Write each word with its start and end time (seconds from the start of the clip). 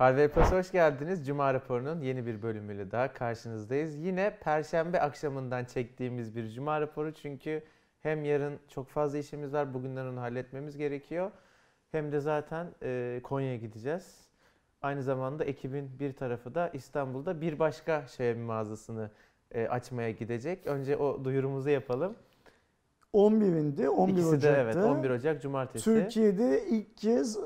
Harvey 0.00 0.28
Plus 0.28 0.52
hoş 0.52 0.72
geldiniz. 0.72 1.26
Cuma 1.26 1.54
raporunun 1.54 2.00
yeni 2.00 2.26
bir 2.26 2.42
bölümüyle 2.42 2.90
daha 2.90 3.12
karşınızdayız. 3.12 3.96
Yine 3.96 4.38
perşembe 4.40 5.00
akşamından 5.00 5.64
çektiğimiz 5.64 6.36
bir 6.36 6.48
cuma 6.48 6.80
raporu 6.80 7.12
çünkü 7.14 7.62
hem 8.00 8.24
yarın 8.24 8.58
çok 8.68 8.88
fazla 8.88 9.18
işimiz 9.18 9.52
var. 9.52 9.74
Bugünden 9.74 10.06
onu 10.06 10.20
halletmemiz 10.20 10.76
gerekiyor. 10.76 11.30
Hem 11.92 12.12
de 12.12 12.20
zaten 12.20 12.66
e, 12.82 13.20
Konya'ya 13.22 13.56
gideceğiz. 13.56 14.28
Aynı 14.82 15.02
zamanda 15.02 15.44
ekibin 15.44 15.90
bir 15.98 16.12
tarafı 16.12 16.54
da 16.54 16.68
İstanbul'da 16.68 17.40
bir 17.40 17.58
başka 17.58 18.00
Xiaomi 18.00 18.42
mağazasını 18.42 19.10
e, 19.52 19.66
açmaya 19.66 20.10
gidecek. 20.10 20.66
Önce 20.66 20.96
o 20.96 21.24
duyurumuzu 21.24 21.70
yapalım. 21.70 22.14
11'inde 23.14 23.88
11 23.88 24.12
İkisi 24.12 24.28
Ocak'ta 24.28 24.56
de 24.56 24.60
evet 24.60 24.76
11 24.76 25.10
Ocak 25.10 25.42
Cumartesi. 25.42 25.84
Türkiye'de 25.84 26.66
ilk 26.68 26.96
kez 26.96 27.38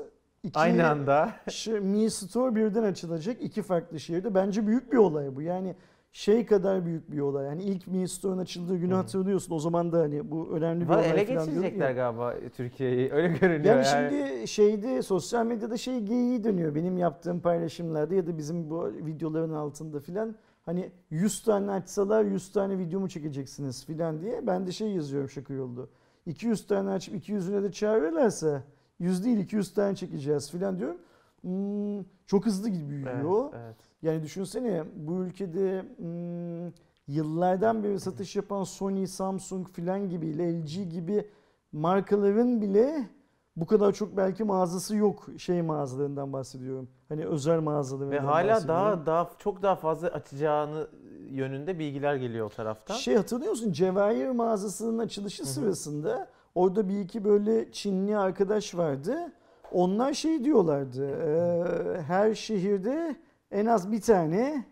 iki 0.45 0.59
Aynı 0.59 0.87
anda. 0.89 1.33
Mi 1.81 2.11
Store 2.11 2.55
birden 2.55 2.83
açılacak 2.83 3.41
iki 3.41 3.61
farklı 3.61 3.99
şehirde. 3.99 4.35
Bence 4.35 4.67
büyük 4.67 4.91
bir 4.91 4.97
olay 4.97 5.35
bu. 5.35 5.41
Yani 5.41 5.75
şey 6.11 6.45
kadar 6.45 6.85
büyük 6.85 7.11
bir 7.11 7.19
olay. 7.19 7.45
Yani 7.45 7.63
ilk 7.63 7.87
Mi 7.87 8.09
Store'un 8.09 8.37
açıldığı 8.37 8.77
günü 8.77 8.93
hı. 8.93 8.97
hatırlıyorsun. 8.97 9.55
O 9.55 9.59
zaman 9.59 9.91
da 9.91 9.99
hani 9.99 10.31
bu 10.31 10.49
önemli 10.51 10.83
bir 10.83 10.89
Valla 10.89 10.99
olay 10.99 11.11
ele 11.11 11.23
geçirecekler 11.23 11.91
galiba 11.91 12.33
Türkiye'yi. 12.55 13.11
Öyle 13.13 13.27
görünüyor. 13.27 13.75
Yani 13.75 13.87
yani. 13.87 14.09
şimdi 14.11 14.47
şeyde 14.47 15.01
sosyal 15.01 15.45
medyada 15.45 15.77
şey 15.77 15.99
geyiği 15.99 16.43
dönüyor. 16.43 16.75
Benim 16.75 16.97
yaptığım 16.97 17.39
paylaşımlarda 17.39 18.15
ya 18.15 18.27
da 18.27 18.37
bizim 18.37 18.69
bu 18.69 18.87
videoların 18.87 19.53
altında 19.53 19.99
filan. 19.99 20.35
Hani 20.65 20.91
100 21.09 21.43
tane 21.43 21.71
açsalar 21.71 22.23
100 22.23 22.51
tane 22.51 22.77
video 22.77 22.99
mu 22.99 23.09
çekeceksiniz 23.09 23.85
filan 23.85 24.21
diye. 24.21 24.47
Ben 24.47 24.67
de 24.67 24.71
şey 24.71 24.89
yazıyorum 24.89 25.29
şaka 25.29 25.53
yollu. 25.53 25.89
200 26.25 26.67
tane 26.67 26.89
açıp 26.89 27.15
200'üne 27.15 27.63
de 27.63 27.71
çağırırlarsa 27.71 28.63
100 28.99 29.25
değil 29.25 29.37
200 29.37 29.73
tane 29.73 29.95
çekeceğiz 29.95 30.51
filan 30.51 30.79
diyorum. 30.79 30.97
Hmm, 31.41 32.03
çok 32.25 32.45
hızlı 32.45 32.69
gibi 32.69 32.89
büyüyor. 32.89 33.43
Evet, 33.53 33.63
evet. 33.65 33.75
Yani 34.01 34.23
düşünsene 34.23 34.83
bu 34.95 35.23
ülkede 35.23 35.85
hmm, 35.97 36.71
yıllardan 37.07 37.83
beri 37.83 37.99
satış 37.99 38.35
yapan 38.35 38.63
Sony, 38.63 39.07
Samsung 39.07 39.67
filan 39.69 40.09
gibi, 40.09 40.37
LG 40.37 40.91
gibi 40.93 41.27
markaların 41.71 42.61
bile 42.61 43.09
bu 43.55 43.65
kadar 43.65 43.91
çok 43.91 44.17
belki 44.17 44.43
mağazası 44.43 44.95
yok 44.95 45.27
şey 45.37 45.61
mağazalarından 45.61 46.33
bahsediyorum. 46.33 46.89
Hani 47.09 47.25
özel 47.25 47.59
mağazalarından 47.59 48.17
Ve 48.17 48.19
hala 48.19 48.67
daha 48.67 49.05
daha 49.05 49.29
çok 49.39 49.61
daha 49.61 49.75
fazla 49.75 50.07
açacağını 50.07 50.87
yönünde 51.29 51.79
bilgiler 51.79 52.15
geliyor 52.15 52.45
o 52.45 52.49
taraftan. 52.49 52.95
Şey 52.95 53.15
hatırlıyor 53.15 53.51
musun? 53.51 53.71
Cevahir 53.71 54.29
mağazasının 54.29 54.97
açılışı 54.97 55.43
Hı 55.43 55.47
hı. 55.47 55.51
sırasında 55.51 56.27
orada 56.55 56.89
bir 56.89 56.99
iki 56.99 57.23
böyle 57.23 57.71
Çinli 57.71 58.17
arkadaş 58.17 58.75
vardı. 58.75 59.31
Onlar 59.71 60.13
şey 60.13 60.43
diyorlardı. 60.43 61.07
e, 61.07 62.01
her 62.01 62.33
şehirde 62.33 63.15
en 63.51 63.65
az 63.65 63.91
bir 63.91 64.01
tane 64.01 64.65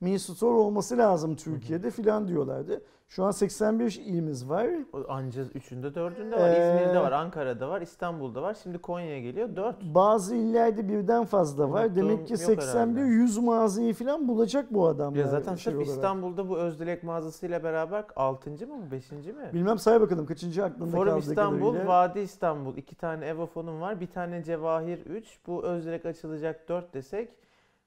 Mi 0.00 0.18
Store 0.18 0.54
olması 0.54 0.98
lazım 0.98 1.36
Türkiye'de 1.36 1.90
filan 1.90 2.28
diyorlardı. 2.28 2.82
Şu 3.08 3.24
an 3.24 3.30
81 3.30 4.00
ilimiz 4.04 4.48
var. 4.48 4.66
Anca 5.08 5.42
üçünde 5.54 5.94
dördünde 5.94 6.36
var. 6.36 6.48
Ee, 6.48 6.52
İzmir'de 6.52 7.00
var, 7.00 7.12
Ankara'da 7.12 7.68
var, 7.68 7.80
İstanbul'da 7.80 8.42
var. 8.42 8.56
Şimdi 8.62 8.78
Konya'ya 8.78 9.20
geliyor. 9.20 9.56
Dört. 9.56 9.82
Bazı 9.82 10.36
illerde 10.36 10.88
birden 10.88 11.24
fazla 11.24 11.70
var. 11.70 11.84
Unuttuğum 11.84 11.96
Demek 11.96 12.26
ki 12.26 12.32
yok 12.32 12.42
81 12.42 12.66
herhalde. 12.66 13.00
100 13.00 13.38
mağazayı 13.38 13.94
falan 13.94 14.28
bulacak 14.28 14.74
bu 14.74 14.86
adamlar. 14.86 15.20
Ya 15.20 15.28
zaten 15.28 15.54
şey 15.54 15.72
sırf. 15.72 15.82
İstanbul'da 15.86 16.48
bu 16.48 16.58
Özdilek 16.58 17.02
mağazasıyla 17.02 17.64
beraber 17.64 18.04
altıncı 18.16 18.68
mı 18.68 18.74
bu? 18.86 18.90
Beşinci 18.90 19.32
mi? 19.32 19.50
Bilmem 19.52 19.78
say 19.78 20.00
bakalım 20.00 20.26
kaçıncı 20.26 20.64
aklında 20.64 20.90
Forum 20.90 21.12
kaldığı 21.12 21.30
İstanbul, 21.30 21.68
kadarıyla. 21.68 21.92
Vadi 21.92 22.20
İstanbul. 22.20 22.76
iki 22.76 22.94
tane 22.94 23.26
Evofon'um 23.26 23.80
var. 23.80 24.00
Bir 24.00 24.10
tane 24.10 24.44
Cevahir 24.44 24.98
3. 25.06 25.38
Bu 25.46 25.64
Özdilek 25.64 26.06
açılacak 26.06 26.68
4 26.68 26.94
desek. 26.94 27.28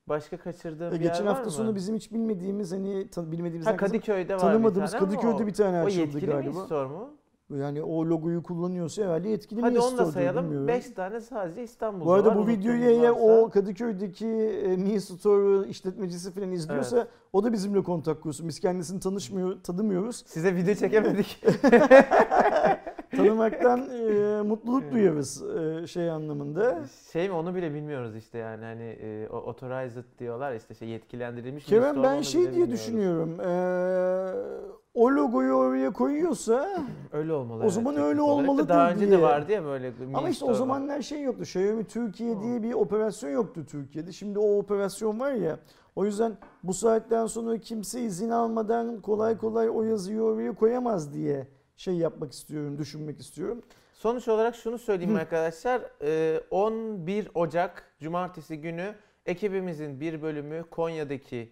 Başka 0.09 0.37
kaçırdığım 0.37 0.87
E, 0.87 0.99
bir 0.99 1.05
yer 1.05 1.11
geçen 1.11 1.25
var 1.25 1.33
hafta 1.33 1.45
mı? 1.45 1.51
sonu 1.51 1.75
bizim 1.75 1.95
hiç 1.95 2.11
bilmediğimiz 2.11 2.71
hani 2.71 3.07
ta- 3.09 3.31
bilmediğimiz 3.31 3.67
Ha 3.67 3.77
Kadıköy'de 3.77 4.33
var 4.35 4.39
tanımadığımız 4.39 4.93
bir 4.93 4.97
tane 4.99 5.09
Kadıköy'de 5.11 5.43
o- 5.43 5.47
bir 5.47 5.53
tane 5.53 5.81
O 5.83 5.85
açıldı 5.85 6.01
yetkili 6.01 6.25
galiba. 6.25 6.59
mi 6.59 6.65
store 6.65 6.87
mu? 6.87 7.09
Yani 7.59 7.83
o 7.83 8.05
logoyu 8.05 8.43
kullanıyorsa 8.43 9.03
herhalde 9.03 9.29
yetkili 9.29 9.61
Hadi 9.61 9.73
mi 9.73 9.79
onu 9.79 9.97
da 9.97 10.05
sayalım. 10.05 10.43
bilmiyorum. 10.45 10.67
5 10.67 10.89
tane 10.89 11.21
sadece 11.21 11.63
İstanbul'da 11.63 12.05
Bu 12.05 12.13
arada 12.13 12.29
var. 12.29 12.37
bu 12.37 12.47
videoyu 12.47 13.01
varsa. 13.01 13.11
o 13.13 13.49
Kadıköy'deki 13.49 14.27
e, 14.27 14.77
Mi 14.77 15.01
Store 15.01 15.67
işletmecisi 15.67 16.31
falan 16.31 16.51
izliyorsa 16.51 17.07
o 17.33 17.43
da 17.43 17.53
bizimle 17.53 17.83
kontak 17.83 18.21
kursun. 18.21 18.47
Biz 18.47 18.59
kendisini 18.59 18.99
tanışmıyor, 18.99 19.63
tanımıyoruz. 19.63 20.23
Size 20.27 20.55
video 20.55 20.75
çekemedik. 20.75 21.43
Tanımaktan 23.15 23.89
e, 23.89 24.41
mutluluk 24.41 24.91
duyarız 24.91 25.43
e, 25.43 25.87
şey 25.87 26.09
anlamında. 26.09 26.79
şey 27.11 27.29
mi 27.29 27.35
onu 27.35 27.55
bile 27.55 27.73
bilmiyoruz 27.73 28.15
işte 28.15 28.37
yani 28.37 28.63
hani 28.65 28.83
e, 28.83 29.27
authorized 29.27 30.03
diyorlar 30.19 30.53
işte 30.55 30.73
şey 30.73 30.87
yetkilendirilmiş 30.87 31.67
mi 31.67 31.69
Kerem 31.69 32.03
ben 32.03 32.21
şey 32.21 32.53
diye 32.53 32.71
düşünüyorum. 32.71 33.39
e, 33.39 33.53
o 34.93 35.11
logoyu 35.11 35.53
oraya 35.53 35.93
koyuyorsa 35.93 36.69
Öyle 37.13 37.33
olmalı. 37.33 37.63
O 37.63 37.69
zaman 37.69 37.95
öyle 37.97 38.21
olarak 38.21 38.47
da 38.47 38.51
olmalıdır 38.51 38.69
Daha 38.69 38.91
önce 38.91 38.99
diye. 38.99 39.11
de 39.11 39.21
vardı 39.21 39.51
ya 39.51 39.63
böyle 39.65 39.93
Ama 40.13 40.29
işte 40.29 40.45
o 40.45 40.53
zamanlar 40.53 41.01
şey 41.01 41.21
yoktu. 41.21 41.41
Xiaomi 41.41 41.83
Türkiye 41.83 42.41
diye 42.41 42.63
bir 42.63 42.73
operasyon 42.73 43.29
yoktu 43.29 43.65
Türkiye'de. 43.65 44.11
Şimdi 44.11 44.39
o 44.39 44.57
operasyon 44.57 45.19
var 45.19 45.31
ya. 45.31 45.59
O 45.95 46.05
yüzden 46.05 46.37
bu 46.63 46.73
saatten 46.73 47.25
sonra 47.25 47.57
kimse 47.57 48.01
izin 48.01 48.29
almadan 48.29 49.01
kolay 49.01 49.37
kolay 49.37 49.69
o 49.69 49.83
yazıyı 49.83 50.21
oraya 50.21 50.55
koyamaz 50.55 51.13
diye 51.13 51.47
şey 51.77 51.93
yapmak 51.95 52.31
istiyorum, 52.33 52.77
düşünmek 52.77 53.19
istiyorum. 53.19 53.61
Sonuç 53.93 54.27
olarak 54.27 54.55
şunu 54.55 54.77
söyleyeyim 54.77 55.15
Hı. 55.15 55.19
arkadaşlar. 55.19 55.81
e, 56.01 56.41
11 56.51 57.27
Ocak 57.33 57.83
Cumartesi 57.99 58.61
günü 58.61 58.95
ekibimizin 59.25 59.99
bir 59.99 60.21
bölümü 60.21 60.63
Konya'daki 60.71 61.51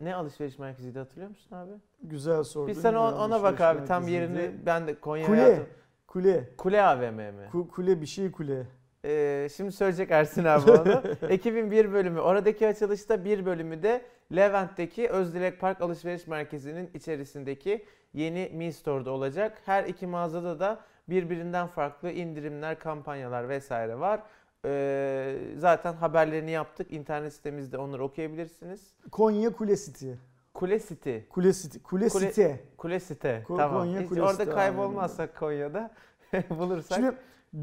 ne 0.00 0.14
alışveriş 0.14 0.58
merkeziydi 0.58 0.98
hatırlıyor 0.98 1.28
musun 1.30 1.56
abi? 1.56 1.72
Güzel 2.02 2.42
soru. 2.44 2.68
Bir 2.68 2.74
sen 2.74 2.94
ona, 2.94 3.24
ona 3.24 3.42
bak 3.42 3.60
abi 3.60 3.84
tam 3.84 4.08
yerini 4.08 4.50
ben 4.66 4.86
de 4.86 5.00
Konya 5.00 5.26
Kule. 5.26 5.62
Kule. 6.06 6.48
Kule 6.56 6.82
AVM 6.82 7.14
mi? 7.14 7.48
Ku- 7.52 7.68
Kule 7.68 8.00
bir 8.00 8.06
şey 8.06 8.30
kule. 8.32 8.66
Ee, 9.04 9.48
şimdi 9.56 9.72
söyleyecek 9.72 10.10
Ersin 10.10 10.44
abi 10.44 10.70
onu. 10.70 11.02
Ekibin 11.28 11.70
bir 11.70 11.92
bölümü, 11.92 12.20
oradaki 12.20 12.68
açılışta 12.68 13.24
bir 13.24 13.46
bölümü 13.46 13.82
de 13.82 14.02
Levent'teki 14.36 15.08
Özdilek 15.08 15.60
Park 15.60 15.80
Alışveriş 15.80 16.26
Merkezi'nin 16.26 16.90
içerisindeki 16.94 17.84
yeni 18.14 18.50
Mi 18.54 18.72
Store'da 18.72 19.10
olacak. 19.10 19.58
Her 19.66 19.84
iki 19.84 20.06
mağazada 20.06 20.60
da 20.60 20.80
birbirinden 21.08 21.66
farklı 21.66 22.10
indirimler, 22.10 22.78
kampanyalar 22.78 23.48
vesaire 23.48 23.98
var. 24.00 24.20
Ee, 24.66 25.36
zaten 25.56 25.92
haberlerini 25.94 26.50
yaptık. 26.50 26.92
İnternet 26.92 27.32
sitemizde 27.32 27.78
onları 27.78 28.04
okuyabilirsiniz. 28.04 28.94
Konya 29.10 29.52
Kule 29.52 29.76
City. 29.76 30.10
Kule 30.54 30.78
City. 30.78 31.16
Kule 31.30 31.52
City. 31.52 31.78
Kule, 31.78 32.08
Kule- 32.08 32.28
City. 32.32 32.46
Kule 32.76 33.00
Site. 33.00 33.42
Ko- 33.48 33.56
tamam. 33.56 33.78
Konya 33.78 34.00
Hiç 34.00 34.08
Kule 34.08 34.22
orada 34.22 34.32
Site 34.32 34.50
kaybolmazsak 34.50 35.36
Konya'da 35.36 35.90
bulursak. 36.50 36.98
Şimdi 36.98 37.12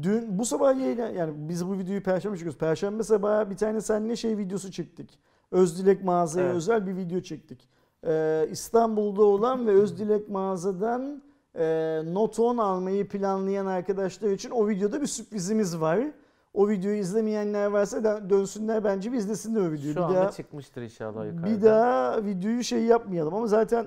dün 0.02 0.38
bu 0.38 0.44
sabah 0.44 0.80
yayına 0.80 1.08
yani 1.08 1.32
biz 1.36 1.66
bu 1.68 1.78
videoyu 1.78 2.02
perşembe 2.02 2.36
çekiyoruz. 2.36 2.58
Perşembe 2.58 3.02
sabahı 3.02 3.50
bir 3.50 3.56
tane 3.56 3.80
seninle 3.80 4.16
şey 4.16 4.38
videosu 4.38 4.70
çektik. 4.72 5.18
Özdilek 5.50 6.04
mağazaya 6.04 6.46
Evet. 6.46 6.56
özel 6.56 6.86
bir 6.86 6.96
video 6.96 7.20
çektik. 7.20 7.68
Ee, 8.06 8.48
İstanbul'da 8.50 9.22
olan 9.22 9.66
ve 9.66 9.70
Özdilek 9.70 10.28
mağazadan 10.28 11.22
e, 11.54 11.64
Note 12.06 12.42
10 12.42 12.56
almayı 12.58 13.08
planlayan 13.08 13.66
arkadaşlar 13.66 14.30
için 14.30 14.50
o 14.50 14.68
videoda 14.68 15.00
bir 15.00 15.06
sürprizimiz 15.06 15.80
var. 15.80 16.00
O 16.54 16.68
videoyu 16.68 16.96
izlemeyenler 16.96 17.66
varsa 17.66 18.04
da 18.04 18.30
dönsünler 18.30 18.84
bence 18.84 19.12
bir 19.12 19.16
izlesinler 19.16 19.60
o 19.60 19.72
videoyu. 19.72 19.94
Şu 19.94 19.96
bir 20.00 20.04
anda 20.04 20.14
daha 20.14 20.30
çıkmıştır 20.30 20.82
inşallah 20.82 21.26
yukarıda. 21.26 21.46
bir 21.46 21.62
daha 21.62 22.24
videoyu 22.24 22.64
şey 22.64 22.82
yapmayalım 22.84 23.34
ama 23.34 23.46
zaten 23.46 23.86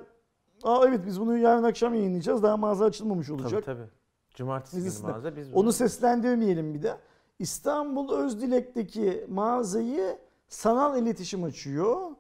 Aa 0.63 0.85
evet 0.87 0.99
biz 1.05 1.19
bunu 1.19 1.37
yarın 1.37 1.63
akşam 1.63 1.93
yayınlayacağız. 1.93 2.43
Daha 2.43 2.57
mağaza 2.57 2.85
açılmamış 2.85 3.29
olacak. 3.29 3.65
Tabii 3.65 3.77
tabii. 3.77 3.89
Cumartesi 4.33 4.85
Biz 4.85 5.01
günü 5.01 5.11
mağaza 5.11 5.35
biz 5.35 5.53
Onu 5.53 5.73
seslendirmeyelim 5.73 6.73
bir 6.73 6.83
de. 6.83 6.97
İstanbul 7.39 8.13
Özdilek'teki 8.13 9.25
mağazayı 9.29 10.17
sanal 10.47 11.01
iletişim 11.01 11.43
açıyor. 11.43 12.11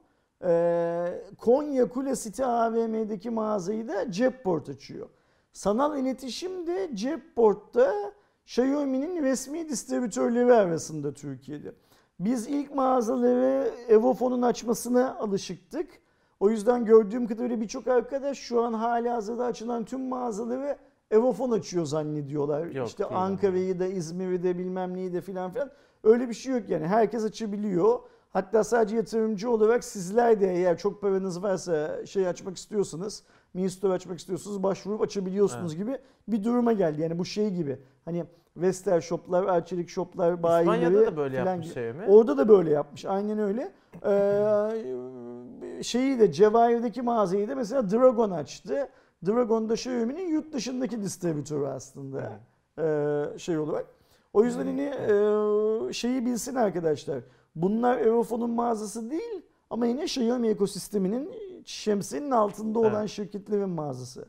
Ee, 0.43 1.23
Konya 1.37 1.89
Kule 1.89 2.15
City 2.15 2.43
AVM'deki 2.43 3.29
mağazayı 3.29 3.87
da 3.87 4.11
Cepport 4.11 4.69
açıyor. 4.69 5.09
Sanal 5.53 5.99
iletişim 5.99 6.67
de 6.67 6.89
Cepport'ta 6.93 7.93
Xiaomi'nin 8.45 9.23
resmi 9.23 9.69
distribütörleri 9.69 10.53
arasında 10.53 11.13
Türkiye'de. 11.13 11.73
Biz 12.19 12.47
ilk 12.47 12.75
mağazaları 12.75 13.71
Evofon'un 13.87 14.41
açmasına 14.41 15.15
alışıktık. 15.15 15.87
O 16.39 16.49
yüzden 16.49 16.85
gördüğüm 16.85 17.27
kadarıyla 17.27 17.61
birçok 17.61 17.87
arkadaş 17.87 18.37
şu 18.37 18.61
an 18.63 18.73
hali 18.73 19.09
hazırda 19.09 19.45
açılan 19.45 19.85
tüm 19.85 20.07
mağazaları 20.07 20.77
Evofon 21.13 21.51
açıyor 21.51 21.85
zannediyorlar. 21.85 22.65
Yok, 22.65 22.87
işte 22.87 23.05
Ankara'yı 23.05 23.79
da 23.79 23.85
İzmir'i 23.85 24.43
de 24.43 24.57
bilmem 24.57 24.93
neyi 24.93 25.13
de 25.13 25.21
filan 25.21 25.51
filan. 25.51 25.69
Öyle 26.03 26.29
bir 26.29 26.33
şey 26.33 26.53
yok 26.53 26.69
yani. 26.69 26.87
Herkes 26.87 27.23
açabiliyor. 27.23 27.99
Hatta 28.33 28.63
sadece 28.63 28.95
yatırımcı 28.95 29.49
olarak 29.49 29.83
sizler 29.83 30.41
de 30.41 30.53
eğer 30.53 30.77
çok 30.77 31.01
paranız 31.01 31.43
varsa 31.43 32.05
şey 32.05 32.27
açmak 32.27 32.57
istiyorsanız, 32.57 33.23
Mi 33.53 33.69
Store 33.69 33.93
açmak 33.93 34.19
istiyorsanız 34.19 34.63
başvurup 34.63 35.01
açabiliyorsunuz 35.01 35.75
gibi 35.75 35.97
bir 36.27 36.43
duruma 36.43 36.73
geldi. 36.73 37.01
Yani 37.01 37.19
bu 37.19 37.25
şey 37.25 37.49
gibi. 37.49 37.79
Hani 38.05 38.25
Vestel 38.57 39.01
shoplar, 39.01 39.43
arçelik 39.43 39.89
shoplar, 39.89 40.43
bayileri 40.43 40.83
İspanya'da 40.83 41.11
da 41.11 41.17
böyle 41.17 41.37
yapmış 41.37 41.65
gibi. 41.65 41.73
şey 41.73 41.93
mi? 41.93 42.03
Orada 42.07 42.37
da 42.37 42.47
böyle 42.49 42.69
yapmış. 42.69 43.05
Aynen 43.05 43.39
öyle. 43.39 43.71
Ee, 44.05 45.83
şeyi 45.83 46.19
de 46.19 46.31
Cevahir'deki 46.31 47.01
mağazayı 47.01 47.49
da 47.49 47.55
mesela 47.55 47.91
Dragon 47.91 48.31
açtı. 48.31 48.89
Dragon 49.27 49.69
da 49.69 49.73
Xiaomi'nin 49.73 50.27
yurt 50.29 50.53
dışındaki 50.53 51.01
distribütörü 51.01 51.65
aslında. 51.65 52.39
Ee, 52.79 53.39
şey 53.39 53.57
olarak. 53.57 53.85
O 54.33 54.43
yüzden 54.43 54.65
hani 54.65 54.81
e, 55.89 55.93
şeyi 55.93 56.25
bilsin 56.25 56.55
arkadaşlar. 56.55 57.19
Bunlar 57.55 57.97
Eurofon'un 57.97 58.49
mağazası 58.49 59.11
değil 59.11 59.41
ama 59.69 59.85
yine 59.85 60.03
Xiaomi 60.03 60.47
ekosisteminin 60.47 61.31
şemsiyenin 61.65 62.31
altında 62.31 62.79
olan 62.79 62.99
Evet. 62.99 63.09
şirketlerin 63.09 63.69
mağazası. 63.69 64.25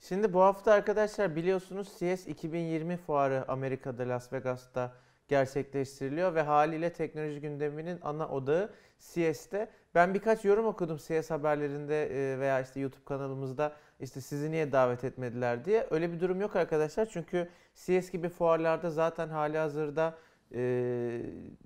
Şimdi 0.00 0.32
bu 0.32 0.40
hafta 0.40 0.72
arkadaşlar 0.72 1.36
biliyorsunuz 1.36 1.92
CES 1.98 2.26
2020 2.26 2.96
fuarı 2.96 3.44
Amerika'da 3.48 4.08
Las 4.08 4.32
Vegas'ta 4.32 4.92
gerçekleştiriliyor 5.28 6.34
ve 6.34 6.42
haliyle 6.42 6.92
teknoloji 6.92 7.40
gündeminin 7.40 7.98
ana 8.02 8.28
odağı 8.28 8.70
CES'te. 9.00 9.68
Ben 9.94 10.14
birkaç 10.14 10.44
yorum 10.44 10.66
okudum 10.66 10.98
CES 11.06 11.30
haberlerinde 11.30 12.06
e, 12.06 12.38
veya 12.38 12.60
işte 12.60 12.80
YouTube 12.80 13.04
kanalımızda 13.04 13.72
işte 14.00 14.20
sizi 14.20 14.50
niye 14.50 14.72
davet 14.72 15.04
etmediler 15.04 15.64
diye. 15.64 15.86
Öyle 15.90 16.12
bir 16.12 16.20
durum 16.20 16.40
yok 16.40 16.56
arkadaşlar 16.56 17.06
çünkü 17.06 17.48
CES 17.74 18.10
gibi 18.10 18.28
fuarlarda 18.28 18.90
zaten 18.90 19.28
hali 19.28 19.58
hazırda 19.58 20.14
e, 20.54 20.60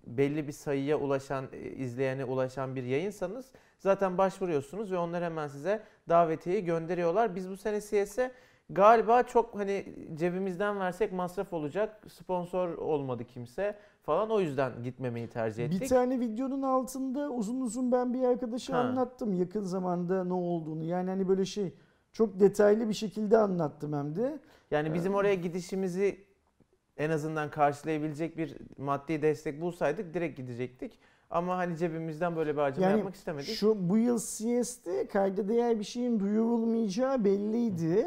belli 0.06 0.46
bir 0.46 0.52
sayıya 0.52 0.98
ulaşan, 0.98 1.44
e, 1.52 1.58
izleyene 1.70 2.24
ulaşan 2.24 2.74
bir 2.76 2.82
yayınsanız 2.84 3.52
zaten 3.78 4.18
başvuruyorsunuz 4.18 4.92
ve 4.92 4.98
onlar 4.98 5.22
hemen 5.24 5.48
size 5.48 5.82
davetiyeyi 6.08 6.64
gönderiyorlar. 6.64 7.34
Biz 7.34 7.50
bu 7.50 7.56
sene 7.56 7.80
CES'e 7.80 8.32
galiba 8.70 9.22
çok 9.22 9.54
hani 9.58 9.94
cebimizden 10.14 10.80
versek 10.80 11.12
masraf 11.12 11.52
olacak. 11.52 12.02
Sponsor 12.08 12.68
olmadı 12.74 13.24
kimse 13.24 13.76
falan. 14.02 14.30
O 14.30 14.40
yüzden 14.40 14.82
gitmemeyi 14.82 15.28
tercih 15.28 15.64
ettik. 15.64 15.80
Bir 15.80 15.88
tane 15.88 16.20
videonun 16.20 16.62
altında 16.62 17.30
uzun 17.30 17.60
uzun 17.60 17.92
ben 17.92 18.14
bir 18.14 18.22
arkadaşa 18.24 18.74
Ha. 18.74 18.78
anlattım 18.78 19.34
yakın 19.34 19.62
zamanda 19.64 20.24
ne 20.24 20.32
olduğunu. 20.32 20.84
Yani 20.84 21.10
hani 21.10 21.28
böyle 21.28 21.44
şey 21.44 21.74
çok 22.12 22.40
detaylı 22.40 22.88
bir 22.88 22.94
şekilde 22.94 23.38
anlattım 23.38 23.92
hem 23.92 24.16
de. 24.16 24.38
Yani 24.70 24.94
bizim 24.94 25.14
oraya 25.14 25.34
gidişimizi 25.34 26.24
en 26.96 27.10
azından 27.10 27.50
karşılayabilecek 27.50 28.36
bir 28.36 28.56
maddi 28.78 29.22
destek 29.22 29.60
bulsaydık 29.60 30.14
direkt 30.14 30.36
gidecektik. 30.36 30.98
Ama 31.30 31.56
hani 31.56 31.76
cebimizden 31.76 32.36
böyle 32.36 32.52
bir 32.56 32.60
harcama 32.60 32.86
Yani 32.86 32.96
yapmak 32.96 33.14
istemedik. 33.14 33.54
Şu 33.54 33.90
bu 33.90 33.98
yıl 33.98 34.18
CS'de 34.18 35.06
kayda 35.06 35.48
değer 35.48 35.78
bir 35.78 35.84
şeyin 35.84 36.20
duyurulmayacağı 36.20 37.24
belliydi. 37.24 38.06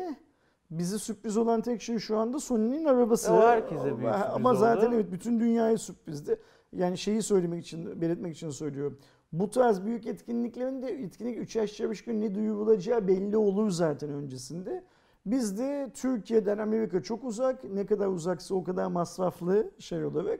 Bize 0.71 0.97
sürpriz 0.97 1.37
olan 1.37 1.61
tek 1.61 1.81
şey 1.81 1.99
şu 1.99 2.17
anda 2.17 2.39
Sony'nin 2.39 2.85
arabası. 2.85 3.33
O 3.33 3.41
herkese 3.41 3.83
büyük 3.83 4.13
sürpriz 4.13 4.33
Ama 4.33 4.55
zaten 4.55 4.87
oldu. 4.87 4.95
evet 4.95 5.11
bütün 5.11 5.39
dünyaya 5.39 5.77
sürprizdi. 5.77 6.39
Yani 6.73 6.97
şeyi 6.97 7.21
söylemek 7.21 7.63
için, 7.63 8.01
belirtmek 8.01 8.35
için 8.35 8.49
söylüyorum. 8.49 8.99
Bu 9.33 9.49
tarz 9.49 9.85
büyük 9.85 10.07
etkinliklerin 10.07 10.81
de 10.81 10.87
etkinlik 10.87 11.37
3 11.37 11.57
aşağı 11.57 11.89
5 11.89 12.03
gün 12.03 12.21
ne 12.21 12.35
duyurulacağı 12.35 13.07
belli 13.07 13.37
olur 13.37 13.69
zaten 13.69 14.09
öncesinde. 14.09 14.83
Biz 15.25 15.57
de 15.57 15.91
Türkiye'den 15.93 16.57
Amerika 16.57 17.03
çok 17.03 17.23
uzak. 17.23 17.63
Ne 17.63 17.85
kadar 17.85 18.07
uzaksa 18.07 18.55
o 18.55 18.63
kadar 18.63 18.87
masraflı 18.87 19.71
şey 19.79 20.05
olarak. 20.05 20.39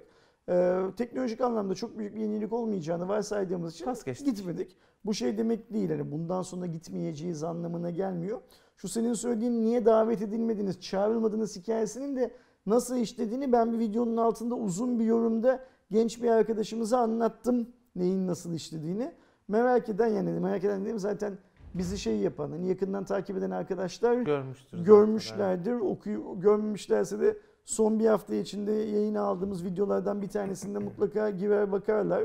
Ee, 0.49 0.81
teknolojik 0.97 1.41
anlamda 1.41 1.75
çok 1.75 1.97
büyük 1.97 2.15
bir 2.15 2.21
yenilik 2.21 2.53
olmayacağını 2.53 3.07
varsaydığımız 3.07 3.73
için 3.73 3.85
geçtik. 4.05 4.25
gitmedik. 4.25 4.77
Bu 5.05 5.13
şey 5.13 5.37
demek 5.37 5.73
değil. 5.73 5.89
Hani 5.89 6.11
bundan 6.11 6.41
sonra 6.41 6.65
gitmeyeceğiz 6.65 7.43
anlamına 7.43 7.89
gelmiyor. 7.89 8.41
Şu 8.77 8.87
senin 8.87 9.13
söylediğin 9.13 9.61
niye 9.61 9.85
davet 9.85 10.21
edilmediniz, 10.21 10.81
çağrılmadınız 10.81 11.55
hikayesinin 11.55 12.15
de 12.15 12.31
nasıl 12.65 12.97
işlediğini 12.97 13.51
ben 13.51 13.73
bir 13.73 13.79
videonun 13.79 14.17
altında 14.17 14.55
uzun 14.55 14.99
bir 14.99 15.05
yorumda 15.05 15.65
genç 15.91 16.23
bir 16.23 16.29
arkadaşımıza 16.29 16.99
anlattım 16.99 17.67
neyin 17.95 18.27
nasıl 18.27 18.53
işlediğini. 18.53 19.11
Merak 19.47 19.89
eden 19.89 20.07
yani 20.07 20.31
merak 20.31 20.63
eden 20.63 20.85
dedim 20.85 20.99
zaten 20.99 21.37
bizi 21.73 21.97
şey 21.99 22.17
yapan, 22.17 22.51
hani 22.51 22.67
yakından 22.67 23.03
takip 23.03 23.37
eden 23.37 23.51
arkadaşlar 23.51 24.13
Görmüştür. 24.21 24.69
zaten, 24.69 24.85
görmüşlerdir. 24.85 25.73
Okuyu, 25.73 26.39
görmemişlerse 26.39 27.19
de 27.19 27.37
son 27.65 27.99
bir 27.99 28.05
hafta 28.05 28.35
içinde 28.35 28.71
yayına 28.71 29.21
aldığımız 29.21 29.65
videolardan 29.65 30.21
bir 30.21 30.27
tanesinde 30.27 30.79
mutlaka 30.79 31.29
girer 31.29 31.71
bakarlar. 31.71 32.23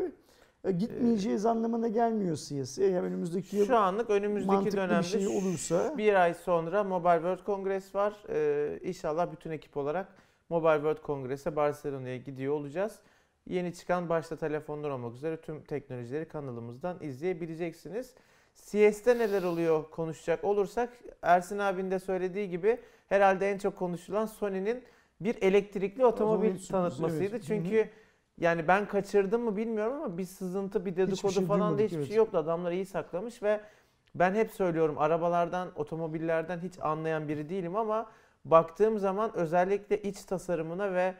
E, 0.64 0.72
Gitmeyeceğiz 0.72 1.46
anlamına 1.46 1.88
gelmiyor 1.88 2.36
CS. 2.36 2.78
Eğer 2.78 3.02
önümüzdeki 3.02 3.56
yıl 3.56 3.66
Şu 3.66 3.76
anlık 3.76 4.10
önümüzdeki 4.10 4.72
dönemde 4.72 4.98
bir 4.98 5.02
şey 5.02 5.28
olursa 5.28 5.94
bir 5.98 6.14
ay 6.14 6.34
sonra 6.34 6.84
Mobile 6.84 7.14
World 7.14 7.46
Congress 7.46 7.94
var. 7.94 8.24
Ee, 8.28 8.78
inşallah 8.82 9.32
bütün 9.32 9.50
ekip 9.50 9.76
olarak 9.76 10.08
Mobile 10.48 10.74
World 10.74 11.02
Congress'e 11.06 11.56
Barcelona'ya 11.56 12.16
gidiyor 12.16 12.54
olacağız. 12.54 12.98
Yeni 13.48 13.74
çıkan 13.74 14.08
başta 14.08 14.36
telefonlar 14.36 14.90
olmak 14.90 15.14
üzere 15.14 15.36
tüm 15.36 15.62
teknolojileri 15.62 16.28
kanalımızdan 16.28 16.96
izleyebileceksiniz. 17.00 18.14
CS'te 18.54 19.18
neler 19.18 19.42
oluyor 19.42 19.90
konuşacak 19.90 20.44
olursak 20.44 20.90
Ersin 21.22 21.58
abinin 21.58 21.90
de 21.90 21.98
söylediği 21.98 22.50
gibi 22.50 22.78
herhalde 23.08 23.50
en 23.50 23.58
çok 23.58 23.76
konuşulan 23.76 24.26
Sony'nin 24.26 24.84
bir 25.20 25.42
elektrikli 25.42 26.04
otomobil 26.04 26.66
tanıtmasıydı. 26.66 27.36
evet. 27.36 27.44
Çünkü 27.46 27.90
yani 28.38 28.68
ben 28.68 28.88
kaçırdım 28.88 29.42
mı 29.42 29.56
bilmiyorum 29.56 30.02
ama 30.02 30.18
bir 30.18 30.24
sızıntı, 30.24 30.86
bir 30.86 30.96
dedikodu 30.96 31.32
şey 31.32 31.44
falan 31.44 31.78
da 31.78 31.82
hiçbir 31.82 31.96
evet. 31.96 32.08
şey 32.08 32.16
yoktu. 32.16 32.38
Adamlar 32.38 32.72
iyi 32.72 32.86
saklamış 32.86 33.42
ve 33.42 33.60
ben 34.14 34.34
hep 34.34 34.50
söylüyorum 34.50 34.98
arabalardan, 34.98 35.68
otomobillerden 35.76 36.58
hiç 36.58 36.74
anlayan 36.80 37.28
biri 37.28 37.48
değilim 37.48 37.76
ama 37.76 38.10
baktığım 38.44 38.98
zaman 38.98 39.36
özellikle 39.36 40.02
iç 40.02 40.24
tasarımına 40.24 40.94
ve 40.94 41.14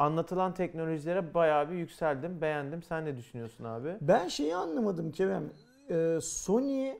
anlatılan 0.00 0.54
teknolojilere 0.54 1.34
bayağı 1.34 1.70
bir 1.70 1.74
yükseldim, 1.74 2.40
beğendim. 2.40 2.82
Sen 2.82 3.04
ne 3.04 3.16
düşünüyorsun 3.16 3.64
abi? 3.64 3.96
ben 4.00 4.28
şeyi 4.28 4.56
anlamadım 4.56 5.12
Kerem. 5.12 5.44
Ee, 5.90 6.18
Sony 6.22 6.92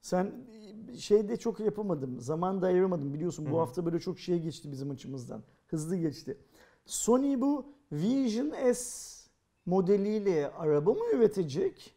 sen 0.00 0.32
şeyde 0.98 1.36
çok 1.36 1.60
yapamadım. 1.60 2.20
Zaman 2.20 2.62
da 2.62 2.66
ayıramadım. 2.66 3.14
Biliyorsun 3.14 3.46
bu 3.50 3.56
hı. 3.56 3.58
hafta 3.58 3.86
böyle 3.86 4.00
çok 4.00 4.18
şey 4.18 4.38
geçti 4.38 4.72
bizim 4.72 4.90
açımızdan. 4.90 5.42
Hızlı 5.66 5.96
geçti. 5.96 6.38
Sony 6.86 7.40
bu 7.40 7.66
Vision 7.92 8.72
S 8.72 9.14
modeliyle 9.66 10.50
araba 10.50 10.92
mı 10.92 11.04
üretecek? 11.14 11.94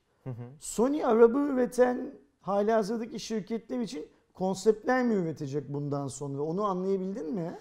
Sony 0.59 1.06
araba 1.06 1.39
üreten 1.39 2.12
hali 2.42 2.71
hazırdaki 2.71 3.19
şirketler 3.19 3.80
için 3.80 4.06
konseptler 4.33 5.06
mi 5.06 5.13
üretecek 5.13 5.74
bundan 5.74 6.07
sonra? 6.07 6.42
Onu 6.42 6.63
anlayabildin 6.63 7.33
mi? 7.33 7.57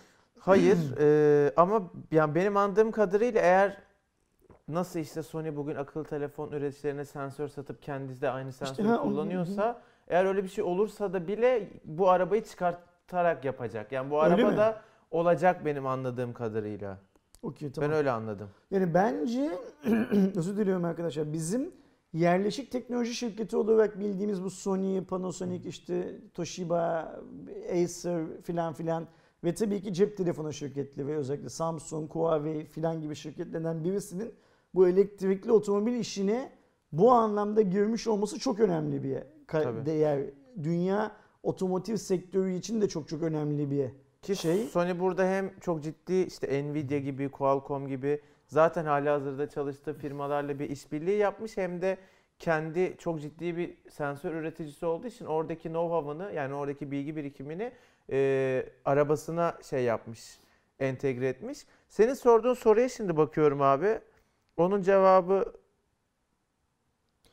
Hayır 0.47 0.79
eee, 1.01 1.53
ama 1.57 1.83
yani 2.11 2.35
benim 2.35 2.57
anladığım 2.57 2.91
kadarıyla 2.91 3.41
eğer 3.41 3.77
nasıl 4.69 5.01
işte 5.01 5.23
Sony 5.23 5.57
bugün 5.57 5.75
akıllı 5.75 6.05
telefon 6.05 6.51
üreticilerine 6.53 7.05
sensör 7.05 7.49
satıp 7.49 7.83
kendisi 7.83 8.23
de 8.23 8.31
aynı 8.31 8.53
sensörü 8.53 8.89
ha, 8.89 8.95
onu- 9.03 9.03
kullanıyorsa 9.03 9.83
eğer 10.09 10.25
öyle 10.25 10.45
bir 10.45 10.49
şey 10.49 10.65
olursa 10.65 11.13
da 11.13 11.29
bile 11.29 11.69
bu 11.85 12.11
arabayı 12.11 12.45
çıkartarak 12.45 13.45
yapacak. 13.45 13.93
Yani 13.93 14.11
bu 14.11 14.23
Öyle 14.25 14.37
mi? 14.37 14.45
arabada 14.45 14.81
olacak 15.11 15.65
benim 15.65 15.87
anladığım 15.87 16.33
kadarıyla. 16.33 16.99
Okey 17.43 17.73
tamam. 17.73 17.91
Ben 17.91 17.97
öyle 17.97 18.11
anladım. 18.11 18.49
Yani 18.71 18.95
bence 18.95 19.51
özür 20.37 20.57
diliyorum 20.57 20.85
arkadaşlar. 20.85 21.33
Bizim 21.33 21.71
yerleşik 22.13 22.73
teknoloji 22.73 23.15
şirketi 23.15 23.57
olarak 23.57 23.99
bildiğimiz 24.01 24.45
bu 24.45 24.51
Sony, 24.51 25.05
Panasonic, 25.05 25.69
işte 25.69 26.17
Toshiba, 26.35 27.13
Acer 27.73 28.25
filan 28.43 28.73
filan 28.75 29.07
ve 29.45 29.55
tabii 29.55 29.83
ki 29.83 29.95
cep 29.95 30.17
telefonu 30.17 30.53
şirketleri 30.53 31.07
ve 31.07 31.17
özellikle 31.17 31.49
Samsung, 31.49 32.11
Huawei 32.11 32.65
filan 32.65 33.01
gibi 33.01 33.15
şirketlerden 33.15 33.85
birisinin 33.85 34.35
bu 34.75 34.89
elektrikli 34.89 35.53
otomobil 35.53 35.95
işine 35.95 36.53
bu 36.93 37.13
anlamda 37.13 37.63
girmiş 37.63 38.07
olması 38.07 38.39
çok 38.39 38.61
önemli 38.61 39.03
bir 39.03 39.19
Tabii. 39.49 39.87
değer. 39.87 40.21
Dünya 40.63 41.13
otomotiv 41.43 41.97
sektörü 41.97 42.55
için 42.55 42.81
de 42.81 42.89
çok 42.89 43.09
çok 43.09 43.23
önemli 43.23 43.71
bir 43.71 43.91
Ki 44.23 44.37
şey. 44.37 44.65
Sony 44.65 45.01
burada 45.01 45.25
hem 45.25 45.59
çok 45.61 45.83
ciddi 45.83 46.15
işte 46.15 46.65
Nvidia 46.65 46.99
gibi, 46.99 47.29
Qualcomm 47.29 47.89
gibi 47.89 48.21
zaten 48.47 48.85
halihazırda 48.85 49.49
çalıştığı 49.49 49.95
firmalarla 49.95 50.59
bir 50.59 50.71
işbirliği 50.71 51.19
yapmış 51.19 51.57
hem 51.57 51.83
de 51.83 51.99
kendi 52.39 52.95
çok 52.99 53.21
ciddi 53.21 53.57
bir 53.57 53.77
sensör 53.91 54.35
üreticisi 54.35 54.87
olduğu 54.87 55.07
için 55.07 55.25
oradaki 55.25 55.69
know-how'ını 55.69 56.35
yani 56.35 56.55
oradaki 56.55 56.91
bilgi 56.91 57.17
birikimini 57.17 57.73
e, 58.11 58.69
arabasına 58.85 59.59
şey 59.63 59.85
yapmış, 59.85 60.39
entegre 60.81 61.29
etmiş. 61.29 61.67
Senin 61.89 62.15
sorduğun 62.15 62.55
soruya 62.55 62.89
şimdi 62.89 63.17
bakıyorum 63.17 63.63
abi. 63.63 64.01
Onun 64.57 64.83
cevabı 64.83 65.53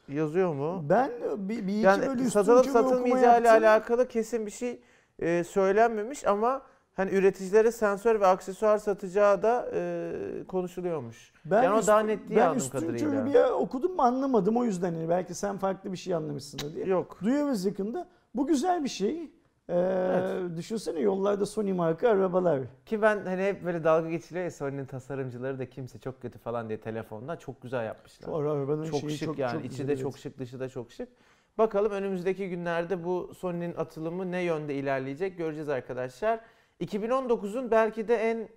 yazıyor 0.07 0.53
mu? 0.53 0.85
Ben 0.89 1.11
bir, 1.37 1.67
bir 1.67 1.73
iki 1.73 1.85
Yani 1.85 2.07
böyle 2.07 2.29
satılıp 2.29 2.65
satılmayacağı 2.65 3.41
ile 3.41 3.51
alakalı 3.51 4.07
kesin 4.07 4.45
bir 4.45 4.51
şey 4.51 4.81
e, 5.19 5.43
söylenmemiş 5.43 6.27
ama 6.27 6.61
hani 6.95 7.11
üreticilere 7.11 7.71
sensör 7.71 8.19
ve 8.21 8.27
aksesuar 8.27 8.77
satacağı 8.77 9.43
da 9.43 9.69
e, 9.73 10.11
konuşuluyormuş. 10.47 11.31
Ben 11.45 11.63
Yani 11.63 11.75
o 11.75 11.79
üst- 11.79 11.87
daha 11.87 11.99
net 11.99 12.19
ben 12.29 12.37
anladığım 12.37 12.69
kadarıyla. 12.69 13.25
bir 13.25 13.35
okudum 13.51 13.99
anlamadım 13.99 14.57
o 14.57 14.63
yüzden. 14.63 14.93
Yani 14.93 15.09
belki 15.09 15.33
sen 15.33 15.57
farklı 15.57 15.91
bir 15.91 15.97
şey 15.97 16.13
anlamışsındır 16.13 16.75
diye. 16.75 16.85
Yok. 16.85 17.17
Duyuyoruz 17.23 17.65
yakında. 17.65 18.07
Bu 18.35 18.47
güzel 18.47 18.83
bir 18.83 18.89
şey. 18.89 19.31
Ee, 19.69 19.73
Evet. 19.73 20.57
Düşünsene 20.57 20.99
yollarda 20.99 21.45
Sony 21.45 21.73
marka 21.73 22.09
arabalar. 22.09 22.59
Ki 22.85 23.01
ben 23.01 23.25
hani 23.25 23.41
hep 23.43 23.65
böyle 23.65 23.83
dalga 23.83 24.09
geçiliyor 24.09 24.45
ya 24.45 24.51
Sony'nin 24.51 24.85
tasarımcıları 24.85 25.59
da 25.59 25.69
kimse 25.69 25.99
çok 25.99 26.21
kötü 26.21 26.39
falan 26.39 26.67
diye 26.69 26.79
telefonda 26.79 27.35
çok 27.39 27.61
güzel 27.61 27.85
yapmışlar. 27.85 28.25
Şu 28.25 28.35
ara- 28.35 28.51
arabanın 28.51 28.83
Çok 28.85 28.99
şeyi 28.99 29.11
şık 29.11 29.25
çok, 29.25 29.39
yani. 29.39 29.51
çok 29.53 29.65
İçi 29.65 29.87
de 29.87 29.97
çok 29.97 30.17
şık, 30.17 30.39
dışı 30.39 30.59
da 30.59 30.69
çok 30.69 30.91
şık. 30.91 31.09
Bakalım 31.57 31.91
önümüzdeki 31.91 32.49
günlerde 32.49 33.03
bu 33.03 33.31
Sony'nin 33.37 33.75
atılımı 33.75 34.31
ne 34.31 34.41
yönde 34.41 34.75
ilerleyecek 34.75 35.37
göreceğiz 35.37 35.69
arkadaşlar. 35.69 36.39
2019'un 36.81 37.71
belki 37.71 38.07
de 38.07 38.15
en 38.15 38.49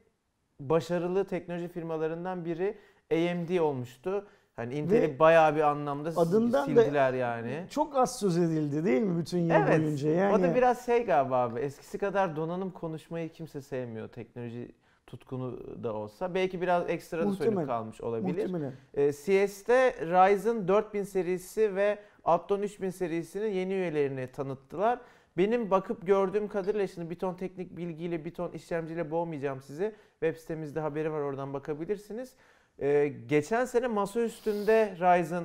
başarılı 0.61 1.25
teknoloji 1.25 1.69
firmalarından 1.69 2.45
biri 2.45 2.79
AMD 3.13 3.59
olmuştu. 3.61 4.27
Hani 4.57 4.75
Intel'i 4.75 5.19
bayağı 5.19 5.57
bir 5.57 5.61
anlamda 5.61 6.09
adından 6.17 6.53
da- 6.53 6.65
sildiler 6.65 7.15
yani. 7.15 7.67
Çok 7.71 7.97
az 7.97 8.19
söz 8.19 8.39
edildi 8.39 8.85
değil 8.85 9.03
mi 9.03 9.19
bütün 9.19 9.39
yıl 9.39 9.51
Evet. 9.51 9.81
boyunca? 9.81 10.11
Yani 10.11 10.35
O 10.35 10.43
da 10.43 10.55
biraz 10.55 10.87
şey 10.87 11.05
galiba 11.05 11.37
abi. 11.43 11.61
Eskisi 11.61 11.99
kadar 11.99 12.37
donanım 12.37 12.71
konuşmayı 12.71 13.29
kimse 13.33 13.61
sevmiyor. 13.63 14.09
Teknoloji 14.09 14.73
tutkunu 15.07 15.59
da 15.85 15.93
olsa. 15.95 16.35
Belki 16.35 16.61
biraz 16.61 16.91
ekstra 16.91 17.27
da 17.27 17.33
sönük 17.33 17.67
kalmış 17.67 18.01
olabilir. 18.01 18.47
muhtemelen. 18.47 18.73
Ee, 18.95 19.13
CS'te 19.13 19.95
Ryzen 20.01 20.69
4000 20.69 21.03
serisi 21.03 21.75
ve 21.77 21.99
Athlon 22.25 22.63
3000 22.63 22.91
serisinin 22.91 23.51
yeni 23.51 23.73
üyelerini 23.73 24.27
tanıttılar. 24.33 24.99
Benim 25.37 25.71
bakıp 25.71 26.07
gördüğüm 26.07 26.49
kadarıyla 26.49 26.87
şimdi 26.87 27.11
bir 27.11 27.19
ton 27.19 27.35
teknik 27.35 27.77
bilgiyle 27.77 28.25
bir 28.25 28.35
ton 28.35 28.53
işlemciyle 28.53 29.11
boğmayacağım 29.11 29.61
sizi. 29.63 29.95
Web 30.21 30.37
sitemizde 30.37 30.81
haberi 30.81 31.13
var 31.13 31.21
oradan 31.21 31.55
bakabilirsiniz. 31.55 32.35
Ee, 32.81 33.13
geçen 33.27 33.65
sene 33.65 33.87
masa 33.87 34.21
üstünde 34.21 34.97
Ryzen 35.01 35.45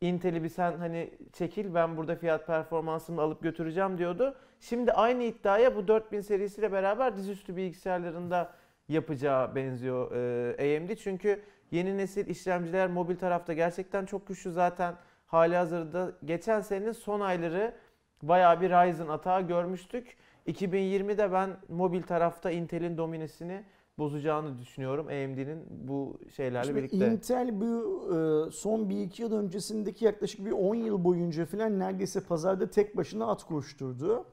Intel'i 0.00 0.42
bir 0.42 0.48
sen 0.48 0.78
hani 0.78 1.10
çekil 1.32 1.74
ben 1.74 1.96
burada 1.96 2.16
fiyat 2.16 2.46
performansını 2.46 3.20
alıp 3.20 3.42
götüreceğim 3.42 3.98
diyordu. 3.98 4.34
Şimdi 4.60 4.92
aynı 4.92 5.22
iddiaya 5.22 5.76
bu 5.76 5.88
4000 5.88 6.20
serisiyle 6.20 6.72
beraber 6.72 7.16
dizüstü 7.16 7.56
bilgisayarlarında 7.56 8.52
yapacağı 8.88 9.54
benziyor 9.54 10.12
e, 10.58 10.76
AMD. 10.78 10.94
Çünkü 10.96 11.42
yeni 11.70 11.98
nesil 11.98 12.26
işlemciler 12.26 12.90
mobil 12.90 13.16
tarafta 13.16 13.52
gerçekten 13.52 14.06
çok 14.06 14.26
güçlü 14.26 14.52
zaten 14.52 14.94
hali 15.26 15.56
hazırda 15.56 16.12
geçen 16.24 16.60
senenin 16.60 16.92
son 16.92 17.20
ayları 17.20 17.74
bayağı 18.22 18.60
bir 18.60 18.70
Ryzen 18.70 19.08
atağı 19.08 19.42
görmüştük. 19.42 20.16
2020'de 20.46 21.32
ben 21.32 21.50
mobil 21.68 22.02
tarafta 22.02 22.50
Intel'in 22.50 22.96
dominesini 22.96 23.64
bozacağını 23.98 24.58
düşünüyorum 24.58 25.06
AMD'nin 25.06 25.64
bu 25.70 26.18
şeylerle 26.36 26.64
Şimdi 26.66 26.78
birlikte. 26.78 27.12
Intel 27.12 27.60
bu 27.60 27.66
e, 28.08 28.50
son 28.50 28.80
1-2 28.80 29.22
yıl 29.22 29.32
öncesindeki 29.32 30.04
yaklaşık 30.04 30.44
bir 30.44 30.50
10 30.50 30.74
yıl 30.74 31.04
boyunca 31.04 31.46
falan 31.46 31.78
neredeyse 31.78 32.20
pazarda 32.20 32.70
tek 32.70 32.96
başına 32.96 33.26
at 33.26 33.44
koşturdu. 33.44 34.24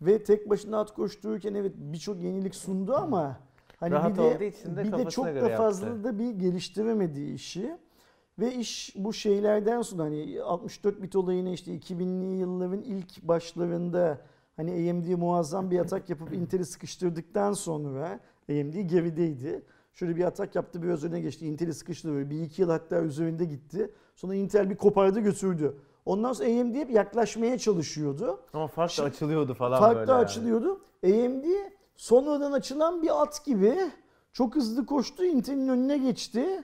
Ve 0.00 0.24
tek 0.24 0.50
başına 0.50 0.80
at 0.80 0.94
koştururken 0.94 1.54
evet 1.54 1.72
birçok 1.76 2.22
yenilik 2.22 2.54
sundu 2.54 2.94
ama 2.94 3.40
hani 3.76 3.92
Rahat 3.92 4.18
bir 4.18 4.40
de, 4.40 4.48
için 4.48 4.76
de 4.76 4.84
bir 4.84 4.92
de 4.92 5.10
çok 5.10 5.24
da 5.26 5.30
yaptı. 5.30 5.56
fazla 5.56 6.04
da 6.04 6.18
bir 6.18 6.30
geliştiremediği 6.30 7.34
işi. 7.34 7.76
Ve 8.38 8.54
iş 8.54 8.94
bu 8.96 9.12
şeylerden 9.12 9.82
sonra 9.82 10.02
hani 10.02 10.42
64 10.42 11.02
bit 11.02 11.16
olayını 11.16 11.50
işte 11.50 11.76
2000'li 11.76 12.36
yılların 12.36 12.80
ilk 12.80 13.22
başlarında 13.22 14.18
hani 14.56 14.90
AMD 14.90 15.18
muazzam 15.18 15.70
bir 15.70 15.78
atak 15.78 16.10
yapıp 16.10 16.32
Intel'i 16.32 16.64
sıkıştırdıktan 16.64 17.52
sonra 17.52 18.20
AMD 18.50 18.74
gerideydi. 18.90 19.62
Şöyle 19.92 20.16
bir 20.16 20.24
atak 20.24 20.54
yaptı 20.54 20.82
biraz 20.82 21.04
öne 21.04 21.20
geçti. 21.20 21.46
Intel'i 21.46 21.74
sıkıştırdı 21.74 22.14
böyle 22.14 22.30
bir 22.30 22.42
iki 22.42 22.62
yıl 22.62 22.70
hatta 22.70 23.00
üzerinde 23.00 23.44
gitti. 23.44 23.90
Sonra 24.16 24.34
Intel 24.34 24.70
bir 24.70 24.76
kopardı 24.76 25.20
götürdü. 25.20 25.76
Ondan 26.04 26.32
sonra 26.32 26.48
AMD 26.48 26.74
hep 26.74 26.90
yaklaşmaya 26.90 27.58
çalışıyordu. 27.58 28.40
Ama 28.52 28.66
fark 28.66 28.88
da 28.90 28.92
Şimdi- 28.92 29.08
açılıyordu 29.08 29.54
falan 29.54 29.78
Fark 29.80 29.96
böyle 29.96 30.06
da 30.08 30.12
yani. 30.12 30.22
açılıyordu. 30.24 30.80
AMD 31.04 31.44
sonradan 31.96 32.52
açılan 32.52 33.02
bir 33.02 33.22
at 33.22 33.44
gibi 33.44 33.76
çok 34.32 34.56
hızlı 34.56 34.86
koştu. 34.86 35.24
Intel'in 35.24 35.68
önüne 35.68 35.98
geçti. 35.98 36.62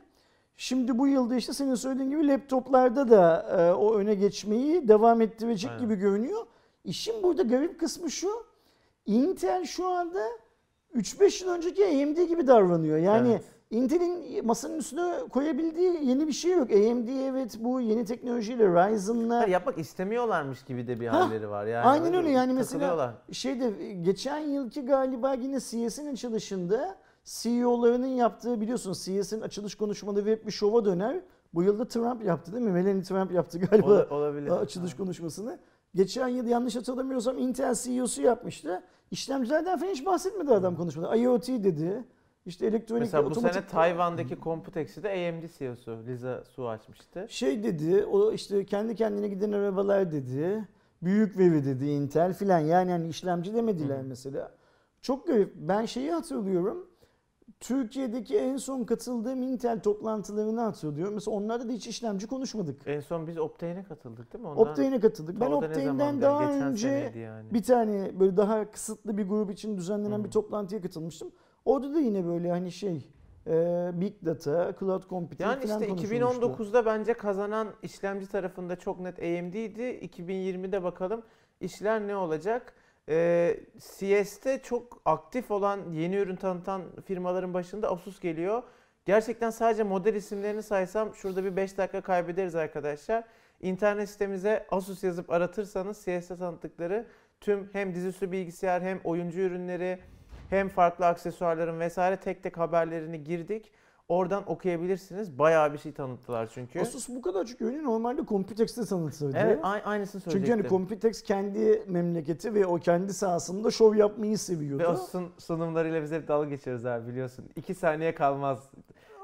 Şimdi 0.56 0.98
bu 0.98 1.08
yılda 1.08 1.34
işte 1.36 1.52
senin 1.52 1.74
söylediğin 1.74 2.10
gibi 2.10 2.28
laptoplarda 2.28 3.10
da 3.10 3.46
e, 3.58 3.72
o 3.72 3.94
öne 3.94 4.14
geçmeyi 4.14 4.88
devam 4.88 5.20
ettirecek 5.20 5.70
Aynen. 5.70 5.82
gibi 5.84 5.94
görünüyor. 5.94 6.46
İşin 6.84 7.22
burada 7.22 7.42
garip 7.42 7.80
kısmı 7.80 8.10
şu. 8.10 8.28
Intel 9.06 9.64
şu 9.64 9.86
anda 9.88 10.22
3-5 10.96 11.44
yıl 11.44 11.50
önceki 11.52 11.84
AMD 11.87 12.28
gibi 12.28 12.46
davranıyor. 12.46 12.99
Yani 12.99 13.30
Evet. 13.30 13.44
Intel'in 13.70 14.46
masanın 14.46 14.78
üstüne 14.78 15.12
koyabildiği 15.30 15.99
yeni 16.08 16.26
bir 16.28 16.32
şey 16.32 16.52
yok. 16.52 16.70
AMD 16.70 17.08
evet 17.08 17.56
bu 17.61 17.80
yeni 17.80 18.04
teknolojiyle 18.04 18.64
Ryzen'la 18.66 19.38
Hayır, 19.38 19.49
yapmak 19.49 19.78
istemiyorlarmış 19.78 20.62
gibi 20.64 20.87
de 20.87 21.00
bir 21.00 21.06
Ha, 21.06 21.20
halleri 21.20 21.49
var. 21.50 21.66
Yani 21.66 21.84
aynen 21.87 22.14
öyle 22.14 22.30
yani 22.30 22.52
mesela 22.52 23.14
şeyde 23.32 23.70
geçen 24.02 24.38
yılki 24.38 24.82
galiba 24.84 25.34
yine 25.34 25.61
CS'in 25.61 26.12
açılışında 26.12 26.96
CEO'larının 27.25 28.06
yaptığı 28.06 28.61
biliyorsun 28.61 28.92
CS'in 28.92 29.40
açılış 29.40 29.75
konuşmaları 29.75 30.30
hep 30.30 30.46
bir 30.46 30.52
şova 30.52 30.84
döner. 30.84 31.20
Bu 31.54 31.62
yılda 31.62 31.88
Trump 31.88 32.25
yaptı 32.25 32.52
değil 32.52 32.64
mi? 32.64 32.70
Melanie 32.72 33.02
Trump 33.02 33.32
yaptı 33.32 33.58
galiba 33.58 33.87
Ola- 33.87 34.06
olabilir. 34.11 34.50
açılış 34.50 34.96
konuşmasını. 34.96 35.58
Geçen 35.94 36.28
yıl 36.28 36.46
yanlış 36.46 36.76
hatırlamıyorsam 36.76 37.38
Intel 37.38 37.75
CEO'su 37.75 38.22
yapmıştı. 38.22 38.82
İşlemcilerden 39.11 39.78
falan 39.78 39.90
hiç 39.90 40.06
bahsetmedi 40.06 40.52
adam 40.52 40.76
konuşmada. 40.76 41.16
IoT 41.16 41.49
dedi. 41.49 42.04
İşte 42.46 42.66
elektronik 42.66 43.00
Mesela 43.00 43.25
bu 43.25 43.28
otomatik 43.28 43.54
sene 43.54 43.66
Tayvan'daki 43.66 44.38
Computex'i 44.40 45.02
de 45.02 45.08
AMD 45.08 45.58
CEO'su 45.58 45.99
Liza 46.06 46.44
Su 46.44 46.68
açmıştı. 46.68 47.26
şey 47.28 47.62
dedi. 47.62 48.04
O 48.04 48.32
işte 48.32 48.66
kendi 48.66 48.94
kendine 48.94 49.28
giden 49.28 49.52
arabalar 49.52 50.12
dedi. 50.12 50.68
Büyük 51.02 51.38
veri 51.38 51.64
dedi 51.64 51.87
Intel 51.87 52.34
filan. 52.34 52.58
Yani 52.58 52.90
hani 52.90 53.08
işlemci 53.08 53.54
demediler 53.54 53.99
Hı 53.99 54.02
mesela. 54.04 54.54
Çok 55.02 55.26
garip. 55.26 55.54
Ben 55.56 55.87
şeyi 55.87 56.12
hatırlıyorum. 56.12 56.91
Türkiye'deki 57.61 58.38
en 58.38 58.56
son 58.56 58.85
katıldığım 58.85 59.42
Intel 59.42 59.80
toplantılarını 59.80 60.61
hatırlıyorum. 60.61 61.14
Mesela 61.14 61.37
onlarda 61.37 61.68
da 61.68 61.73
hiç 61.73 61.87
işlemci 61.87 62.26
konuşmadık. 62.26 62.82
En 62.87 63.00
son 63.00 63.26
biz 63.26 63.38
Optane'e 63.38 63.85
katıldık 63.85 64.32
değil 64.32 64.44
mi? 64.44 64.50
Ondan, 64.50 64.71
Optane'e 64.71 65.00
katıldık. 65.00 65.40
Ben 65.40 65.50
Optane'den 65.50 66.23
daha 66.23 66.44
Geçen 66.44 66.62
önce 66.62 67.12
yani. 67.16 67.54
bir 67.54 67.62
tane 67.62 68.21
böyle 68.21 68.37
daha 68.37 68.71
kısıtlı 68.71 69.18
bir 69.18 69.28
grup 69.28 69.50
için 69.50 69.76
düzenlenen 69.76 70.18
Hı. 70.18 70.25
bir 70.25 70.30
toplantıya 70.30 70.80
katılmıştım. 70.80 71.32
Orada 71.64 71.94
da 71.94 71.99
yine 71.99 72.26
böyle 72.26 72.50
hani 72.50 72.73
şey 72.73 73.11
e, 73.47 73.90
Big 73.94 74.14
Data, 74.25 74.75
Cloud 74.80 75.09
Computing 75.09 75.40
Yani 75.40 75.66
falan 75.66 75.80
işte 75.80 75.88
konuşulmuştu. 75.88 76.62
2019'da 76.62 76.87
bence 76.87 77.14
kazanan 77.14 77.68
işlemci 77.82 78.26
tarafında 78.26 78.76
çok 78.76 79.00
net 79.00 79.18
AMD'ydi. 79.18 79.82
2020'de 79.82 80.82
bakalım 80.82 81.23
işler 81.61 82.06
ne 82.06 82.16
olacak? 82.16 82.75
Ee, 83.09 83.61
CS'te 83.78 84.62
çok 84.62 85.02
aktif 85.04 85.50
olan 85.50 85.90
yeni 85.92 86.16
ürün 86.16 86.37
tanıtan 86.37 86.82
firmaların 87.06 87.54
başında 87.54 87.90
Asus 87.90 88.21
geliyor. 88.21 88.62
Gerçekten 89.04 89.50
sadece 89.50 89.82
model 89.82 90.14
isimlerini 90.14 90.62
saysam 90.62 91.14
şurada 91.14 91.44
bir 91.44 91.56
5 91.56 91.78
dakika 91.78 92.00
kaybederiz 92.00 92.54
arkadaşlar. 92.54 93.25
İnternet 93.61 94.11
sitemize 94.11 94.66
Asus 94.71 95.04
yazıp 95.04 95.30
aratırsanız 95.30 95.99
CS'te 95.99 96.37
tanıttıkları 96.37 97.06
tüm 97.40 97.71
hem 97.73 97.94
dizüstü 97.94 98.32
bilgisayar 98.32 98.82
hem 98.82 99.00
oyuncu 99.04 99.40
ürünleri 99.40 99.99
hem 100.50 100.68
farklı 100.68 101.06
aksesuarların 101.06 101.80
vesaire 101.80 102.16
tek 102.16 102.42
tek 102.42 102.59
haberlerini 102.59 103.25
girdik. 103.25 103.73
Oradan 104.09 104.50
okuyabilirsiniz. 104.50 105.38
Bayağı 105.38 105.73
bir 105.73 105.78
şey 105.78 105.92
tanıttılar 105.92 106.50
çünkü. 106.54 106.80
Asus 106.80 107.09
bu 107.09 107.23
kadar 107.23 107.44
çok 107.44 107.61
ürünü 107.61 107.85
normalde 107.85 108.26
Computex'te 108.26 108.85
tanıtırdı. 108.85 109.37
Evet, 109.37 109.59
aynısını 109.62 110.21
Çünkü 110.21 110.30
söyleyecektim. 110.30 110.62
hani 110.64 110.68
Computex 110.71 111.23
kendi 111.23 111.82
memleketi 111.87 112.54
ve 112.54 112.66
o 112.66 112.78
kendi 112.78 113.14
sahasında 113.14 113.71
şov 113.71 113.94
yapmayı 113.94 114.32
Ve 114.32 114.37
seviyordu. 114.37 114.88
Asus'un 114.88 115.28
sunumlarıyla 115.38 116.02
biz 116.02 116.12
hep 116.12 116.28
dalga 116.28 116.49
geçiyoruz 116.49 116.87
abi 116.87 117.09
biliyorsun. 117.09 117.44
2 117.56 117.75
saniye 117.75 118.14
kalmaz. 118.14 118.71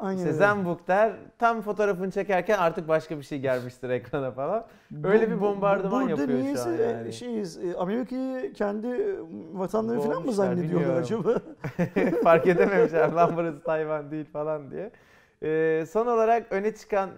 Aynen. 0.01 0.33
Zenbook 0.33 0.89
der, 0.89 1.13
tam 1.39 1.63
fotoğrafını 1.63 2.11
çekerken 2.11 2.59
artık 2.59 2.89
başka 2.89 3.19
bir 3.19 3.23
şey 3.23 3.39
gelmiştir 3.41 3.91
ekrana 3.91 4.31
falan. 4.31 4.67
Bu- 4.91 5.09
öyle 5.09 5.31
bir 5.31 5.37
bu- 5.37 5.41
bombardıman 5.41 6.09
burada 6.09 6.21
yapıyor 6.23 6.57
şu 6.57 6.63
an 6.63 6.73
yani. 6.73 7.13
şeyiz, 7.13 7.59
e, 7.65 7.75
Amerika'yı 7.77 8.53
kendi 8.53 8.89
vatanları 9.53 10.01
falan 10.01 10.11
mı 10.11 10.17
Boğmuşlar, 10.17 10.33
zannediyorlar 10.47 11.01
acaba? 11.01 11.35
Fark 12.23 12.47
edememişler 12.47 13.13
lan 13.13 13.33
burası 13.37 13.63
Tayvan 13.63 14.11
değil 14.11 14.25
falan 14.33 14.71
diye. 14.71 14.91
Ee, 15.43 15.85
son 15.91 16.07
olarak 16.07 16.53
öne 16.53 16.75
çıkan 16.75 17.11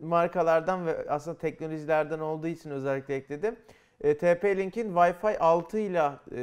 markalardan 0.00 0.86
ve 0.86 1.06
aslında 1.08 1.38
teknolojilerden 1.38 2.18
olduğu 2.18 2.46
için 2.46 2.70
özellikle 2.70 3.14
ekledim. 3.14 3.56
E, 4.00 4.12
TP-Link'in 4.12 4.92
Wi-Fi 4.94 5.38
6 5.38 5.78
ile 5.78 6.02
e, 6.32 6.40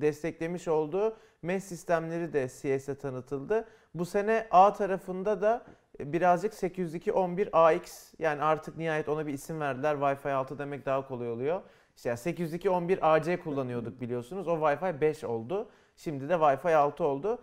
desteklemiş 0.00 0.68
olduğu 0.68 1.16
mesh 1.42 1.64
sistemleri 1.64 2.32
de 2.32 2.48
CS'e 2.48 2.94
tanıtıldı. 2.94 3.64
Bu 3.94 4.04
sene 4.04 4.46
A 4.50 4.72
tarafında 4.72 5.40
da 5.40 5.64
e, 6.00 6.12
birazcık 6.12 6.52
802.11ax 6.52 8.14
yani 8.18 8.42
artık 8.42 8.76
nihayet 8.76 9.08
ona 9.08 9.26
bir 9.26 9.32
isim 9.32 9.60
verdiler. 9.60 9.94
Wi-Fi 9.94 10.32
6 10.32 10.58
demek 10.58 10.86
daha 10.86 11.08
kolay 11.08 11.30
oluyor. 11.30 11.62
İşte 11.96 12.08
yani 12.08 12.18
802.11ac 12.18 13.36
kullanıyorduk 13.36 14.00
biliyorsunuz. 14.00 14.48
O 14.48 14.52
Wi-Fi 14.52 15.00
5 15.00 15.24
oldu. 15.24 15.68
Şimdi 15.96 16.28
de 16.28 16.32
Wi-Fi 16.32 16.74
6 16.74 17.04
oldu. 17.04 17.38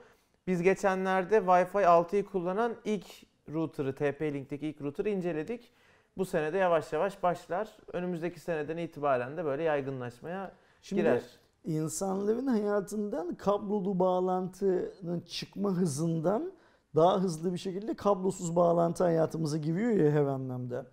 Biz 0.48 0.62
geçenlerde 0.62 1.38
Wi-Fi 1.38 1.84
6'yı 1.84 2.25
kullanan 2.25 2.75
ilk 2.86 3.05
router'ı, 3.50 3.89
TP-Link'teki 3.89 4.65
ilk 4.65 4.81
router'ı 4.81 5.10
inceledik. 5.10 5.72
Bu 6.17 6.25
sene 6.25 6.53
de 6.53 6.58
yavaş 6.58 6.93
yavaş 6.93 7.24
başlar. 7.24 7.77
Önümüzdeki 7.93 8.39
seneden 8.39 8.77
itibaren 8.77 9.38
de 9.38 9.46
böyle 9.46 9.63
yaygınlaşmaya 9.63 10.51
Şimdi 10.81 11.01
girer. 11.01 11.22
İnsanların 11.63 12.47
hayatından 12.47 13.35
kablolu 13.35 13.99
bağlantının 13.99 15.19
çıkma 15.19 15.71
hızından 15.71 16.51
daha 16.95 17.19
hızlı 17.19 17.53
bir 17.53 17.57
şekilde 17.57 17.93
kablosuz 17.93 18.55
bağlantı 18.55 19.03
hayatımıza 19.03 19.57
giriyor 19.57 19.91
ya 19.91 20.11
her 20.11 20.25
anlamda. 20.25 20.85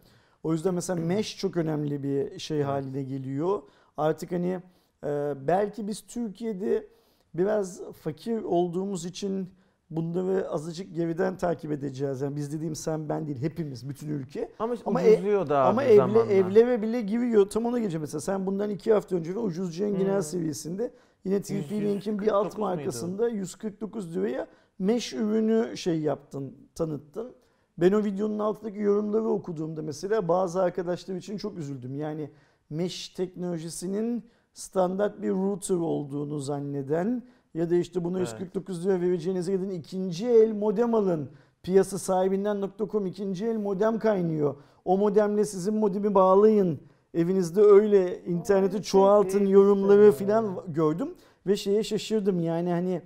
O 0.42 0.52
yüzden 0.52 0.75
mesela 0.75 1.00
mesh 1.00 1.37
çok 1.37 1.56
önemli 1.56 2.02
bir 2.02 2.38
şey 2.38 2.62
haline 2.62 3.02
geliyor. 3.02 3.62
Artık 3.96 4.32
hani 4.32 4.60
e, 5.04 5.34
belki 5.46 5.88
biz 5.88 6.06
Türkiye'de 6.06 6.87
biraz 7.34 7.82
fakir 7.92 8.42
olduğumuz 8.42 9.04
için 9.04 9.50
bunları 9.90 10.50
azıcık 10.50 10.95
geriden 10.95 11.37
takip 11.37 11.73
edeceğiz. 11.73 12.21
Yani 12.21 12.37
biz 12.37 12.52
dediğim 12.52 12.75
sen 12.76 13.09
ben 13.09 13.26
değil 13.26 13.42
hepimiz 13.42 13.88
bütün 13.88 14.09
ülke. 14.09 14.52
Ama, 14.59 14.75
Ama 14.87 15.00
ucuzluyor 15.00 15.49
da 15.49 15.64
Ama 15.64 15.85
evle, 15.85 15.97
zamanla. 15.97 16.33
evlere 16.33 16.83
bile 16.83 17.00
giriyor. 17.00 17.47
Tam 17.50 17.66
ona 17.66 17.78
geleceğim 17.78 18.00
mesela. 18.00 18.21
Sen 18.21 18.47
bundan 18.47 18.71
iki 18.71 18.92
hafta 18.92 19.16
önce 19.16 19.35
de 19.35 19.38
ucuzcu 19.38 19.85
genel 19.87 20.14
Hmm. 20.14 20.23
seviyesinde 20.23 20.92
yine 21.25 21.35
Yüz- 21.35 21.45
TP-Link'in 21.47 22.18
bir 22.18 22.26
149 22.26 22.28
alt 22.33 22.59
markasında 22.59 23.28
149 23.28 24.16
liraya 24.16 24.47
mesh 24.78 25.12
ürünü 25.12 25.76
şey 25.76 26.00
yaptın, 26.00 26.54
tanıttın. 26.75 27.33
Ben 27.78 27.92
o 27.92 28.04
videonun 28.04 28.38
altındaki 28.38 28.78
yorumları 28.80 29.28
okuduğumda 29.28 29.83
mesela 29.83 30.28
bazı 30.28 30.62
arkadaşlar 30.62 31.14
için 31.16 31.37
çok 31.37 31.59
üzüldüm. 31.59 31.95
Yani 31.97 32.30
mesh 32.71 33.09
teknolojisinin 33.09 34.25
standart 34.52 35.23
bir 35.23 35.30
router 35.30 35.75
olduğunu 35.76 36.38
zanneden 36.38 37.23
ya 37.55 37.71
da 37.71 37.75
işte 37.75 38.05
bunu 38.05 38.19
Evet. 38.19 38.28
149 38.33 38.87
lira 38.87 39.00
vereceğinize 39.00 39.52
gidin 39.52 39.71
ikinci 39.71 40.28
el 40.28 40.52
modem 40.52 40.95
alın. 40.95 41.31
Piyasa 41.62 41.99
sahibinden.com 41.99 43.07
ikinci 43.07 43.47
el 43.47 43.57
modem 43.57 43.99
kaynıyor. 43.99 44.55
O 44.85 44.99
modemle 44.99 45.45
sizin 45.45 45.75
modemi 45.75 46.14
bağlayın. 46.14 46.81
Evinizde 47.14 47.61
öyle 47.61 48.25
interneti 48.25 48.76
Ay, 48.76 48.83
çoğaltın 48.83 49.47
yorumları 49.47 50.02
iyi. 50.09 50.12
filan 50.12 50.64
gördüm 50.69 51.14
ve 51.47 51.57
şeye 51.57 51.83
şaşırdım. 51.83 52.40
Yani 52.40 52.71
hani 52.71 53.02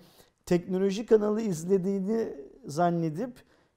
teknoloji 0.47 1.07
kanalı 1.07 1.41
izlediğini 1.41 2.29
zannedip 2.67 3.33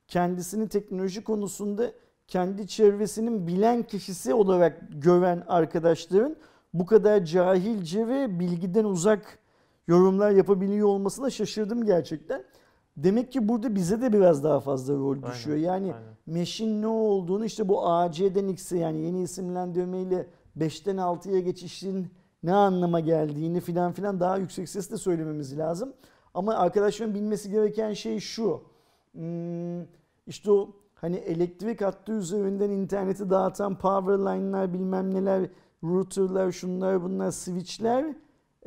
kendisini 0.08 0.68
teknoloji 0.70 1.24
konusunda 1.24 1.92
kendi 2.28 2.68
çevresinin 2.68 3.48
bilen 3.48 3.84
kişisi 3.84 4.34
olarak 4.34 4.82
gören 4.96 5.44
arkadaşların 5.48 6.36
bu 6.74 6.86
kadar 6.86 7.26
cahilce 7.26 8.08
ve 8.08 8.40
bilgiden 8.40 8.84
uzak 8.84 9.40
yorumlar 9.88 10.32
yapabiliyor 10.32 10.88
olmasına 10.88 11.30
şaşırdım 11.30 11.86
gerçekten. 11.86 12.44
Demek 12.98 13.32
ki 13.32 13.48
burada 13.48 13.76
bize 13.76 14.02
de 14.02 14.14
biraz 14.14 14.44
daha 14.44 14.60
fazla 14.60 14.94
rol 14.94 15.16
Aynen, 15.16 15.32
düşüyor. 15.32 15.58
Yani 15.58 15.94
aynen. 15.94 16.16
Mesh'in 16.26 16.82
ne 16.82 16.88
olduğunu 16.88 17.46
işte 17.46 17.68
bu 17.68 17.90
AC'den 17.90 18.48
X'e 18.48 18.78
yani 18.78 18.98
yeni 19.02 19.22
isimlendirmeyle 19.22 20.28
5'ten 20.58 20.98
6'ya 20.98 21.40
geçişin 21.40 22.08
ne 22.44 22.54
anlama 22.54 23.00
geldiğini 23.00 23.62
filan 23.62 23.92
filan 23.92 24.20
daha 24.20 24.38
yüksek 24.38 24.70
sesle 24.70 24.98
söylememiz 24.98 25.58
lazım. 25.58 25.94
Ama 26.34 26.54
arkadaşların 26.54 27.16
bilmesi 27.16 27.52
gereken 27.52 27.94
şey 27.94 28.20
şu. 28.20 28.62
Hmm, 29.12 29.82
işte 30.28 30.52
o 30.52 30.70
hani 30.96 31.16
elektrik 31.16 31.82
hattı 31.82 32.12
üzerinden 32.12 32.70
interneti 32.70 33.30
dağıtan 33.30 33.78
power 33.78 34.18
line'lar 34.18 34.74
bilmem 34.74 35.14
neler, 35.14 35.50
router'lar, 35.84 36.52
şunlar 36.52 37.04
bunlar, 37.04 37.32
switch'ler 37.32 38.16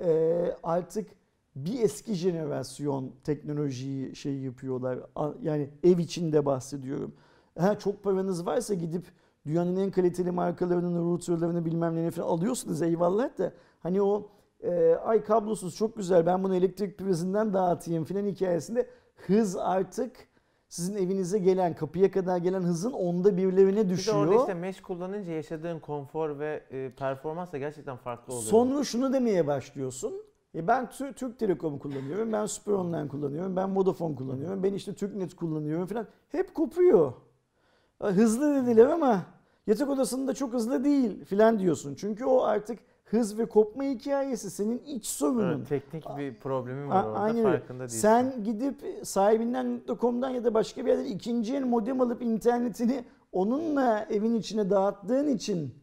e, 0.03 0.57
artık 0.63 1.11
bir 1.57 1.81
eski 1.81 2.15
jenerasyon 2.15 3.13
teknolojiyi 3.25 4.17
şey 4.17 4.39
yapıyorlar. 4.39 4.99
Yani 5.43 5.71
ev 5.83 5.99
içinde 5.99 6.47
bahsediyorum. 6.47 7.15
Ha, 7.59 7.79
çok 7.79 8.03
paranız 8.03 8.47
varsa 8.47 8.75
gidip 8.75 9.05
dünyanın 9.47 9.77
en 9.77 9.91
kaliteli 9.91 10.31
markalarının 10.31 11.05
routerlarını 11.05 11.65
bilmem 11.65 11.97
ne 11.97 12.11
falan 12.11 12.29
alıyorsunuz 12.29 12.83
eyvallah 12.83 13.39
da 13.39 13.53
hani 13.81 14.03
o 14.03 14.29
e, 14.61 14.95
ay 14.95 15.25
kablosuz 15.25 15.77
çok 15.77 15.97
güzel 15.97 16.27
ben 16.27 16.45
bunu 16.45 16.55
elektrik 16.55 16.99
prizinden 16.99 17.53
dağıtayım 17.53 18.05
filan 18.05 18.27
hikayesinde 18.27 18.87
hız 19.17 19.57
artık 19.57 20.28
sizin 20.69 20.97
evinize 20.97 21.39
gelen 21.39 21.75
kapıya 21.75 22.11
kadar 22.11 22.37
gelen 22.39 22.63
hızın 22.63 22.93
onda 22.93 23.37
birlerine 23.37 23.77
Bir 23.81 23.85
de 23.85 23.89
düşüyor. 23.89 24.17
orada 24.17 24.35
işte 24.37 24.55
mesh 24.55 24.81
kullanınca 24.81 25.33
yaşadığın 25.33 25.79
konfor 25.79 26.39
ve 26.39 26.63
e, 26.71 26.91
performans 26.99 27.53
da 27.53 27.59
gerçekten 27.59 27.97
farklı 27.97 28.33
oluyor. 28.33 28.49
Sonra 28.49 28.85
şunu 28.85 29.13
demeye 29.13 29.47
başlıyorsun. 29.47 30.15
E 30.55 30.67
ben 30.67 30.85
Tü- 30.85 31.13
Türk 31.15 31.39
Telekom 31.39 31.79
kullanıyorum, 31.79 32.33
ben 32.33 32.47
Süper 32.47 32.73
Online 32.73 33.09
kullanıyorum, 33.09 33.57
ben 33.57 33.77
Vodafone 33.77 34.15
kullanıyorum, 34.15 34.63
ben 34.63 34.73
işte 34.75 34.95
TürkNet 34.95 35.37
kullanıyorum 35.37 35.87
falan. 35.87 36.07
Hep 36.29 36.55
kopuyor. 36.55 37.13
E, 38.05 38.07
Hızlı 38.07 38.63
dediler 38.63 38.87
ama 38.87 39.23
yatak 39.67 39.89
odasında 39.89 40.35
çok 40.35 40.53
hızlı 40.53 40.85
değil 40.85 41.25
filan 41.25 41.59
diyorsun. 41.59 41.95
Çünkü 41.95 42.25
o 42.25 42.43
artık 42.43 42.79
hız 43.11 43.39
ve 43.39 43.47
kopma 43.47 43.85
hikayesi 43.85 44.51
senin 44.51 44.79
iç 44.87 45.07
sorunun. 45.07 45.59
Evet, 45.59 45.69
teknik 45.69 46.05
bir 46.19 46.35
problemim 46.35 46.91
A- 46.93 46.95
var 46.95 47.05
orada 47.05 47.19
Aynen 47.19 47.43
farkında 47.43 47.81
değilsin. 47.81 47.99
Sen 48.01 48.45
gidip 48.45 48.77
sahibinden.com'dan 49.03 50.31
ya 50.31 50.45
da 50.45 50.55
başka 50.55 50.85
bir 50.87 50.91
yerden 50.91 51.05
ikinci 51.05 51.57
el 51.57 51.65
modem 51.65 52.01
alıp 52.01 52.23
internetini 52.23 53.05
onunla 53.33 54.07
evin 54.11 54.35
içine 54.35 54.71
dağıttığın 54.71 55.29
için 55.29 55.75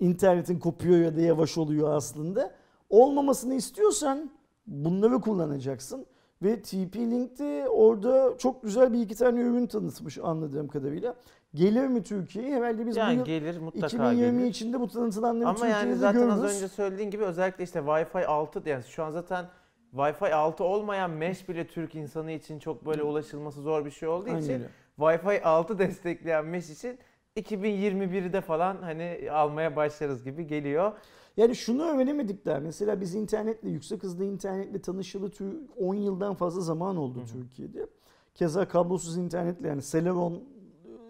internetin 0.00 0.58
kopuyor 0.58 0.98
ya 0.98 1.16
da 1.16 1.20
yavaş 1.20 1.58
oluyor 1.58 1.90
aslında. 1.96 2.50
Olmamasını 2.90 3.54
istiyorsan 3.54 4.30
bunları 4.66 5.20
kullanacaksın. 5.20 6.06
Ve 6.42 6.54
TP-Link'te 6.54 7.68
orada 7.68 8.34
çok 8.38 8.62
güzel 8.62 8.92
bir 8.92 9.00
iki 9.00 9.14
tane 9.14 9.40
ürün 9.40 9.66
tanıtmış 9.66 10.18
anladığım 10.18 10.68
kadarıyla. 10.68 11.14
Gelir 11.54 11.86
mi 11.86 12.02
Türkiye'ye? 12.02 12.56
Herhalde 12.56 12.86
biz 12.86 12.96
yani 12.96 13.14
bu 13.14 13.18
yıl 13.18 13.24
gelir 13.24 13.58
mutlaka 13.58 13.86
2020 13.86 14.38
gelir. 14.38 14.50
içinde 14.50 14.80
bu 14.80 14.88
tanıtılanları 14.88 15.48
Ama 15.48 15.54
Türkiye'de 15.54 15.78
yani 15.78 15.96
zaten 15.96 16.20
görürüz. 16.20 16.44
az 16.44 16.56
önce 16.56 16.68
söylediğin 16.68 17.10
gibi 17.10 17.24
özellikle 17.24 17.64
işte 17.64 17.78
Wi-Fi 17.78 18.24
6 18.26 18.62
yani 18.68 18.84
şu 18.84 19.04
an 19.04 19.10
zaten 19.10 19.46
Wi-Fi 19.94 20.32
6 20.34 20.64
olmayan 20.64 21.10
mesh 21.10 21.48
bile 21.48 21.66
Türk 21.66 21.94
insanı 21.94 22.32
için 22.32 22.58
çok 22.58 22.86
böyle 22.86 23.02
ulaşılması 23.02 23.60
zor 23.60 23.84
bir 23.84 23.90
şey 23.90 24.08
olduğu 24.08 24.28
Aynen 24.30 24.40
için. 24.42 24.62
Wi-Fi 24.98 25.42
6 25.42 25.78
destekleyen 25.78 26.44
mesh 26.46 26.70
için 26.70 26.98
2021'de 27.36 28.40
falan 28.40 28.76
hani 28.82 29.28
almaya 29.32 29.76
başlarız 29.76 30.24
gibi 30.24 30.46
geliyor. 30.46 30.92
Yani 31.36 31.56
şunu 31.56 31.82
öğrenemedik 31.84 32.46
daha. 32.46 32.60
Mesela 32.60 33.00
biz 33.00 33.14
internetle, 33.14 33.68
yüksek 33.70 34.02
hızlı 34.02 34.24
internetle 34.24 34.80
tanışalı 34.82 35.28
tü- 35.28 35.66
10 35.78 35.94
yıldan 35.94 36.34
fazla 36.34 36.60
zaman 36.60 36.96
oldu 36.96 37.18
Hı 37.18 37.22
hı. 37.22 37.26
Türkiye'de. 37.26 37.86
Keza 38.34 38.68
kablosuz 38.68 39.16
internetle 39.16 39.68
yani 39.68 39.82
Celeron 39.82 40.42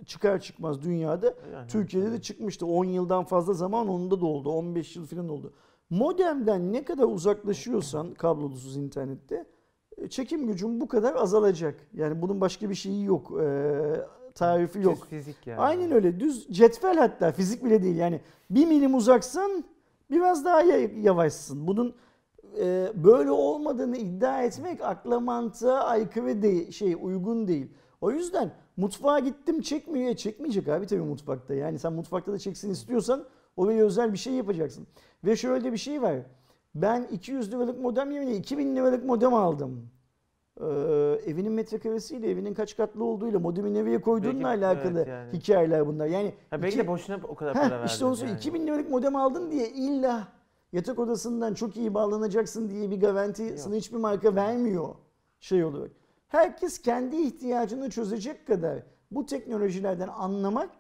çıkar 0.07 0.41
çıkmaz 0.41 0.83
dünyada 0.83 1.35
Yani 1.53 1.69
Türkiye'de 1.69 2.13
de 2.13 2.21
çıkmıştı. 2.21 2.67
10 2.67 2.85
yıldan 2.85 3.25
fazla 3.25 3.53
zaman 3.53 3.89
onda 3.89 4.21
da 4.21 4.27
oldu. 4.27 4.51
15 4.51 4.97
yıl 4.97 5.07
falan 5.07 5.29
oldu. 5.29 5.53
Modemden 5.91 6.73
ne 6.73 6.85
kadar 6.85 7.05
uzaklaşıyorsan 7.05 8.15
kablosuz 8.15 8.77
internette 8.77 9.45
e, 9.99 10.09
çekim 10.09 10.47
gücün 10.47 10.81
bu 10.81 10.89
kadar 10.89 11.15
azalacak. 11.15 11.75
Yani 11.95 12.23
bunun 12.23 12.41
başka 12.41 12.71
bir 12.71 12.75
şeyi 12.75 13.05
yok. 13.05 13.33
e, 13.43 13.73
tarifi 14.35 14.79
Düz 14.79 14.85
yok. 14.85 15.07
fizik 15.11 15.47
yani. 15.47 15.61
Aynen 15.61 15.91
öyle. 15.93 16.21
Düz 16.21 16.47
cetvel 16.51 16.97
hatta 16.97 17.33
fizik 17.33 17.65
bile 17.65 17.83
değil. 17.83 17.97
Yani 17.97 18.21
bir 18.51 18.67
milim 18.67 18.95
uzaksan 18.95 19.65
biraz 20.11 20.45
daha 20.45 20.63
ya- 20.63 20.91
yavaşsın. 21.03 21.67
Bunun 21.67 21.95
e, 22.61 22.93
böyle 23.05 23.31
olmadığını 23.31 23.97
iddia 23.97 24.43
etmek 24.43 24.81
akla 24.81 25.21
mantığa 25.21 25.81
aykırı 25.85 26.43
değil, 26.43 26.71
şey 26.71 26.97
uygun 27.03 27.49
değil. 27.49 27.71
O 28.03 28.11
yüzden 28.11 28.51
mutfağa 28.77 29.19
gittim 29.19 29.61
çekmiyor. 29.61 30.11
E, 30.11 30.17
çekmeyecek 30.17 30.69
abi 30.69 30.87
tabii 30.87 31.01
mutfakta. 31.03 31.55
Yani 31.55 31.79
sen 31.79 31.93
mutfakta 31.93 32.33
da 32.33 32.39
çeksin 32.39 32.71
istiyorsan 32.71 33.25
oraya 33.57 33.85
özel 33.85 34.13
bir 34.13 34.19
şey 34.19 34.33
yapacaksın. 34.33 34.87
Ve 35.25 35.37
şöyle 35.37 35.73
bir 35.73 35.77
şey 35.77 36.03
var. 36.03 36.17
Ben 36.75 37.03
200 37.13 37.53
liralık 37.53 37.81
modem 37.81 38.11
yerine 38.11 38.37
2000 38.37 38.77
liralık 38.77 39.05
modem 39.05 39.35
aldım. 39.35 39.91
Ee, 40.61 40.65
evinin 41.27 41.53
metrekaresiyle, 41.53 42.31
evinin 42.31 42.55
kaç 42.55 42.77
katlı 42.77 43.05
olduğuyla, 43.05 43.39
modemi 43.39 43.75
nereye 43.75 44.01
koyduğunla 44.01 44.45
Belki- 44.45 44.67
alakalı 44.67 44.99
evet 44.99 45.09
yani. 45.09 45.33
hikayeler 45.33 45.87
bunlar. 45.87 46.07
Yani 46.07 46.35
Ha 46.51 46.63
belki 46.63 46.69
iki- 46.77 46.85
de 46.85 46.89
boşuna 46.89 47.21
o 47.29 47.35
kadar 47.35 47.55
Heh, 47.55 47.61
para 47.61 47.71
verdin. 47.71 47.87
işte 47.87 48.05
onu 48.05 48.17
yani. 48.21 48.37
2000 48.37 48.67
liralık 48.67 48.91
modem 48.91 49.17
aldın 49.17 49.51
diye 49.51 49.69
illa 49.71 50.29
yatak 50.73 50.99
odasından 50.99 51.55
çok 51.55 51.77
iyi 51.77 51.95
bağlanacaksın 51.95 52.69
diye 52.71 52.91
bir 52.91 53.01
garanti 53.01 53.43
Yok. 53.43 53.59
sana 53.59 53.75
hiçbir 53.75 53.97
marka 53.99 54.35
vermiyor 54.35 54.89
şey 55.41 55.65
olarak. 55.65 55.91
Herkes 56.37 56.83
kendi 56.83 57.17
ihtiyacını 57.17 57.91
çözecek 57.91 58.47
kadar 58.47 58.79
bu 59.11 59.27
teknolojilerden 59.27 60.09
anlamak 60.09 60.71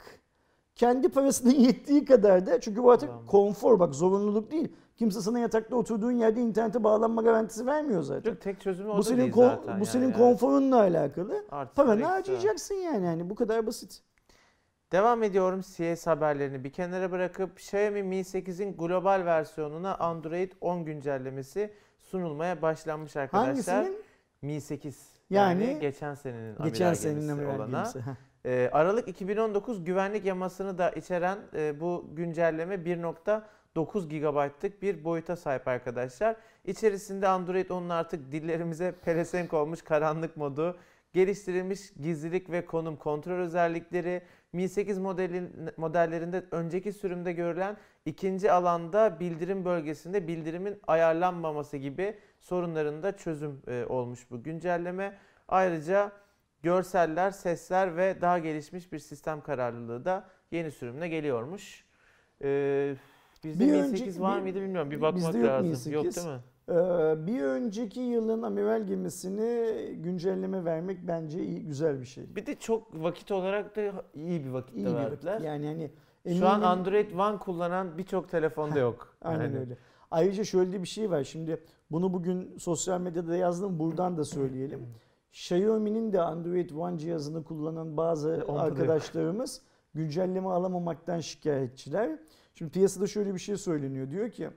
kendi 0.74 1.08
parasının 1.08 1.54
yettiği 1.58 2.04
kadar 2.04 2.46
da 2.46 2.60
çünkü 2.60 2.82
bu 2.82 2.90
artık 2.90 3.08
Tamam. 3.08 3.26
konfor 3.26 3.80
bak 3.80 3.94
zorunluluk 3.94 4.50
değil. 4.50 4.72
Kimse 4.96 5.20
sana 5.20 5.38
yatakta 5.38 5.76
oturduğun 5.76 6.10
yerde 6.12 6.40
internete 6.40 6.84
bağlanma 6.84 7.22
garantisi 7.22 7.66
vermiyor 7.66 8.02
zaten. 8.02 8.30
Yok, 8.30 8.40
tek 8.40 8.60
çözümü 8.60 8.90
o 8.90 8.98
Bu 8.98 9.02
senin 9.02 9.18
değil 9.18 9.32
zaten 9.36 9.66
bu 9.66 9.70
yani. 9.70 9.86
senin 9.86 10.04
Evet. 10.06 10.16
konforunla 10.16 10.76
alakalı. 10.80 11.44
Artı 11.50 11.74
Paranı 11.74 12.04
harcayacaksın 12.04 12.74
yani. 12.74 13.06
yani 13.06 13.30
bu 13.30 13.34
kadar 13.34 13.66
basit. 13.66 14.02
Devam 14.92 15.22
ediyorum 15.22 15.60
CS 15.60 16.06
haberlerini 16.06 16.64
bir 16.64 16.70
kenara 16.72 17.10
bırakıp 17.12 17.58
Xiaomi 17.58 18.02
Mi 18.02 18.16
8'in 18.16 18.76
global 18.76 19.22
versiyonuna 19.24 19.94
Android 19.96 20.52
10 20.60 20.84
güncellemesi 20.84 21.74
sunulmaya 21.98 22.62
başlanmış 22.62 23.16
arkadaşlar. 23.16 23.46
Hangisinin? 23.74 23.98
Mi 24.42 24.60
8. 24.60 25.12
Yani, 25.33 25.64
Yani 25.64 25.81
geçen 25.81 26.14
senenin 26.14 26.57
Geçen 26.64 26.95
senenin 26.95 27.14
gemisi 27.21 27.33
amiral 27.33 27.57
olana. 27.57 27.66
gemisi. 27.66 27.99
Ee, 28.45 28.71
Aralık 28.73 29.09
2019 29.09 29.85
güvenlik 29.85 30.25
yamasını 30.25 30.79
da 30.79 30.90
içeren 30.90 31.38
e, 31.55 31.81
bu 31.81 32.07
güncelleme 32.12 32.85
9 33.75 34.09
GB'lık 34.09 34.83
bir 34.83 35.05
boyuta 35.05 35.37
sahip 35.37 35.68
arkadaşlar. 35.68 36.37
İçerisinde 36.64 37.29
Android 37.29 37.71
10'un 37.71 37.88
artık 37.88 38.33
dillerimize 38.33 38.95
pelesenk 39.05 39.55
olmuş 39.55 39.83
karanlık 39.83 40.37
modu, 40.37 40.77
geliştirilmiş 41.12 41.92
gizlilik 42.03 42.51
ve 42.51 42.66
konum 42.66 42.97
kontrol 42.97 43.38
özellikleri, 43.38 44.23
Mi 44.53 44.68
8 44.68 44.99
modelin, 44.99 45.51
modellerinde 45.77 46.45
önceki 46.51 46.92
sürümde 46.92 47.33
görülen 47.33 47.77
ikinci 48.06 48.52
alanda 48.52 49.20
bildirim 49.20 49.64
bölgesinde 49.64 50.28
bildirimin 50.28 50.80
ayarlanmaması 50.86 51.76
gibi 51.76 52.16
sorunlarında 52.40 53.16
çözüm 53.16 53.62
e, 53.68 53.84
olmuş 53.88 54.30
bu 54.30 54.42
güncelleme. 54.42 55.18
Ayrıca 55.48 56.12
görseller, 56.62 57.30
sesler 57.30 57.96
ve 57.96 58.20
daha 58.20 58.38
gelişmiş 58.38 58.92
bir 58.92 58.98
sistem 58.98 59.40
kararlılığı 59.40 60.04
da 60.04 60.28
yeni 60.50 60.70
sürümle 60.70 61.08
geliyormuş. 61.08 61.84
Ee, 62.44 62.94
bizde 63.44 63.64
Bir 63.64 63.70
Mi 63.70 63.76
önceki- 63.76 63.98
8 63.98 64.20
var 64.20 64.36
bir- 64.36 64.42
mıydı 64.42 64.60
bilmiyorum. 64.60 64.90
Bir 64.90 65.00
bakmak 65.00 65.16
bizde 65.34 65.38
yok 65.38 65.48
lazım. 65.48 65.92
Yok 65.92 66.04
8. 66.04 66.16
değil 66.24 66.36
mi? 66.36 66.42
Ee, 66.68 67.26
bir 67.26 67.42
önceki 67.42 68.00
yılın 68.00 68.42
amiral 68.42 68.86
gemisini 68.86 69.72
güncelleme 69.96 70.64
vermek 70.64 70.98
bence 71.08 71.42
iyi, 71.42 71.66
güzel 71.66 72.00
bir 72.00 72.06
şey. 72.06 72.36
Bir 72.36 72.46
de 72.46 72.54
çok 72.54 73.02
vakit 73.02 73.30
olarak 73.30 73.76
da 73.76 73.80
iyi 74.14 74.44
bir 74.44 74.50
vakitte 74.50 74.80
İyi 74.80 74.86
bir 74.86 74.94
verdiler. 74.94 75.32
vakit. 75.32 75.46
Yani 75.46 75.66
hani 75.66 75.90
Şu 76.28 76.48
an 76.48 76.61
eminim- 76.61 76.64
Android 76.66 77.11
One 77.12 77.38
kullanan 77.38 77.98
birçok 77.98 78.28
telefonda 78.28 78.78
yok. 78.78 79.16
Aynen 79.22 79.44
Yani. 79.44 79.58
öyle. 79.58 79.76
Ayrıca 80.11 80.44
şöyle 80.44 80.82
bir 80.82 80.87
şey 80.88 81.11
var. 81.11 81.24
Şimdi 81.24 81.62
bunu 81.90 82.12
bugün 82.12 82.58
sosyal 82.58 83.00
medyada 83.00 83.37
yazdım. 83.37 83.78
Buradan 83.78 84.16
da 84.16 84.24
söyleyelim. 84.24 84.87
Xiaomi'nin 85.32 86.12
de 86.12 86.20
Android 86.22 86.70
One 86.70 86.98
cihazını 86.98 87.44
kullanan 87.44 87.96
bazı 87.96 88.28
onda 88.28 88.38
da 88.38 88.44
yok. 88.52 88.61
arkadaşlarımız 88.61 89.62
güncelleme 89.94 90.48
alamamaktan 90.48 91.20
şikayetçiler. 91.20 92.18
Şimdi 92.54 92.70
piyasada 92.70 93.06
şöyle 93.06 93.35
bir 93.35 93.38
şey 93.38 93.56
söyleniyor. 93.56 94.11
Diyor 94.11 94.30
ki 94.30 94.50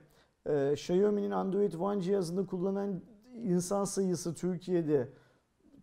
e, 0.46 0.72
Xiaomi'nin 0.72 1.30
Android 1.30 1.72
One 1.72 2.02
cihazını 2.02 2.46
kullanan 2.46 3.00
insan 3.34 3.84
sayısı 3.84 4.34
Türkiye'de 4.34 5.08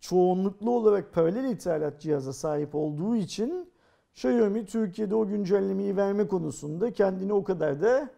çoğunluklu 0.00 0.70
olarak 0.70 1.12
paralel 1.12 1.44
ithalat 1.50 2.00
cihaza 2.00 2.32
sahip 2.32 2.74
olduğu 2.74 3.16
için 3.16 3.70
Xiaomi 4.14 4.66
Türkiye'de 4.66 5.14
o 5.14 5.26
güncellemeyi 5.26 5.96
verme 5.96 6.26
konusunda 6.26 6.92
kendini 6.92 7.32
o 7.32 7.44
kadar 7.44 7.82
da 7.82 8.08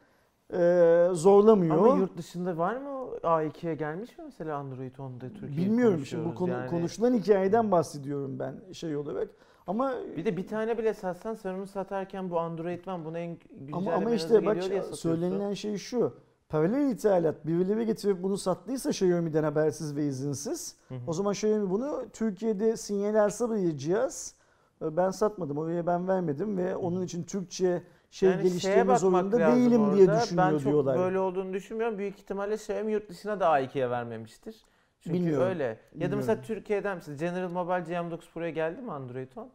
e, 0.53 1.15
zorlamıyor. 1.15 1.77
Ama 1.77 1.99
yurt 1.99 2.17
dışında 2.17 2.59
var 2.59 2.77
mı 2.77 2.89
o 2.91 3.17
A2'ye 3.23 3.75
gelmiş 3.75 4.19
mi 4.19 4.25
mesela 4.25 4.57
Android 4.57 4.95
10'da 4.95 5.29
Türkiye'de 5.29 5.57
Bilmiyorum 5.57 6.07
şimdi 6.07 6.25
bu 6.25 6.35
konu, 6.35 6.51
yani. 6.51 6.71
konuşulan 6.71 7.15
hikayeden 7.15 7.71
bahsediyorum 7.71 8.39
ben 8.39 8.73
şey 8.73 8.97
olarak. 8.97 9.29
Ama 9.67 9.95
Bir 10.17 10.25
de 10.25 10.37
bir 10.37 10.47
tane 10.47 10.79
bile 10.79 10.95
satsan 10.95 11.35
sen 11.35 11.55
onu 11.55 11.67
satarken 11.67 12.31
bu 12.31 12.41
Android 12.41 12.87
One 12.87 13.05
buna 13.05 13.19
en 13.19 13.39
güncelleme 13.51 13.77
ama, 13.77 13.93
ama 13.93 14.11
işte 14.11 14.47
bak 14.47 14.63
söylenilen 14.93 15.55
şey 15.55 15.77
şu. 15.77 16.15
Paralel 16.49 16.91
ithalat 16.91 17.47
birileri 17.47 17.87
getirip 17.87 18.23
bunu 18.23 18.39
sattıysa 18.39 18.91
Xiaomi'den 18.91 19.45
habersiz 19.45 19.97
ve 19.97 20.07
izinsiz. 20.07 20.77
Hı 20.89 20.95
hı. 20.95 20.99
O 21.07 21.13
zaman 21.13 21.33
Xiaomi 21.33 21.71
bunu 21.71 22.05
Türkiye'de 22.13 22.77
sinyal 22.77 23.25
alsa 23.25 23.51
bir 23.51 23.77
cihaz 23.77 24.36
ben 24.81 25.11
satmadım 25.11 25.59
oraya 25.59 25.87
ben 25.87 26.09
vermedim 26.09 26.57
ve 26.59 26.77
onun 26.77 27.03
için 27.03 27.23
Türkçe 27.23 27.83
şey 28.11 28.31
Yani 28.31 28.43
geliştirme 28.43 28.99
zorunda 28.99 29.39
değilim 29.39 29.95
diye 29.97 30.07
orada. 30.09 30.21
düşünüyor 30.23 30.47
Ben 30.47 30.51
çok 30.59 30.65
diyorlar. 30.65 30.99
böyle 30.99 31.19
olduğunu 31.21 31.53
düşünmüyorum. 31.53 31.99
Büyük 31.99 32.19
ihtimalle 32.19 32.55
Xiaomi 32.55 32.93
yurt 32.93 33.09
dışına 33.09 33.41
da 33.41 33.45
A2'ye 33.47 33.91
vermemiştir. 33.91 34.57
Çünkü 35.01 35.17
Bilmiyorum. 35.19 35.47
öyle. 35.47 35.65
Ya 35.65 35.71
da 35.75 35.93
Bilmiyorum. 35.95 36.17
mesela 36.19 36.43
Türkiye'den 36.43 36.97
mesela 36.97 37.17
General 37.17 37.51
Mobile 37.51 37.95
GM9 37.95 38.19
Pro'ya 38.35 38.51
geldi 38.51 38.83
mi 38.83 38.93
Android 38.93 39.29
10? 39.37 39.49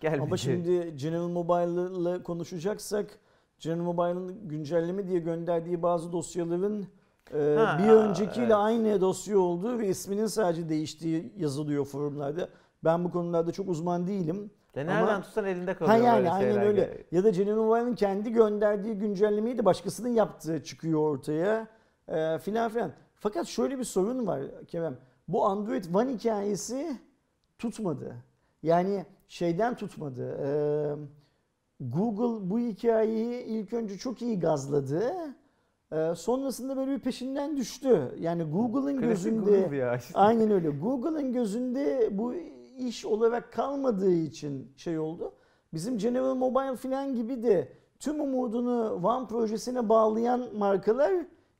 Gelmedi. 0.00 0.22
Ama 0.22 0.36
şimdi 0.36 0.96
General 0.96 1.28
Mobile'la 1.28 2.22
konuşacaksak 2.22 3.18
General 3.60 3.82
Mobile'ın 3.84 4.48
güncelleme 4.48 5.08
diye 5.08 5.18
gönderdiği 5.18 5.82
bazı 5.82 6.12
dosyaların 6.12 6.84
e, 7.34 7.54
Ha, 7.58 7.78
bir 7.82 7.88
öncekiyle 7.88 8.44
evet. 8.46 8.56
aynı 8.56 9.00
dosya 9.00 9.38
olduğu 9.38 9.78
ve 9.78 9.88
isminin 9.88 10.26
sadece 10.26 10.68
değiştiği 10.68 11.32
yazılıyor 11.36 11.84
forumlarda. 11.84 12.48
Ben 12.84 13.04
bu 13.04 13.10
konularda 13.10 13.52
çok 13.52 13.68
uzman 13.68 14.06
değilim. 14.06 14.50
De 14.74 14.86
nereden 14.86 15.02
ama- 15.02 15.22
tutsan 15.22 15.44
elinde 15.44 15.72
Ha 15.72 15.78
kalıyor 15.78 16.04
yani 16.04 16.16
böyle 16.18 16.30
aynen 16.30 16.58
öyle. 16.58 17.04
Ya 17.12 17.24
da 17.24 17.30
General 17.30 17.56
Mobile'ın 17.56 17.94
kendi 17.94 18.32
gönderdiği 18.32 18.94
güncellemeyi 18.94 19.58
de 19.58 19.64
başkasının 19.64 20.08
yaptığı 20.08 20.64
çıkıyor 20.64 21.00
ortaya. 21.00 21.66
E, 22.08 22.38
filan 22.38 22.70
filan. 22.70 22.92
Fakat 23.14 23.46
şöyle 23.46 23.78
bir 23.78 23.84
sorun 23.84 24.26
var 24.26 24.42
Kerem. 24.68 24.96
Bu 25.28 25.44
Android 25.44 25.84
One 25.94 26.12
hikayesi 26.12 26.96
tutmadı. 27.58 28.16
Yani 28.62 29.04
şeyden 29.28 29.76
tutmadı. 29.76 30.38
E, 30.44 30.50
Google 31.80 32.50
bu 32.50 32.58
hikayeyi 32.58 33.42
ilk 33.44 33.72
önce 33.72 33.98
çok 33.98 34.22
iyi 34.22 34.40
gazladı. 34.40 35.12
E, 35.92 36.14
sonrasında 36.14 36.76
böyle 36.76 36.90
bir 36.90 36.98
peşinden 36.98 37.56
düştü. 37.56 38.14
Yani 38.18 38.42
Google'ın 38.42 39.00
gözünde 39.00 39.60
Google 39.60 39.76
ya 39.76 39.96
işte. 39.96 40.18
Aynen 40.18 40.50
öyle. 40.50 40.68
Google'ın 40.68 41.32
gözünde 41.32 42.08
bu 42.12 42.34
iş 42.78 43.04
olarak 43.04 43.52
kalmadığı 43.52 44.12
için 44.12 44.72
şey 44.76 44.98
oldu. 44.98 45.32
Bizim 45.74 45.98
General 45.98 46.34
Mobile 46.34 46.76
falan 46.76 47.14
gibi 47.14 47.42
de 47.42 47.72
tüm 47.98 48.20
umudunu 48.20 49.00
One 49.06 49.26
projesine 49.26 49.88
bağlayan 49.88 50.48
markalar 50.56 51.12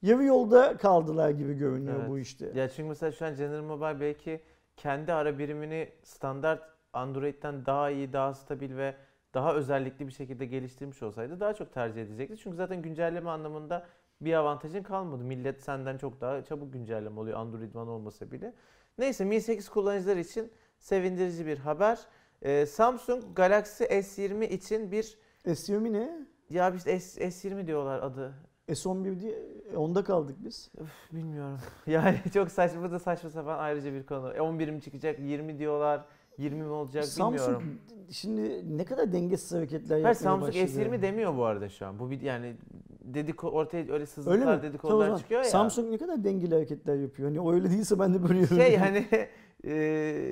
yarı 0.03 0.25
yolda 0.25 0.77
kaldılar 0.77 1.31
gibi 1.31 1.55
görünüyor 1.55 1.96
Evet. 2.01 2.09
bu 2.11 2.18
işte. 2.18 2.53
Ya 2.55 2.68
çünkü 2.68 2.88
mesela 2.88 3.12
şu 3.12 3.27
an 3.27 3.37
General 3.37 3.62
Mobile 3.62 4.01
belki 4.01 4.40
kendi 4.77 5.12
ara 5.12 5.38
birimini 5.38 5.88
standart 6.03 6.62
Android'den 6.92 7.66
daha 7.66 7.90
iyi, 7.90 8.12
daha 8.12 8.35
stabil 8.35 8.77
ve 8.77 8.94
daha 9.35 9.55
özellikli 9.55 10.07
bir 10.07 10.12
şekilde 10.12 10.46
geliştirmiş 10.46 11.03
olsaydı 11.03 11.40
daha 11.40 11.55
çok 11.55 11.72
tercih 11.72 12.03
edecekti. 12.03 12.37
Çünkü 12.37 12.57
zaten 12.57 12.83
güncelleme 12.83 13.31
anlamında 13.31 13.87
bir 14.20 14.33
avantajın 14.33 14.83
kalmadı. 14.83 15.25
Millet 15.25 15.62
senden 15.62 15.98
çok 15.98 16.20
daha 16.20 16.44
çabuk 16.44 16.72
güncelleme 16.72 17.20
oluyor 17.20 17.38
Android 17.38 17.75
One 17.75 17.90
olmasa 17.90 18.31
bile. 18.31 18.55
Neyse 18.98 19.25
Mi 19.25 19.40
8 19.40 19.68
kullanıcılar 19.68 20.16
için 20.16 20.53
sevindirici 20.83 21.47
bir 21.47 21.59
haber. 21.59 21.99
Ee, 22.42 22.66
Samsung 22.66 23.23
Galaxy 23.35 23.85
S20 23.85 24.45
için 24.45 24.92
bir 24.92 25.18
S20 25.47 25.92
ne? 25.92 26.27
ya 26.51 26.71
işte 26.71 27.01
S, 27.01 27.29
S20 27.29 27.66
diyorlar 27.66 28.03
adı. 28.03 28.35
S11 28.68 29.21
diye 29.21 29.38
e, 29.73 29.77
onda 29.77 30.05
kaldık 30.05 30.37
biz. 30.45 30.71
Üf, 30.81 31.12
bilmiyorum. 31.12 31.59
Yani 31.87 32.18
çok 32.35 32.51
saçma 32.51 32.90
da 32.90 32.99
saçma 32.99 33.31
sapan 33.31 33.59
ayrıca 33.59 33.92
bir 33.92 34.07
konu. 34.07 34.33
E, 34.33 34.40
11 34.40 34.68
mi 34.71 34.83
çıkacak, 34.83 35.18
20 35.18 35.59
diyorlar. 35.59 36.05
20 36.38 36.62
mi 36.62 36.68
olacak 36.68 37.05
Samsung 37.05 37.40
bilmiyorum. 37.40 37.79
şimdi 38.11 38.79
ne 38.79 38.85
kadar 38.85 39.12
dengesiz 39.12 39.53
hareketler 39.53 39.97
yapmaya 39.97 40.14
Samsung 40.14 40.49
başladı. 40.49 40.83
S20 40.83 41.03
demiyor 41.03 41.37
bu 41.37 41.45
arada 41.45 41.68
şu 41.68 41.87
an. 41.87 41.99
Bu 41.99 42.11
bir 42.11 42.21
yani 42.21 42.57
dedik 43.05 43.45
ortaya 43.45 43.92
öyle 43.92 44.07
Öyle? 44.27 44.45
Tamam, 44.45 44.59
o 44.59 44.62
dedikodular 44.62 45.07
zaman 45.07 45.18
çıkıyor 45.18 45.40
ya. 45.45 45.51
Samsung 45.51 45.90
ne 45.90 45.99
kadar 45.99 46.25
dengeli 46.25 46.55
hareketler 46.55 46.97
yapıyor. 46.97 47.29
Hani 47.29 47.40
o 47.40 47.53
öyle 47.53 47.71
değilse 47.71 47.99
ben 47.99 48.14
de 48.14 48.29
böyle 48.29 48.47
şey 48.47 48.77
hani 48.77 49.07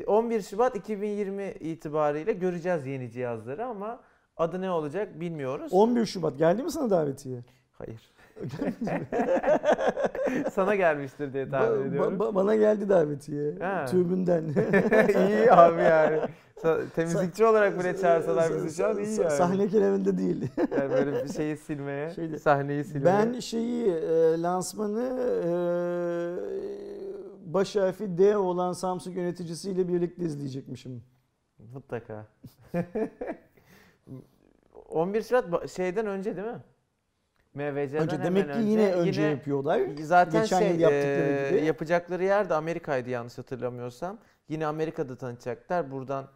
11 0.07 0.43
Şubat 0.43 0.77
2020 0.77 1.45
itibariyle 1.61 2.33
göreceğiz 2.33 2.87
yeni 2.87 3.11
cihazları 3.11 3.65
ama 3.67 4.01
adı 4.37 4.61
ne 4.61 4.71
olacak 4.71 5.21
bilmiyoruz. 5.21 5.73
11 5.73 6.07
Şubat 6.07 6.39
geldi 6.39 6.63
mi 6.63 6.71
sana 6.71 6.91
davetiye? 6.91 7.39
Hayır. 7.73 8.11
Sana 10.53 10.75
gelmiştir 10.75 11.33
diye 11.33 11.49
tahmin 11.51 11.77
Ba- 11.85 11.89
ediyorum. 11.89 12.17
ba- 12.19 12.35
bana 12.35 12.57
geldi 12.57 12.89
davetiye. 12.89 13.55
Ha. 13.61 13.85
Tribünden. 13.87 14.45
iyi 15.29 15.53
abi 15.53 15.83
yani. 15.83 16.19
Temizlikçi 16.97 17.45
olarak 17.47 17.79
bile 17.81 17.97
çağırsalar 17.97 18.51
bizi 18.57 18.77
şu 18.77 18.87
an 18.87 18.99
iyi 18.99 19.21
yani. 19.21 19.31
Sahne 19.31 19.69
kenarında 19.69 20.19
değil. 20.19 20.49
Yani 20.81 20.91
böyle 20.91 21.25
bir 21.25 21.33
şeyi 21.33 21.57
silmeye, 21.57 22.11
Şeyde- 22.11 22.39
sahneyi 22.39 22.85
silmeye. 22.85 23.05
ben 23.05 23.41
şeyi 23.41 23.87
e, 23.87 24.43
lansmanı 24.43 25.03
e, 25.47 25.51
baş 27.55 27.77
harfi 27.77 28.19
D 28.19 28.37
olan 28.37 28.73
Samsung 28.73 29.17
yöneticisiyle 29.17 29.89
birlikte 29.89 30.25
izleyecekmişim. 30.25 31.03
Mutlaka. 31.73 32.27
11 34.89 35.23
Şubat 35.23 35.45
ba- 35.45 35.69
şeyden 35.69 36.07
önce 36.07 36.37
değil 36.37 36.47
mi? 36.47 36.61
MVC'den 37.55 38.03
Önce 38.03 38.23
demek 38.23 38.45
ki 38.45 38.51
önce. 38.53 38.71
yine 38.71 38.93
önce 38.93 39.23
yapıyorlar. 39.23 39.81
Zaten 40.03 40.43
Geçen 40.43 40.59
şey, 40.59 40.69
yıl 40.71 40.79
yaptıkları 40.81 41.47
e, 41.47 41.57
gibi. 41.57 41.67
yapacakları 41.67 42.25
yer 42.25 42.49
de 42.51 42.55
Amerika'ydı 42.55 43.11
yanlış 43.11 43.39
hatırlamıyorsam. 43.39 44.19
Yine 44.49 44.67
Amerika'da 44.67 45.17
tanıtacaklar. 45.17 45.91
Buradan 45.91 46.29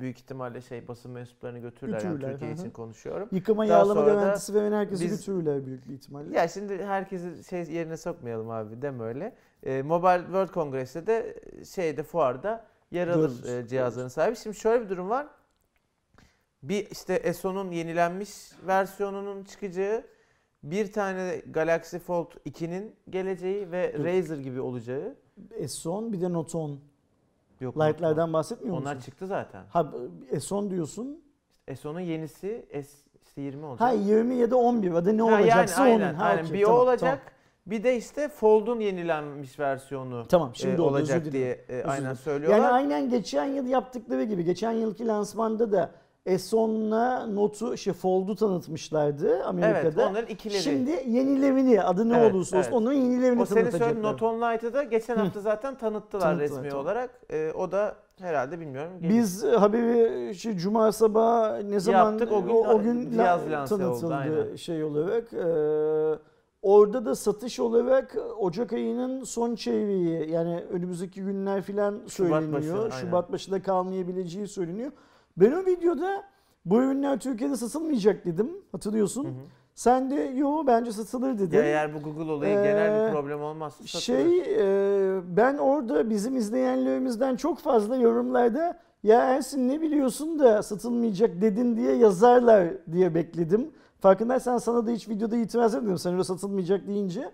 büyük 0.00 0.18
ihtimalle 0.18 0.60
şey 0.60 0.88
basın 0.88 1.10
mensuplarını 1.12 1.58
götürürler. 1.58 2.00
Yani 2.04 2.20
Türkiye 2.20 2.50
hı 2.50 2.54
için 2.54 2.70
konuşuyorum. 2.70 3.28
Yıkama 3.32 3.68
Daha 3.68 3.78
yağlama 3.78 4.00
garantisi 4.00 4.54
veren 4.54 4.72
herkesi 4.72 5.04
biz- 5.04 5.10
götürürler 5.16 5.66
büyük 5.66 5.90
ihtimalle. 5.90 6.36
Ya 6.36 6.48
şimdi 6.48 6.84
herkesi 6.84 7.44
şey 7.44 7.74
yerine 7.74 7.96
sokmayalım 7.96 8.50
abi 8.50 8.82
deme 8.82 9.04
öyle. 9.04 9.34
E, 9.62 9.82
Mobile 9.82 10.22
World 10.22 10.48
Congress'te 10.48 11.06
de 11.06 11.36
e, 11.60 11.64
şeyde 11.64 12.02
fuarda 12.02 12.64
yer 12.90 13.08
alır 13.08 13.42
Görürüz, 13.42 13.64
e, 13.64 13.68
cihazların 13.68 14.08
sahibi. 14.08 14.36
Şimdi 14.36 14.56
şöyle 14.56 14.84
bir 14.84 14.88
durum 14.88 15.10
var. 15.10 15.26
Bir 16.62 16.90
işte 16.90 17.14
ESO'nun 17.14 17.70
yenilenmiş 17.70 18.30
versiyonunun 18.66 19.44
çıkacağı, 19.44 20.04
bir 20.62 20.92
tane 20.92 21.42
Galaxy 21.50 21.96
Fold 21.96 22.32
2'nin 22.46 22.96
geleceği 23.10 23.72
ve 23.72 23.94
Dur. 23.98 24.04
Razer 24.04 24.38
gibi 24.38 24.60
olacağı. 24.60 25.14
S10 25.60 26.12
bir 26.12 26.20
de 26.20 26.32
Note 26.32 26.58
10. 26.58 26.80
Yok. 27.60 27.76
Light'lardan 27.76 28.32
bahsetmiyor 28.32 28.74
musun? 28.76 28.86
Onlar 28.90 29.00
çıktı 29.00 29.26
zaten. 29.26 29.64
Ha 29.70 29.92
S10 30.32 30.70
diyorsun. 30.70 31.24
ESO'nun 31.68 32.00
yenisi 32.00 32.66
S 32.72 32.88
işte 33.24 33.42
20 33.42 33.64
olacak. 33.66 33.80
Ha 33.88 33.92
20 33.92 34.34
ya 34.34 34.50
da 34.50 34.56
11 34.56 34.92
adı 34.92 35.16
ne 35.18 35.22
Ha, 35.22 35.38
olacaksa 35.40 35.86
yani, 35.88 35.94
onun. 35.94 36.02
aynen, 36.04 36.14
Ha, 36.14 36.24
aynen. 36.24 36.42
okey, 36.44 36.58
bir 36.58 36.64
tamam, 36.64 36.78
o 36.78 36.82
olacak. 36.82 37.00
Tamam. 37.00 37.18
Bir 37.66 37.84
de 37.84 37.96
işte 37.96 38.28
Fold'un 38.28 38.80
yenilenmiş 38.80 39.58
versiyonu 39.58 40.24
Tamam, 40.28 40.50
şimdi 40.54 40.76
e, 40.76 40.80
olacak 40.80 41.32
diye 41.32 41.64
e, 41.68 41.84
aynen 41.84 42.14
söylüyorlar. 42.14 42.58
Yani 42.58 42.68
aynen 42.68 43.10
geçen 43.10 43.44
yıl 43.44 43.66
yaptıkları 43.66 44.24
gibi. 44.24 44.44
Geçen 44.44 44.72
yılki 44.72 45.06
lansmanda 45.06 45.72
da 45.72 45.90
S10'la 46.26 47.26
Note'u 47.26 47.76
şey 47.76 47.92
Fold'u 47.92 48.34
tanıtmışlardı 48.36 49.28
evet, 49.28 49.46
Amerika'da. 49.46 50.08
onların 50.08 50.26
ikileri. 50.30 50.62
Şimdi 50.62 50.90
yenilerini 50.90 51.82
adı 51.82 52.08
ne 52.08 52.18
Evet, 52.18 52.34
olursa 52.34 52.56
olsun 52.58 52.68
evet. 52.70 52.80
onların 52.82 52.96
yenilerini 52.98 53.42
o 53.42 53.44
tanıtacaklar. 53.44 53.78
söylediğin 53.78 54.02
Note 54.02 54.24
On 54.24 54.40
Lite'ı 54.40 54.72
da 54.74 54.82
geçen 54.82 55.16
hafta 55.16 55.40
zaten 55.40 55.74
tanıttılar 55.78 56.20
Tanıttılar, 56.22 56.40
resmi 56.58 56.68
tamam. 56.68 56.84
olarak. 56.84 57.10
E, 57.30 57.52
o 57.52 57.72
da 57.72 57.94
herhalde 58.20 58.60
bilmiyorum. 58.60 58.92
gelir. 59.00 59.14
Biz 59.14 59.44
e, 59.44 59.50
haberi 59.50 60.34
şey, 60.34 60.56
Cuma 60.56 60.92
sabahı 60.92 61.70
ne 61.70 61.80
zaman 61.80 62.10
Yaptık, 62.10 62.32
o 62.32 62.42
gün 62.44 62.50
o, 62.54 62.82
gün 62.82 63.10
cihaz 63.10 63.50
la- 63.50 63.60
oldu, 63.62 63.68
tanıtıldı 63.68 64.14
aynen. 64.14 64.56
şey 64.56 64.84
olarak. 64.84 65.32
Ee, 65.32 66.18
orada 66.62 67.04
da 67.06 67.14
satış 67.14 67.60
olarak 67.60 68.16
Ocak 68.38 68.72
ayının 68.72 69.24
son 69.24 69.54
çeyreği 69.54 70.30
yani 70.30 70.64
önümüzdeki 70.70 71.22
günler 71.22 71.62
filan 71.62 72.00
söyleniyor. 72.06 72.52
başı. 72.86 72.96
Şubat 73.00 73.32
başında 73.32 73.62
kalmayabileceği 73.62 74.48
söyleniyor. 74.48 74.92
Ben 75.36 75.52
o 75.52 75.66
videoda 75.66 76.24
bu 76.64 76.82
ürünler 76.82 77.18
Türkiye'de 77.20 77.56
satılmayacak 77.56 78.24
dedim. 78.24 78.50
Hatırlıyorsun. 78.72 79.24
Hı 79.24 79.28
hı. 79.28 79.32
Sen 79.74 80.10
de 80.10 80.14
yo 80.14 80.66
bence 80.66 80.92
satılır 80.92 81.38
dedin. 81.38 81.56
Ya 81.56 81.62
eğer 81.64 81.94
bu 81.94 81.98
Google 81.98 82.32
olayı 82.32 82.54
genel 82.54 83.04
Ee, 83.04 83.06
bir 83.06 83.12
problem 83.12 83.42
olmazsa 83.42 83.84
satılır. 83.84 84.02
Şey 84.02 84.38
e, 84.40 85.36
ben 85.36 85.58
orada 85.58 86.10
bizim 86.10 86.36
izleyenlerimizden 86.36 87.36
çok 87.36 87.58
fazla 87.58 87.96
yorumlarda 87.96 88.78
ya 89.02 89.20
Ersin 89.24 89.68
ne 89.68 89.80
biliyorsun 89.80 90.38
da 90.38 90.62
satılmayacak 90.62 91.40
dedin 91.40 91.76
diye 91.76 91.92
yazarlar 91.92 92.68
diye 92.92 93.14
bekledim. 93.14 93.70
Farkındaysan 94.00 94.58
sana 94.58 94.86
da 94.86 94.90
hiç 94.90 95.08
videoda 95.08 95.36
itiraz 95.36 95.74
etmedim 95.74 95.98
sen 95.98 96.12
öyle 96.12 96.24
satılmayacak 96.24 96.86
deyince. 96.86 97.30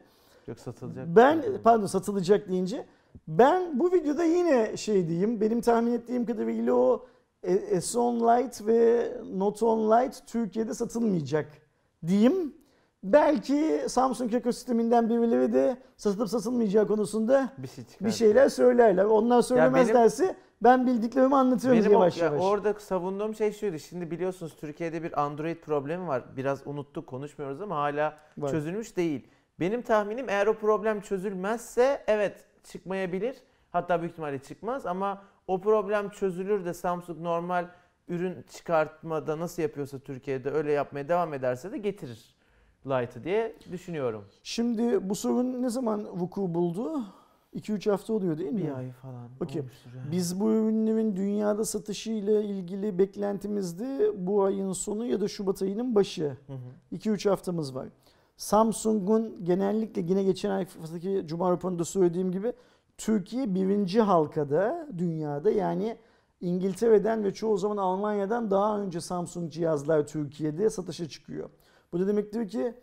Yok 0.46 0.58
satılacak. 0.58 1.06
Ben 1.16 1.42
pardon 1.64 1.86
satılacak 1.86 2.48
deyince 2.48 2.86
ben 3.28 3.80
bu 3.80 3.92
videoda 3.92 4.24
yine 4.24 4.76
şey 4.76 5.08
diyeyim 5.08 5.40
benim 5.40 5.60
tahmin 5.60 5.92
ettiğim 5.92 6.26
kadarıyla 6.26 6.74
o 6.74 7.06
e, 7.42 7.54
S10 7.54 8.20
Lite 8.20 8.66
ve 8.66 9.12
10 9.62 9.90
Lite 9.90 10.16
Türkiye'de 10.26 10.74
satılmayacak 10.74 11.46
diyeyim. 12.06 12.54
Belki 13.02 13.84
Samsung 13.88 14.34
ekosisteminden 14.34 15.08
birileri 15.08 15.52
de 15.52 15.76
satılıp 15.96 16.28
satılmayacağı 16.28 16.86
konusunda 16.86 17.52
bir 17.58 17.68
şey 17.68 17.84
bir 18.00 18.10
şeyler 18.10 18.48
söylerler. 18.48 19.04
Onlar 19.04 19.42
söylemezlerse 19.42 20.36
ben 20.62 20.86
bildiklerimi 20.86 21.36
anlatıyorum 21.36 21.80
Benim 21.80 21.92
ya 21.92 22.10
yavaş. 22.16 22.42
orada 22.42 22.74
savunduğum 22.74 23.34
şey 23.34 23.52
şuydu. 23.52 23.78
Şimdi 23.78 24.10
biliyorsunuz 24.10 24.56
Türkiye'de 24.56 25.02
bir 25.02 25.20
Android 25.22 25.56
problemi 25.56 26.08
var. 26.08 26.22
Biraz 26.36 26.66
unuttuk 26.66 27.06
konuşmuyoruz 27.06 27.60
ama 27.60 27.76
hala 27.76 28.16
Var. 28.38 28.50
çözülmüş 28.50 28.96
değil. 28.96 29.28
Benim 29.60 29.82
tahminim 29.82 30.28
eğer 30.28 30.46
o 30.46 30.54
problem 30.54 31.00
çözülmezse 31.00 32.04
evet 32.06 32.44
çıkmayabilir. 32.64 33.36
Hatta 33.70 34.00
büyük 34.00 34.12
ihtimalle 34.12 34.38
çıkmaz 34.38 34.86
ama 34.86 35.22
o 35.50 35.60
problem 35.60 36.10
çözülür 36.10 36.64
de 36.64 36.74
Samsung 36.74 37.20
normal 37.20 37.68
ürün 38.08 38.42
çıkartmada 38.42 39.38
nasıl 39.38 39.62
yapıyorsa 39.62 39.98
Türkiye'de 39.98 40.50
öyle 40.50 40.72
yapmaya 40.72 41.08
devam 41.08 41.34
ederse 41.34 41.72
de 41.72 41.78
getirir 41.78 42.34
Lite'ı 42.86 43.24
diye 43.24 43.56
düşünüyorum. 43.72 44.24
Şimdi 44.42 45.10
bu 45.10 45.14
sorun 45.14 45.62
ne 45.62 45.70
zaman 45.70 46.20
vuku 46.20 46.54
buldu? 46.54 47.02
2-3 47.54 47.90
hafta 47.90 48.12
oluyor 48.12 48.38
değil 48.38 48.52
mi? 48.52 48.62
Bir 48.62 48.70
ay 48.70 48.92
falan 48.92 49.14
olmuştur 49.14 49.90
yani. 49.96 50.12
Biz 50.12 50.40
bu 50.40 50.50
ürünlerin 50.52 51.16
dünyada 51.16 51.64
satışı 51.64 52.10
ile 52.10 52.44
ilgili 52.44 52.98
beklentimizde 52.98 54.12
bu 54.26 54.44
ayın 54.44 54.72
sonu 54.72 55.06
ya 55.06 55.20
da 55.20 55.28
Şubat 55.28 55.62
ayının 55.62 55.94
başı. 55.94 56.36
Hı 56.46 56.52
hı. 56.52 56.96
2-3 56.96 57.28
haftamız 57.28 57.74
var. 57.74 57.88
Samsung'un 58.36 59.44
genellikle 59.44 60.02
yine 60.02 60.22
geçen 60.22 60.50
haftaki 60.50 61.22
Cuma 61.26 61.50
raporunda 61.50 61.84
söylediğim 61.84 62.32
gibi 62.32 62.52
Türkiye 63.00 63.54
birinci 63.54 64.00
halkada 64.00 64.88
dünyada 64.98 65.50
yani 65.50 65.96
İngiltere'den 66.40 67.24
ve 67.24 67.34
çoğu 67.34 67.58
zaman 67.58 67.76
Almanya'dan 67.76 68.50
daha 68.50 68.80
önce 68.80 69.00
Samsung 69.00 69.52
cihazlar 69.52 70.06
Türkiye'de 70.06 70.70
satışa 70.70 71.08
çıkıyor. 71.08 71.50
Bu 71.92 72.00
da 72.00 72.06
demektir 72.06 72.48
ki 72.48 72.74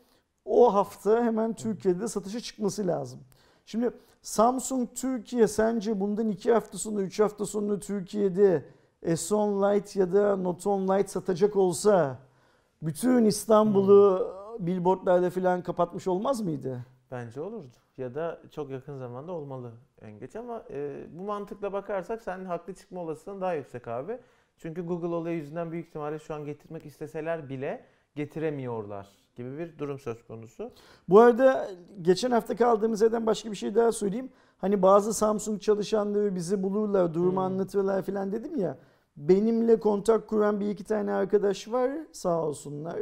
o 0.45 0.73
hafta 0.73 1.23
hemen 1.23 1.53
Türkiye'de 1.53 2.07
satışa 2.07 2.39
çıkması 2.39 2.87
lazım. 2.87 3.19
Şimdi 3.65 3.91
Samsung 4.21 4.89
Türkiye 4.95 5.47
sence 5.47 5.99
bundan 5.99 6.29
2 6.29 6.51
hafta 6.51 6.77
sonra 6.77 7.01
3 7.01 7.19
hafta 7.19 7.45
sonra 7.45 7.79
Türkiye'de 7.79 8.65
S10 9.03 9.75
Lite 9.75 9.99
ya 9.99 10.13
da 10.13 10.35
Note 10.35 10.69
10 10.69 10.87
Lite 10.87 11.07
satacak 11.07 11.55
olsa 11.55 12.19
bütün 12.81 13.25
İstanbul'u 13.25 14.33
billboardlarda 14.59 15.29
falan 15.29 15.63
kapatmış 15.63 16.07
olmaz 16.07 16.41
mıydı? 16.41 16.85
Bence 17.11 17.41
olurdu. 17.41 17.86
Ya 17.97 18.15
da 18.15 18.41
çok 18.51 18.69
yakın 18.69 18.97
zamanda 18.97 19.31
olmalı 19.31 19.71
en 20.01 20.19
geç 20.19 20.35
ama 20.35 20.63
e, 20.69 21.05
bu 21.11 21.23
mantıkla 21.23 21.73
bakarsak 21.73 22.21
senin 22.21 22.45
haklı 22.45 22.73
çıkma 22.73 23.01
olasılığın 23.01 23.41
daha 23.41 23.53
yüksek 23.53 23.87
abi. 23.87 24.19
Çünkü 24.57 24.85
Google 24.85 25.07
olayı 25.07 25.37
yüzünden 25.37 25.71
büyük 25.71 25.87
ihtimalle 25.87 26.19
şu 26.19 26.33
an 26.33 26.45
getirmek 26.45 26.85
isteseler 26.85 27.49
bile 27.49 27.85
getiremiyorlar 28.15 29.07
gibi 29.35 29.57
bir 29.57 29.77
durum 29.79 29.99
söz 29.99 30.27
konusu. 30.27 30.71
Bu 31.09 31.19
arada 31.19 31.67
geçen 32.01 32.31
hafta 32.31 32.55
kaldığımız 32.55 33.01
yerden 33.01 33.25
başka 33.25 33.51
bir 33.51 33.55
şey 33.55 33.75
daha 33.75 33.91
söyleyeyim. 33.91 34.29
Hani 34.57 34.81
bazı 34.81 35.13
Samsung 35.13 35.61
çalışanları 35.61 36.35
bizi 36.35 36.63
bulurlar, 36.63 37.13
durumu 37.13 37.31
Hmm. 37.31 37.37
anlatırlar 37.37 38.01
falan 38.01 38.31
dedim 38.31 38.57
ya. 38.57 38.77
Benimle 39.17 39.79
kontak 39.79 40.27
kuran 40.27 40.59
bir 40.59 40.69
iki 40.69 40.83
tane 40.83 41.13
arkadaş 41.13 41.71
var 41.71 41.91
sağ 42.11 42.41
olsunlar. 42.43 42.99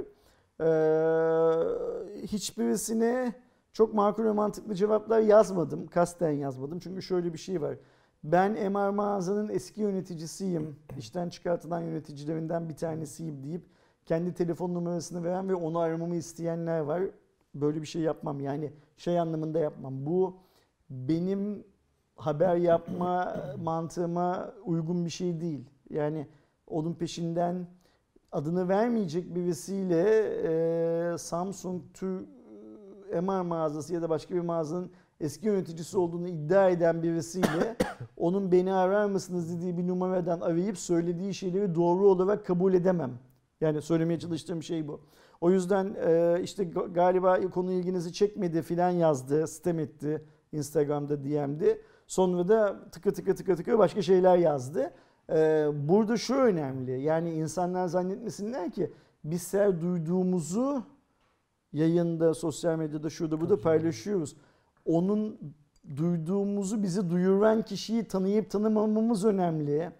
Ee, 0.62 2.27
hiçbirisine 2.27 3.34
çok 3.75 3.93
makul 3.93 4.23
ve 4.23 4.31
mantıklı 4.31 4.75
cevaplar 4.75 5.19
yazmadım. 5.19 5.88
Kasten 5.88 6.31
yazmadım. 6.31 6.79
Çünkü 6.79 7.01
şöyle 7.01 7.33
bir 7.33 7.38
şey 7.38 7.61
var. 7.61 7.77
Ben 8.23 8.71
MR 8.71 8.89
mağazanın 8.89 9.49
eski 9.49 9.81
yöneticisiyim. 9.81 10.75
İşten 10.97 11.29
çıkartılan 11.29 11.81
yöneticilerinden 11.81 12.69
bir 12.69 12.75
tanesiyim 12.75 13.43
deyip 13.43 13.65
kendi 14.05 14.33
telefon 14.33 14.73
numarasını 14.73 15.23
veren 15.23 15.49
ve 15.49 15.55
onu 15.55 15.79
aramamı 15.79 16.15
isteyenler 16.15 16.79
var. 16.79 17.03
Böyle 17.55 17.81
bir 17.81 17.88
şey 17.88 18.01
yapmam. 18.01 18.39
Yani 18.39 18.73
şey 18.97 19.19
anlamında 19.19 19.59
yapmam. 19.59 20.05
Bu 20.05 20.38
benim 20.89 21.63
haber 22.15 22.55
yapma 22.55 23.35
mantığıma 23.63 24.53
uygun 24.65 25.05
bir 25.05 25.09
şey 25.09 25.41
değil. 25.41 25.69
Yani 25.89 26.27
onun 26.67 26.93
peşinden 26.93 27.67
adını 28.31 28.69
vermeyecek 28.69 29.35
birisiyle 29.35 30.03
e, 30.43 31.17
Samsung 31.17 31.81
tür 31.93 32.34
MR 33.13 33.41
mağazası 33.41 33.93
ya 33.93 34.01
da 34.01 34.09
başka 34.09 34.35
bir 34.35 34.39
mağazanın 34.39 34.91
eski 35.19 35.47
yöneticisi 35.47 35.97
olduğunu 35.97 36.27
iddia 36.27 36.69
eden 36.69 37.03
birisiyle 37.03 37.75
onun 38.17 38.51
beni 38.51 38.73
arar 38.73 39.05
mısınız 39.05 39.57
dediği 39.57 39.77
bir 39.77 39.87
numaradan 39.87 40.41
arayıp 40.41 40.77
söylediği 40.77 41.33
şeyleri 41.33 41.75
doğru 41.75 42.07
olarak 42.07 42.45
kabul 42.45 42.73
edemem. 42.73 43.11
Yani 43.61 43.81
söylemeye 43.81 44.19
çalıştığım 44.19 44.63
şey 44.63 44.87
bu. 44.87 45.01
O 45.41 45.51
yüzden 45.51 45.95
e, 46.07 46.39
işte 46.43 46.63
ga- 46.63 46.93
galiba 46.93 47.49
konu 47.49 47.71
ilginizi 47.71 48.13
çekmedi 48.13 48.61
filan 48.61 48.89
yazdı, 48.89 49.47
sitem 49.47 49.79
etti 49.79 50.25
Instagram'da 50.51 51.23
DM'de. 51.23 51.81
Sonra 52.07 52.47
da 52.47 52.89
tıkı 52.91 53.13
tıkı 53.13 53.35
tıkı 53.35 53.55
tıkı 53.55 53.77
başka 53.77 54.01
şeyler 54.01 54.37
yazdı. 54.37 54.93
E, 55.29 55.67
burada 55.73 56.17
şu 56.17 56.35
önemli. 56.35 57.01
Yani 57.01 57.33
insanlar 57.33 57.87
zannetmesinler 57.87 58.71
ki 58.71 58.91
biz 59.23 59.53
her 59.53 59.81
duyduğumuzu 59.81 60.83
yayında, 61.75 62.33
sosyal 62.33 62.75
medyada, 62.77 63.09
şurada 63.09 63.41
burada 63.41 63.61
paylaşıyoruz. 63.61 64.35
Onun 64.85 65.38
duyduğumuzu 65.97 66.83
bizi 66.83 67.09
duyuran 67.09 67.61
kişiyi 67.61 68.03
tanıyıp 68.03 68.49
tanımamamız 68.49 69.25
önemli. 69.25 69.91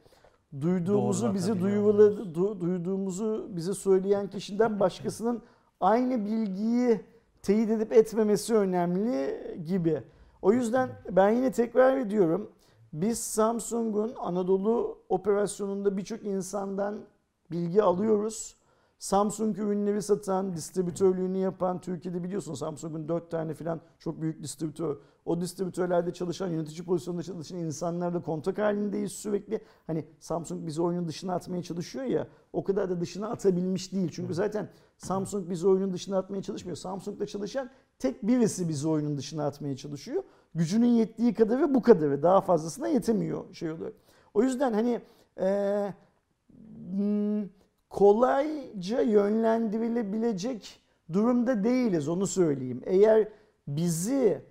Duyduğumuzu 0.62 1.26
Doğru, 1.26 1.34
bizi 1.34 1.60
duyuladı, 1.62 2.22
du- 2.34 2.60
duyduğumuzu 2.62 3.48
bize 3.50 3.74
söyleyen 3.74 4.30
kişiden 4.30 4.80
başkasının 4.80 5.42
aynı 5.80 6.26
bilgiyi 6.26 7.02
teyit 7.42 7.70
edip 7.70 7.94
etmemesi 7.94 8.56
önemli 8.56 9.38
gibi. 9.68 10.04
O 10.42 10.54
yüzden 10.54 10.90
ben 11.12 11.30
yine 11.30 11.52
tekrar 11.52 11.98
ediyorum. 11.98 12.52
Biz 12.94 13.20
Samsung'un 13.20 14.14
Anadolu 14.20 14.98
operasyonunda 15.10 15.98
birçok 15.98 16.24
insandan 16.24 17.00
bilgi 17.52 17.84
alıyoruz. 17.84 18.56
Samsung 19.00 19.58
ürünleri 19.58 20.02
satan, 20.02 20.54
distribütörlüğünü 20.54 21.38
yapan, 21.38 21.82
Türkiye'de 21.82 22.24
biliyorsun 22.24 22.54
Samsung'un 22.54 23.08
4 23.08 23.32
tane 23.32 23.54
falan 23.54 23.82
çok 24.00 24.22
büyük 24.22 24.44
distribütör. 24.44 24.98
O 25.26 25.42
distribütörlerde 25.42 26.14
çalışan, 26.14 26.48
yönetici 26.48 26.86
pozisyonunda 26.86 27.24
çalışan 27.24 27.58
insanlarla 27.58 28.22
kontak 28.22 28.58
halindeyiz 28.58 29.12
sürekli. 29.12 29.62
Hani 29.88 30.06
Samsung 30.20 30.68
bizi 30.68 30.82
oyunun 30.82 31.08
dışına 31.08 31.36
atmaya 31.36 31.64
çalışıyor 31.64 32.06
ya, 32.06 32.28
o 32.54 32.64
kadar 32.64 32.90
da 32.90 33.02
dışına 33.02 33.30
atabilmiş 33.30 33.94
değil. 33.94 34.12
Çünkü 34.14 34.34
zaten 34.34 34.70
Samsung 34.98 35.50
bizi 35.50 35.68
oyunun 35.68 35.94
dışına 35.94 36.18
atmaya 36.18 36.42
çalışmıyor. 36.42 36.78
Samsung'da 36.78 37.26
çalışan 37.26 37.70
tek 38.00 38.28
birisi 38.28 38.70
bizi 38.70 38.88
oyunun 38.88 39.18
dışına 39.18 39.46
atmaya 39.46 39.78
çalışıyor. 39.78 40.24
Gücünün 40.56 40.88
yettiği 40.88 41.34
kadarı 41.34 41.74
bu 41.74 41.82
kadarı. 41.82 42.24
Daha 42.24 42.42
fazlasına 42.42 42.88
yetemiyor 42.88 43.54
şey 43.54 43.72
olarak. 43.72 43.94
O 44.34 44.44
yüzden 44.44 44.74
hani 44.74 45.02
eee, 45.40 45.94
hmm, 46.92 47.44
kolayca 47.96 49.02
yönlendirilebilecek 49.02 50.80
durumda 51.14 51.64
değiliz 51.64 52.08
onu 52.08 52.28
söyleyeyim. 52.28 52.82
Eğer 52.86 53.28
bizi 53.68 54.42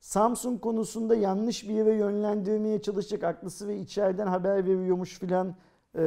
Samsung 0.00 0.60
konusunda 0.60 1.14
yanlış 1.14 1.68
bir 1.68 1.74
yere 1.74 1.94
yönlendirmeye 1.94 2.82
çalışacak 2.82 3.24
aklısı 3.24 3.68
ve 3.68 3.76
içeriden 3.78 4.26
haber 4.26 4.66
veriyormuş 4.66 5.18
filan 5.18 5.54
e, 5.94 6.00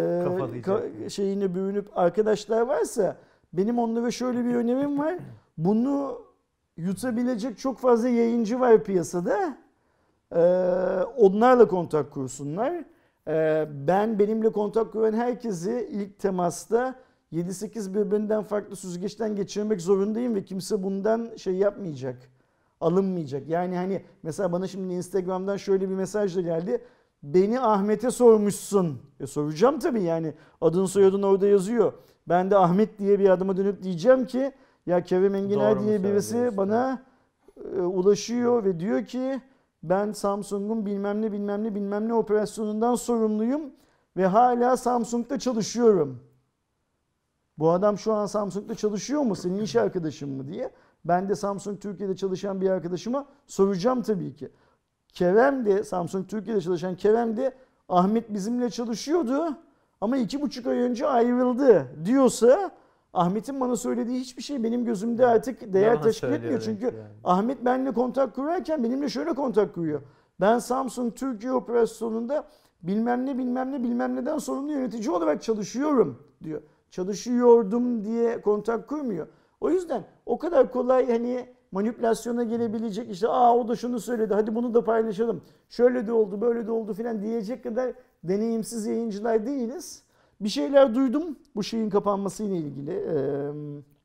ka- 0.61 1.09
şeyini 1.09 1.55
bürünüp 1.55 1.97
arkadaşlar 1.97 2.61
varsa 2.61 3.17
benim 3.53 3.79
onlara 3.79 4.11
şöyle 4.11 4.45
bir 4.45 4.55
önerim 4.55 4.99
var. 4.99 5.15
Bunu 5.57 6.21
yutabilecek 6.77 7.57
çok 7.57 7.77
fazla 7.77 8.09
yayıncı 8.09 8.59
var 8.59 8.83
piyasada. 8.83 9.57
Ee, 10.35 10.39
onlarla 11.17 11.67
kontak 11.67 12.11
kursunlar. 12.11 12.83
Ee, 13.27 13.67
ben 13.87 14.19
benimle 14.19 14.51
kontak 14.51 14.91
kuran 14.91 15.13
herkesi 15.13 15.89
ilk 15.91 16.19
temasta 16.19 16.95
7-8 17.33 17.93
birbirinden 17.93 18.43
farklı 18.43 18.75
süzgeçten 18.75 19.35
geçirmek 19.35 19.81
zorundayım 19.81 20.35
ve 20.35 20.45
kimse 20.45 20.83
bundan 20.83 21.35
şey 21.37 21.53
yapmayacak. 21.53 22.17
Alınmayacak. 22.81 23.47
Yani 23.47 23.75
hani 23.75 24.01
mesela 24.23 24.51
bana 24.51 24.67
şimdi 24.67 24.93
Instagram'dan 24.93 25.57
şöyle 25.57 25.89
bir 25.89 25.95
mesaj 25.95 26.35
da 26.35 26.41
geldi. 26.41 26.81
Beni 27.23 27.59
Ahmet'e 27.59 28.11
sormuşsun. 28.11 29.01
E 29.19 29.27
soracağım 29.27 29.79
tabii 29.79 30.03
yani. 30.03 30.33
Adın 30.61 30.85
soyadın 30.85 31.23
orada 31.23 31.47
yazıyor. 31.47 31.93
Ben 32.27 32.51
de 32.51 32.57
Ahmet 32.57 32.99
diye 32.99 33.19
bir 33.19 33.29
adama 33.29 33.57
dönüp 33.57 33.83
diyeceğim 33.83 34.25
ki 34.25 34.51
ya 34.85 35.03
Kerem 35.03 35.35
Enginar 35.35 35.75
Doğru 35.75 35.85
diye 35.85 36.03
birisi 36.03 36.57
bana 36.57 37.03
e, 37.75 37.81
ulaşıyor 37.81 38.65
ve 38.65 38.79
diyor 38.79 39.05
ki 39.05 39.41
ben 39.89 40.11
Samsung'un 40.11 40.85
bilmem 40.85 41.21
ne 41.21 41.31
bilmem 41.31 41.63
ne 41.63 41.75
bilmem 41.75 42.07
ne 42.07 42.13
operasyonundan 42.13 42.95
sorumluyum 42.95 43.61
ve 44.17 44.25
hala 44.25 44.77
Samsung'da 44.77 45.39
çalışıyorum. 45.39 46.23
Bu 47.57 47.71
adam 47.71 47.97
şu 47.97 48.13
an 48.13 48.25
Samsung'da 48.25 48.75
çalışıyor 48.75 49.21
mu? 49.21 49.35
Senin 49.35 49.59
iş 49.59 49.75
arkadaşın 49.75 50.29
mı 50.29 50.47
diye. 50.47 50.71
Ben 51.05 51.29
de 51.29 51.35
Samsung 51.35 51.81
Türkiye'de 51.81 52.15
çalışan 52.15 52.61
bir 52.61 52.69
arkadaşıma 52.69 53.25
soracağım 53.47 54.01
tabii 54.01 54.35
ki. 54.35 54.51
Kerem 55.07 55.65
de 55.65 55.83
Samsung 55.83 56.29
Türkiye'de 56.29 56.61
çalışan 56.61 56.95
Kerem 56.95 57.37
de 57.37 57.53
Ahmet 57.89 58.33
bizimle 58.33 58.69
çalışıyordu 58.69 59.57
ama 60.01 60.17
iki 60.17 60.41
buçuk 60.41 60.67
ay 60.67 60.77
önce 60.77 61.07
ayrıldı 61.07 61.87
diyorsa 62.05 62.71
Ahmet'in 63.15 63.61
bana 63.61 63.75
söylediği 63.75 64.19
hiçbir 64.19 64.43
şey 64.43 64.63
benim 64.63 64.85
gözümde 64.85 65.25
artık 65.25 65.73
değer 65.73 65.87
Yalan 65.87 66.01
teşkil 66.01 66.31
etmiyor. 66.31 66.61
Çünkü 66.61 66.85
yani. 66.85 66.95
Ahmet 67.23 67.65
benimle 67.65 67.91
kontak 67.93 68.35
kurarken 68.35 68.83
benimle 68.83 69.09
şöyle 69.09 69.33
kontak 69.33 69.75
kuruyor. 69.75 70.01
Ben 70.41 70.59
Samsung 70.59 71.15
Türkiye 71.15 71.53
operasyonunda 71.53 72.47
bilmem 72.83 73.25
ne 73.25 73.37
bilmem 73.37 73.71
ne 73.71 73.83
bilmem 73.83 74.15
neden 74.15 74.37
sorumlu 74.37 74.71
yönetici 74.71 75.11
olarak 75.11 75.43
çalışıyorum 75.43 76.19
diyor. 76.43 76.61
Çalışıyordum 76.91 78.05
diye 78.05 78.41
kontak 78.41 78.87
kurmuyor. 78.87 79.27
O 79.61 79.69
yüzden 79.69 80.03
o 80.25 80.37
kadar 80.37 80.71
kolay 80.71 81.11
hani 81.11 81.45
manipülasyona 81.71 82.43
gelebilecek 82.43 83.11
işte 83.11 83.27
aa 83.27 83.57
o 83.57 83.67
da 83.67 83.75
şunu 83.75 83.99
söyledi 83.99 84.33
hadi 84.33 84.55
bunu 84.55 84.73
da 84.73 84.83
paylaşalım. 84.83 85.41
Şöyle 85.69 86.07
de 86.07 86.11
oldu 86.11 86.41
böyle 86.41 86.67
de 86.67 86.71
oldu 86.71 86.93
filan 86.93 87.21
diyecek 87.21 87.63
kadar 87.63 87.93
deneyimsiz 88.23 88.85
yayıncılar 88.85 89.45
değiliz. 89.45 90.03
Bir 90.41 90.49
şeyler 90.49 90.95
duydum 90.95 91.39
bu 91.55 91.63
şeyin 91.63 91.89
kapanmasıyla 91.89 92.55
ilgili. 92.55 92.91
Ee, 92.91 93.51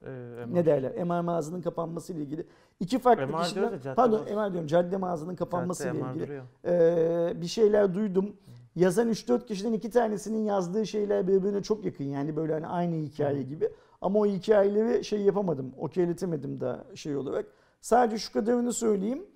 Ee, 0.07 0.45
ne 0.53 0.67
derler? 0.67 1.05
MR 1.05 1.21
mağazanın 1.21 1.63
kapanması 1.63 2.13
ile 2.13 2.23
ilgili. 2.23 2.47
İki 2.81 2.99
farklı 2.99 3.23
MR 3.27 3.43
kişiden 3.43 3.63
pardon. 3.97 4.21
MR 4.25 4.53
diyorum 4.53 4.67
cadde 4.67 4.97
mağazanın 4.97 5.37
kapanması 5.37 5.83
ile 5.89 5.99
ilgili 6.11 6.41
ee, 6.65 7.33
bir 7.41 7.47
şeyler 7.47 7.95
duydum. 7.95 8.37
Yazan 8.77 9.09
3-4 9.09 9.47
kişiden 9.47 9.73
iki 9.73 9.91
tanesinin 9.91 10.45
yazdığı 10.45 10.87
şeyler 10.87 11.29
birbirine 11.29 11.63
çok 11.63 11.85
yakın. 11.85 12.05
Yani 12.05 12.37
böyle 12.37 12.53
hani 12.53 12.67
aynı 12.67 12.95
hikaye 12.95 13.43
gibi. 13.43 13.69
Ama 14.01 14.19
o 14.19 14.27
hikayeleri 14.27 15.05
şey 15.05 15.21
yapamadım. 15.21 15.73
Okeyletemedim 15.79 16.61
da 16.61 16.85
şey 16.95 17.17
olarak. 17.17 17.47
Sadece 17.81 18.19
şu 18.19 18.33
kadarını 18.33 18.73
söyleyeyim. 18.73 19.27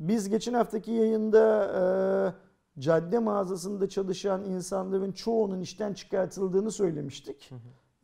Biz 0.00 0.28
geçen 0.28 0.54
haftaki 0.54 0.90
yayında 0.90 1.64
e, 1.64 1.82
cadde 2.78 3.18
mağazasında 3.18 3.88
çalışan 3.88 4.44
insanların 4.44 5.12
çoğunun 5.12 5.60
işten 5.60 5.94
çıkartıldığını 5.94 6.70
söylemiştik. 6.70 7.50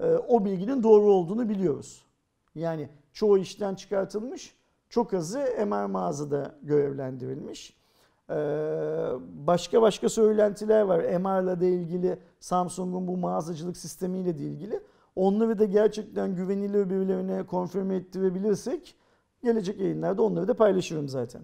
E, 0.01 0.13
o 0.13 0.45
bilginin 0.45 0.83
doğru 0.83 1.13
olduğunu 1.13 1.49
biliyoruz. 1.49 2.05
Yani 2.55 2.89
çoğu 3.13 3.39
işten 3.39 3.75
çıkartılmış, 3.75 4.55
çok 4.89 5.15
azı 5.15 5.39
MR 5.67 5.87
mağazada 5.87 6.55
görevlendirilmiş. 6.63 7.81
Ee, 8.31 8.35
başka 9.47 9.83
başka 9.83 10.09
söylentiler 10.09 10.83
var. 10.83 10.99
MR'la 10.99 11.61
da 11.61 11.65
ilgili, 11.65 12.19
Samsung'un 12.41 13.09
bu 13.09 13.17
mağazacılık 13.17 13.77
sistemiyle 13.77 14.39
de 14.39 14.43
ilgili. 14.43 14.81
Onları 15.17 15.59
da 15.59 15.65
gerçekten 15.65 16.35
güvenilir 16.35 16.91
birilerine 16.91 17.47
konfirme 17.47 17.97
ettirebilirsek 17.97 18.95
gelecek 19.43 19.81
yayınlarda 19.81 20.23
onları 20.23 20.49
da 20.49 20.55
paylaşırım 20.55 21.09
zaten. 21.09 21.43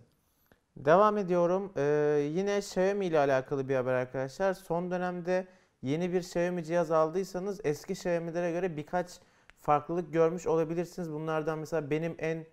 Devam 0.77 1.19
ediyorum. 1.19 1.73
Ee, 1.77 2.31
yine 2.33 2.59
Xiaomi 2.59 3.07
ile 3.07 3.19
alakalı 3.19 3.69
bir 3.69 3.75
haber 3.75 3.93
arkadaşlar. 3.93 4.55
Son 4.55 4.91
dönemde 4.91 5.47
yeni 5.83 6.13
bir 6.13 6.21
Xiaomi 6.21 6.65
cihaz 6.65 6.91
aldıysanız 6.91 7.61
eski 7.65 7.93
Xiaomi'lere 7.93 8.53
göre 8.53 8.77
birkaç 8.77 9.11
farklılık 9.59 10.13
görmüş 10.13 10.47
olabilirsiniz. 10.47 11.13
Bunlardan 11.13 11.59
mesela 11.59 11.91
benim 11.91 12.15
en 12.19 12.47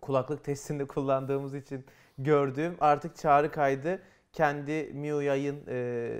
kulaklık 0.00 0.44
testinde 0.44 0.84
kullandığımız 0.86 1.54
için 1.54 1.84
gördüğüm 2.18 2.76
artık 2.80 3.16
çağrı 3.16 3.50
kaydı 3.50 4.02
kendi 4.32 4.90
MIUI'ın 4.94 5.64
e, 5.68 6.10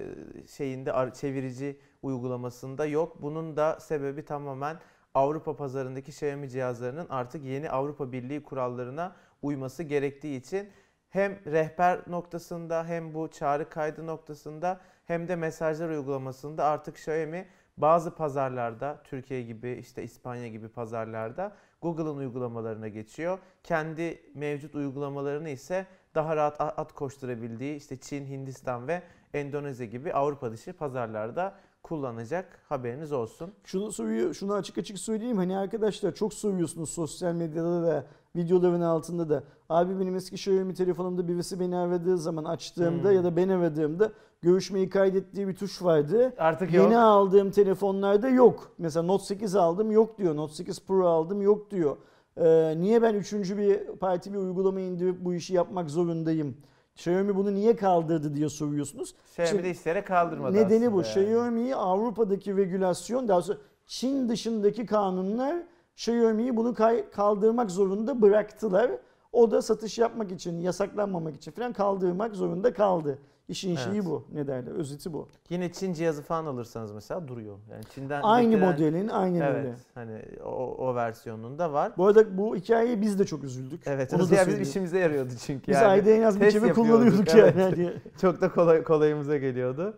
şeyinde 0.48 1.12
çevirici 1.14 1.80
uygulamasında 2.02 2.86
yok. 2.86 3.22
Bunun 3.22 3.56
da 3.56 3.80
sebebi 3.80 4.24
tamamen 4.24 4.76
Avrupa 5.14 5.56
pazarındaki 5.56 6.10
Xiaomi 6.10 6.50
cihazlarının 6.50 7.06
artık 7.10 7.44
yeni 7.44 7.70
Avrupa 7.70 8.12
Birliği 8.12 8.42
kurallarına 8.42 9.16
uyması 9.42 9.82
gerektiği 9.82 10.40
için 10.40 10.70
hem 11.16 11.38
rehber 11.46 12.00
noktasında 12.06 12.84
hem 12.84 13.14
bu 13.14 13.28
çağrı 13.28 13.68
kaydı 13.68 14.06
noktasında 14.06 14.80
hem 15.06 15.28
de 15.28 15.36
mesajlar 15.36 15.88
uygulamasında 15.88 16.64
artık 16.64 16.96
Xiaomi 16.96 17.46
bazı 17.76 18.14
pazarlarda 18.14 19.00
Türkiye 19.04 19.42
gibi 19.42 19.70
işte 19.70 20.02
İspanya 20.02 20.48
gibi 20.48 20.68
pazarlarda 20.68 21.52
Google'ın 21.82 22.16
uygulamalarına 22.16 22.88
geçiyor. 22.88 23.38
Kendi 23.62 24.22
mevcut 24.34 24.74
uygulamalarını 24.74 25.48
ise 25.48 25.86
daha 26.14 26.36
rahat 26.36 26.60
at 26.60 26.92
koşturabildiği 26.92 27.76
işte 27.76 27.96
Çin, 27.96 28.26
Hindistan 28.26 28.88
ve 28.88 29.02
Endonezya 29.34 29.86
gibi 29.86 30.12
Avrupa 30.12 30.52
dışı 30.52 30.72
pazarlarda 30.72 31.54
kullanacak 31.82 32.60
haberiniz 32.68 33.12
olsun. 33.12 33.54
Şunu 33.64 33.92
soruyu, 33.92 34.34
şunu 34.34 34.54
açık 34.54 34.78
açık 34.78 34.98
söyleyeyim. 34.98 35.36
Hani 35.36 35.58
arkadaşlar 35.58 36.14
çok 36.14 36.34
soruyorsunuz 36.34 36.90
sosyal 36.90 37.34
medyada 37.34 37.82
da 37.82 38.06
videoların 38.36 38.80
altında 38.80 39.28
da. 39.28 39.42
Abi 39.68 40.00
benim 40.00 40.16
eski 40.16 40.34
Xiaomi 40.34 40.74
telefonumda 40.74 41.28
birisi 41.28 41.60
beni 41.60 41.76
aradığı 41.76 42.18
zaman 42.18 42.44
açtığımda 42.44 43.08
Hmm. 43.08 43.16
ya 43.16 43.24
da 43.24 43.36
ben 43.36 43.48
aradığımda 43.48 44.12
görüşmeyi 44.42 44.88
kaydettiği 44.88 45.48
bir 45.48 45.56
tuş 45.56 45.82
vardı. 45.82 46.32
Artık 46.38 46.74
yok. 46.74 46.84
Yeni 46.84 46.98
aldığım 46.98 47.50
telefonlarda 47.50 48.28
yok. 48.28 48.72
Mesela 48.78 49.02
Note 49.06 49.24
8 49.24 49.54
aldım 49.56 49.90
yok 49.90 50.18
diyor. 50.18 50.36
Note 50.36 50.54
8 50.54 50.80
Pro 50.86 51.06
aldım 51.08 51.42
yok 51.42 51.70
diyor. 51.70 51.96
Ee, 52.36 52.74
niye 52.78 53.02
ben 53.02 53.14
üçüncü 53.14 53.58
bir 53.58 53.86
parti 53.86 54.32
bir 54.32 54.38
uygulama 54.38 54.80
indirip 54.80 55.24
bu 55.24 55.34
işi 55.34 55.54
yapmak 55.54 55.90
zorundayım? 55.90 56.56
Xiaomi 56.94 57.36
bunu 57.36 57.54
niye 57.54 57.76
kaldırdı 57.76 58.34
diye 58.34 58.48
soruyorsunuz. 58.48 59.14
Xiaomi 59.38 59.64
de 59.64 59.70
isteyerek 59.70 60.06
kaldırmadı 60.06 60.56
Nedeni 60.56 60.92
bu. 60.92 60.96
yani. 60.96 61.06
Xiaomi'yi 61.06 61.76
Avrupa'daki 61.76 62.56
regülasyon, 62.56 63.28
daha 63.28 63.42
sonra 63.42 63.58
Çin 63.86 64.28
dışındaki 64.28 64.86
kanunlar 64.86 65.56
Xiaomi'yi 65.96 66.56
bunu 66.56 66.74
kaldırmak 67.14 67.70
zorunda 67.70 68.22
bıraktılar. 68.22 68.90
O 69.32 69.50
da 69.50 69.62
satış 69.62 69.98
yapmak 69.98 70.32
için, 70.32 70.60
yasaklanmamak 70.60 71.36
için 71.36 71.52
falan 71.52 71.72
kaldırmak 71.72 72.34
zorunda 72.34 72.72
kaldı. 72.72 73.18
İşin 73.48 73.76
şeyi 73.76 73.94
Evet. 73.94 74.04
bu. 74.04 74.24
Ne 74.32 74.46
derler? 74.46 74.72
Özeti 74.72 75.12
bu. 75.12 75.28
Yine 75.50 75.72
Çin 75.72 75.92
cihazı 75.92 76.22
falan 76.22 76.46
alırsanız 76.46 76.92
mesela 76.92 77.28
duruyor. 77.28 77.56
Yani 77.70 77.84
Çin'den 77.94 78.20
Aynı 78.22 78.54
getirilen- 78.54 78.72
modelin, 78.72 79.08
aynen 79.08 79.40
Evet. 79.40 79.56
öyle. 79.56 79.74
Hani 79.94 80.22
o, 80.44 80.74
o 80.88 80.94
versiyonunda 80.94 81.72
var. 81.72 81.92
Bu 81.96 82.06
arada 82.06 82.38
bu 82.38 82.56
hikayeye 82.56 83.00
biz 83.00 83.18
de 83.18 83.24
çok 83.24 83.44
üzüldük. 83.44 83.80
Evet. 83.86 84.14
Onu 84.14 84.30
da 84.30 84.46
bizim 84.46 84.62
işimize 84.62 84.98
yarıyordu 84.98 85.32
çünkü. 85.46 85.68
Biz 85.68 85.76
yani. 85.76 85.86
ayda 85.86 86.10
en 86.10 86.22
az 86.22 86.40
bir 86.40 86.54
yapıyorduk, 86.54 86.74
kullanıyorduk 86.76 87.28
evet. 87.34 87.56
yani. 87.56 87.62
Hani 87.62 87.92
Çok 88.20 88.40
da 88.40 88.52
kolay, 88.52 88.82
kolayımıza 88.82 89.36
geliyordu. 89.36 89.94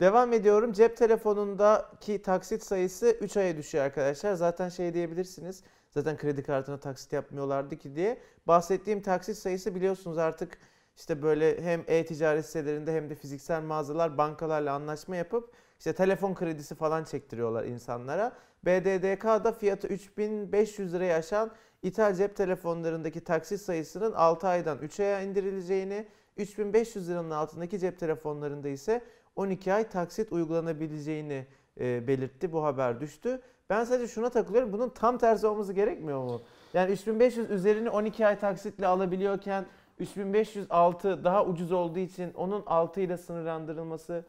Devam 0.00 0.32
ediyorum. 0.32 0.72
Cep 0.72 0.96
telefonundaki 0.96 2.22
taksit 2.22 2.62
sayısı 2.62 3.16
3 3.20 3.36
aya 3.36 3.56
düşüyor 3.56 3.84
arkadaşlar. 3.84 4.34
Zaten 4.34 4.68
şey 4.68 4.94
diyebilirsiniz. 4.94 5.62
Zaten 5.90 6.16
kredi 6.16 6.42
kartına 6.42 6.80
taksit 6.80 7.12
yapmıyorlardı 7.12 7.76
ki 7.76 7.96
diye. 7.96 8.18
Bahsettiğim 8.46 9.02
taksit 9.02 9.36
sayısı 9.36 9.74
biliyorsunuz 9.74 10.18
artık 10.18 10.58
işte 10.96 11.22
böyle 11.22 11.62
hem 11.62 11.84
e-ticaret 11.86 12.46
sitelerinde 12.46 12.94
hem 12.94 13.10
de 13.10 13.14
fiziksel 13.14 13.62
mağazalar 13.62 14.18
bankalarla 14.18 14.72
anlaşma 14.72 15.16
yapıp 15.16 15.52
işte 15.78 15.92
telefon 15.92 16.34
kredisi 16.34 16.74
falan 16.74 17.04
çektiriyorlar 17.04 17.64
insanlara. 17.64 18.32
BDDK'da 18.64 19.52
fiyatı 19.52 19.88
3500 19.88 20.94
liraya 20.94 21.16
aşan 21.16 21.50
ithal 21.82 22.14
cep 22.14 22.36
telefonlarındaki 22.36 23.20
taksit 23.20 23.60
sayısının 23.60 24.12
6 24.12 24.48
aydan 24.48 24.78
3 24.78 25.00
aya 25.00 25.22
indirileceğini, 25.22 26.08
3500 26.36 27.10
liranın 27.10 27.30
altındaki 27.30 27.78
cep 27.78 27.98
telefonlarında 27.98 28.68
ise 28.68 29.02
12 29.40 29.72
ay 29.72 29.88
taksit 29.88 30.32
uygulanabileceğini 30.32 31.46
e, 31.80 32.06
belirtti. 32.08 32.52
Bu 32.52 32.64
haber 32.64 33.00
düştü. 33.00 33.40
Ben 33.70 33.84
sadece 33.84 34.08
şuna 34.08 34.30
takılıyorum. 34.30 34.72
Bunun 34.72 34.88
tam 34.88 35.18
tersi 35.18 35.46
olması 35.46 35.72
gerekmiyor 35.72 36.24
mu? 36.24 36.40
Yani 36.74 36.92
3500 36.92 37.50
üzerini 37.50 37.90
12 37.90 38.26
ay 38.26 38.38
taksitle 38.38 38.86
alabiliyorken 38.86 39.66
3506 39.98 41.24
daha 41.24 41.46
ucuz 41.46 41.72
olduğu 41.72 41.98
için 41.98 42.32
onun 42.34 42.62
6 42.66 43.00
ile 43.00 43.16
sınırlandırılması 43.16 44.24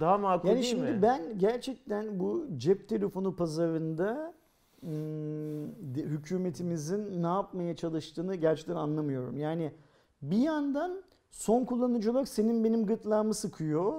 daha 0.00 0.18
makul 0.18 0.48
Yani 0.48 0.56
değil 0.56 0.70
şimdi 0.70 0.90
mi? 0.90 1.02
ben 1.02 1.38
gerçekten 1.38 2.20
bu 2.20 2.46
cep 2.56 2.88
telefonu 2.88 3.36
pazarında 3.36 4.34
hükümetimizin 5.96 7.22
ne 7.22 7.26
yapmaya 7.26 7.76
çalıştığını 7.76 8.34
gerçekten 8.34 8.74
anlamıyorum. 8.76 9.38
Yani 9.38 9.72
bir 10.22 10.38
yandan 10.38 11.02
son 11.38 11.64
kullanıcı 11.64 12.10
olarak 12.12 12.28
senin 12.28 12.64
benim 12.64 12.86
gırtlağımı 12.86 13.34
sıkıyor. 13.34 13.92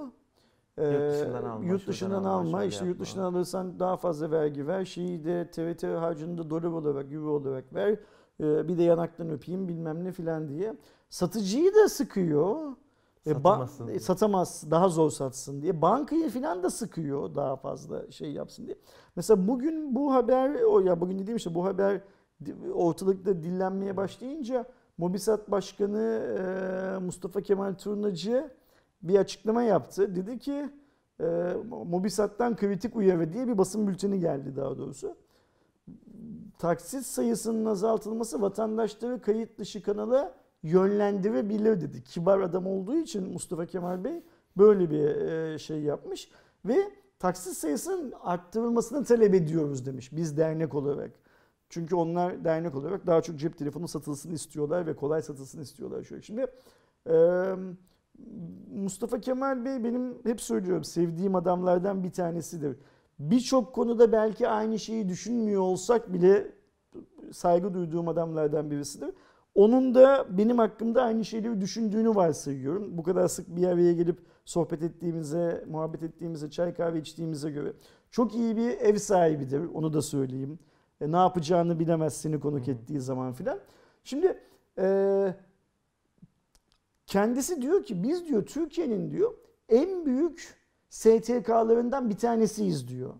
Ee, 0.78 0.82
dışından 0.82 1.44
alma, 1.44 1.64
Yurt 1.64 1.86
dışından 1.88 2.24
alma, 2.24 2.64
işte 2.64 2.84
yurt 2.84 2.94
yapma. 2.94 3.04
dışından 3.04 3.24
alırsan 3.24 3.78
daha 3.80 3.96
fazla 3.96 4.30
vergi 4.30 4.66
ver. 4.66 4.84
Şeyi 4.84 5.24
de 5.24 5.50
TRT 5.50 5.82
harcını 5.82 6.38
da 6.38 6.50
dolar 6.50 6.62
olarak, 6.62 7.12
euro 7.12 7.30
olarak 7.30 7.74
ver. 7.74 7.90
Ee, 8.40 8.68
bir 8.68 8.78
de 8.78 8.82
yanaktan 8.82 9.30
öpeyim 9.30 9.68
bilmem 9.68 10.04
ne 10.04 10.12
filan 10.12 10.48
diye. 10.48 10.74
Satıcıyı 11.08 11.74
da 11.74 11.88
sıkıyor. 11.88 12.56
E, 13.26 13.30
ba- 13.30 13.34
Satamazsın. 13.34 13.88
e, 13.88 13.98
satamaz, 13.98 14.64
daha 14.70 14.88
zor 14.88 15.10
satsın 15.10 15.62
diye. 15.62 15.82
Bankayı 15.82 16.28
filan 16.28 16.62
da 16.62 16.70
sıkıyor 16.70 17.34
daha 17.34 17.56
fazla 17.56 18.10
şey 18.10 18.32
yapsın 18.32 18.66
diye. 18.66 18.76
Mesela 19.16 19.48
bugün 19.48 19.94
bu 19.94 20.14
haber, 20.14 20.62
o 20.62 20.80
ya 20.80 21.00
bugün 21.00 21.18
dediğim 21.18 21.36
işte 21.36 21.54
bu 21.54 21.64
haber 21.64 22.00
ortalıkta 22.74 23.42
dillenmeye 23.42 23.96
başlayınca 23.96 24.66
Mobisat 25.00 25.50
Başkanı 25.50 27.00
Mustafa 27.04 27.40
Kemal 27.40 27.74
Turnacı 27.74 28.50
bir 29.02 29.18
açıklama 29.18 29.62
yaptı. 29.62 30.16
Dedi 30.16 30.38
ki 30.38 30.70
Mobisat'tan 31.68 32.56
kritik 32.56 32.96
uyarı 32.96 33.32
diye 33.32 33.48
bir 33.48 33.58
basın 33.58 33.86
bülteni 33.86 34.20
geldi 34.20 34.56
daha 34.56 34.78
doğrusu. 34.78 35.16
Taksit 36.58 37.06
sayısının 37.06 37.64
azaltılması 37.64 38.42
vatandaşları 38.42 39.20
kayıt 39.20 39.58
dışı 39.58 39.82
kanala 39.82 40.34
yönlendirebilir 40.62 41.80
dedi. 41.80 42.04
Kibar 42.04 42.40
adam 42.40 42.66
olduğu 42.66 42.96
için 42.96 43.32
Mustafa 43.32 43.66
Kemal 43.66 44.04
Bey 44.04 44.22
böyle 44.56 44.90
bir 44.90 45.58
şey 45.58 45.80
yapmış 45.80 46.30
ve 46.64 46.76
taksit 47.18 47.52
sayısının 47.52 48.12
arttırılmasını 48.22 49.04
talep 49.04 49.34
ediyoruz 49.34 49.86
demiş 49.86 50.12
biz 50.12 50.38
dernek 50.38 50.74
olarak. 50.74 51.10
Çünkü 51.70 51.94
onlar 51.94 52.44
dernek 52.44 52.74
olarak 52.74 53.06
daha 53.06 53.22
çok 53.22 53.38
cep 53.38 53.58
telefonu 53.58 53.88
satılsın 53.88 54.32
istiyorlar 54.32 54.86
ve 54.86 54.96
kolay 54.96 55.22
satılsın 55.22 55.60
istiyorlar. 55.60 56.04
Şöyle 56.04 56.22
şimdi 56.22 56.46
e, 57.10 57.14
Mustafa 58.74 59.20
Kemal 59.20 59.64
Bey 59.64 59.84
benim 59.84 60.18
hep 60.24 60.40
söylüyorum 60.40 60.84
sevdiğim 60.84 61.34
adamlardan 61.34 62.04
bir 62.04 62.12
tanesidir. 62.12 62.76
Birçok 63.18 63.74
konuda 63.74 64.12
belki 64.12 64.48
aynı 64.48 64.78
şeyi 64.78 65.08
düşünmüyor 65.08 65.62
olsak 65.62 66.12
bile 66.12 66.52
saygı 67.32 67.74
duyduğum 67.74 68.08
adamlardan 68.08 68.70
birisidir. 68.70 69.10
Onun 69.54 69.94
da 69.94 70.26
benim 70.38 70.58
hakkımda 70.58 71.02
aynı 71.02 71.24
şeyleri 71.24 71.60
düşündüğünü 71.60 72.14
varsayıyorum. 72.14 72.98
Bu 72.98 73.02
kadar 73.02 73.28
sık 73.28 73.56
bir 73.56 73.66
araya 73.66 73.92
gelip 73.92 74.18
sohbet 74.44 74.82
ettiğimize, 74.82 75.64
muhabbet 75.68 76.02
ettiğimize, 76.02 76.50
çay 76.50 76.74
kahve 76.74 76.98
içtiğimize 76.98 77.50
göre. 77.50 77.72
Çok 78.10 78.34
iyi 78.34 78.56
bir 78.56 78.70
ev 78.70 78.96
sahibidir, 78.96 79.62
onu 79.74 79.92
da 79.92 80.02
söyleyeyim. 80.02 80.58
E, 81.00 81.12
ne 81.12 81.16
yapacağını 81.16 81.78
bilemez 81.78 82.16
seni 82.16 82.40
konuk 82.40 82.66
Hı 82.66 82.70
hı. 82.70 82.74
ettiği 82.74 83.00
zaman 83.00 83.32
filan. 83.32 83.58
Şimdi 84.04 84.38
e, 84.78 85.34
kendisi 87.06 87.62
diyor 87.62 87.82
ki 87.84 88.02
biz 88.02 88.28
diyor 88.28 88.46
Türkiye'nin 88.46 89.10
diyor 89.10 89.34
en 89.68 90.06
büyük 90.06 90.54
STK'larından 90.88 92.10
bir 92.10 92.16
tanesiyiz 92.16 92.88
diyor. 92.88 93.14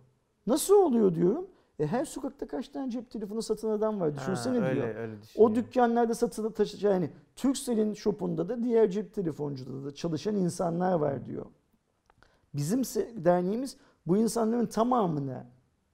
Nasıl 0.47 0.75
oluyor 0.75 1.15
diyorum. 1.15 1.47
E, 1.79 1.87
her 1.87 2.05
sokakta 2.05 2.47
kaç 2.47 2.69
tane 2.69 2.91
cep 2.91 3.11
telefonu 3.11 3.43
satan 3.43 3.69
adam 3.71 4.01
var 4.01 4.15
düşünsene 4.17 4.59
Ha, 4.59 4.75
diyor. 4.75 4.95
öyle, 4.95 5.15
O 5.37 5.55
dükkanlarda 5.55 6.15
satılı 6.15 6.53
taşı 6.53 6.87
yani 6.87 7.11
Turkcell'in 7.37 7.95
shopunda 7.95 8.49
da 8.49 8.63
diğer 8.63 8.91
cep 8.91 9.15
telefoncuda 9.15 9.85
da 9.85 9.95
çalışan 9.95 10.37
insanlar 10.37 10.93
var 10.93 11.27
diyor. 11.27 11.47
Bizim 12.55 12.83
derneğimiz 13.25 13.77
bu 14.07 14.17
insanların 14.17 14.67
tamamını 14.67 15.47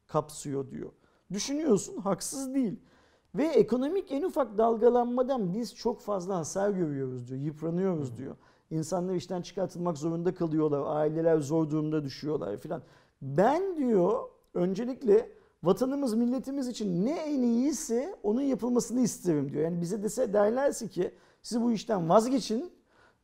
kapsıyor 0.07 0.71
diyor. 0.71 0.91
Düşünüyorsun 1.33 1.97
haksız 1.97 2.55
değil. 2.55 2.81
Ve 3.35 3.45
ekonomik 3.47 4.13
en 4.13 4.23
ufak 4.23 4.59
dalgalanmadan 4.59 5.55
biz 5.55 5.75
çok 5.75 6.01
fazla 6.01 6.37
hasar 6.37 6.71
görüyoruz 6.71 7.29
diyor. 7.29 7.41
Yıpranıyoruz 7.41 8.17
diyor. 8.17 8.37
İnsanlar 8.71 9.15
işten 9.15 9.43
çıkartılmak 9.43 9.99
zorunda 9.99 10.35
kalıyorlar. 10.35 10.97
Aileler 10.97 11.39
zor 11.39 11.71
durumda 11.71 12.05
düşüyorlar 12.05 12.57
filan. 12.57 12.83
Ben 13.23 13.77
diyor 13.77 14.21
öncelikle 14.55 15.31
vatanımız 15.63 16.15
milletimiz 16.15 16.69
için 16.69 17.07
ne 17.07 17.17
en 17.17 17.43
iyiyse 17.43 18.17
onun 18.23 18.41
yapılmasını 18.41 19.01
isterim 19.01 19.53
diyor. 19.53 19.65
Yani 19.65 19.81
bize 19.81 20.03
dese 20.03 20.33
derlerse 20.33 20.89
ki 20.89 21.15
siz 21.43 21.63
bu 21.63 21.73
işten 21.73 22.09
vazgeçin. 22.09 22.73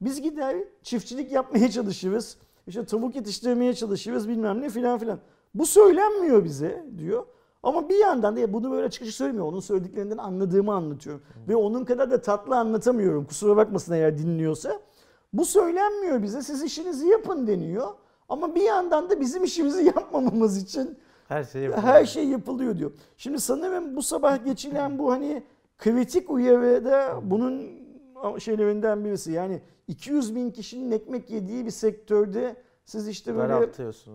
Biz 0.00 0.22
gider 0.22 0.56
çiftçilik 0.82 1.32
yapmaya 1.32 1.70
çalışırız. 1.70 2.36
İşte 2.66 2.84
tavuk 2.84 3.16
yetiştirmeye 3.16 3.74
çalışırız 3.74 4.28
bilmem 4.28 4.60
ne 4.60 4.70
filan 4.70 4.98
filan. 4.98 5.18
Bu 5.54 5.66
söylenmiyor 5.66 6.44
bize 6.44 6.86
diyor. 6.98 7.26
Ama 7.62 7.88
bir 7.88 7.98
yandan 7.98 8.36
da 8.36 8.40
ya 8.40 8.52
bunu 8.52 8.70
böyle 8.70 8.86
açık 8.86 9.02
açık 9.02 9.14
söylemiyor. 9.14 9.46
Onun 9.46 9.60
söylediklerinden 9.60 10.16
anladığımı 10.18 10.72
anlatıyorum. 10.74 11.22
Ve 11.48 11.56
onun 11.56 11.84
kadar 11.84 12.10
da 12.10 12.22
tatlı 12.22 12.56
anlatamıyorum. 12.58 13.24
Kusura 13.24 13.56
bakmasın 13.56 13.92
eğer 13.92 14.18
dinliyorsa. 14.18 14.80
Bu 15.32 15.44
söylenmiyor 15.44 16.22
bize. 16.22 16.42
Siz 16.42 16.62
işinizi 16.62 17.06
yapın 17.08 17.46
deniyor. 17.46 17.88
Ama 18.28 18.54
bir 18.54 18.60
yandan 18.62 19.10
da 19.10 19.20
bizim 19.20 19.44
işimizi 19.44 19.84
yapmamamız 19.96 20.56
için 20.62 20.98
Her 21.28 21.44
şey 21.44 21.62
yapılıyor. 21.62 21.92
her 21.94 22.04
şey 22.06 22.24
yapılıyor 22.28 22.78
diyor. 22.78 22.92
Şimdi 23.16 23.40
sanırım 23.40 23.96
bu 23.96 24.02
sabah 24.02 24.44
geçilen 24.44 24.98
bu 24.98 25.12
hani 25.12 25.42
kritik 25.78 26.30
uyarı 26.30 26.84
da 26.84 27.20
bunun 27.22 27.62
şeylerinden 28.38 29.04
birisi. 29.04 29.32
Yani 29.32 29.60
200 29.88 30.34
bin 30.34 30.50
kişinin 30.50 30.90
ekmek 30.90 31.30
yediği 31.30 31.66
bir 31.66 31.70
sektörde 31.70 32.56
siz 32.84 33.08
işte 33.08 33.36
böyle 33.36 33.52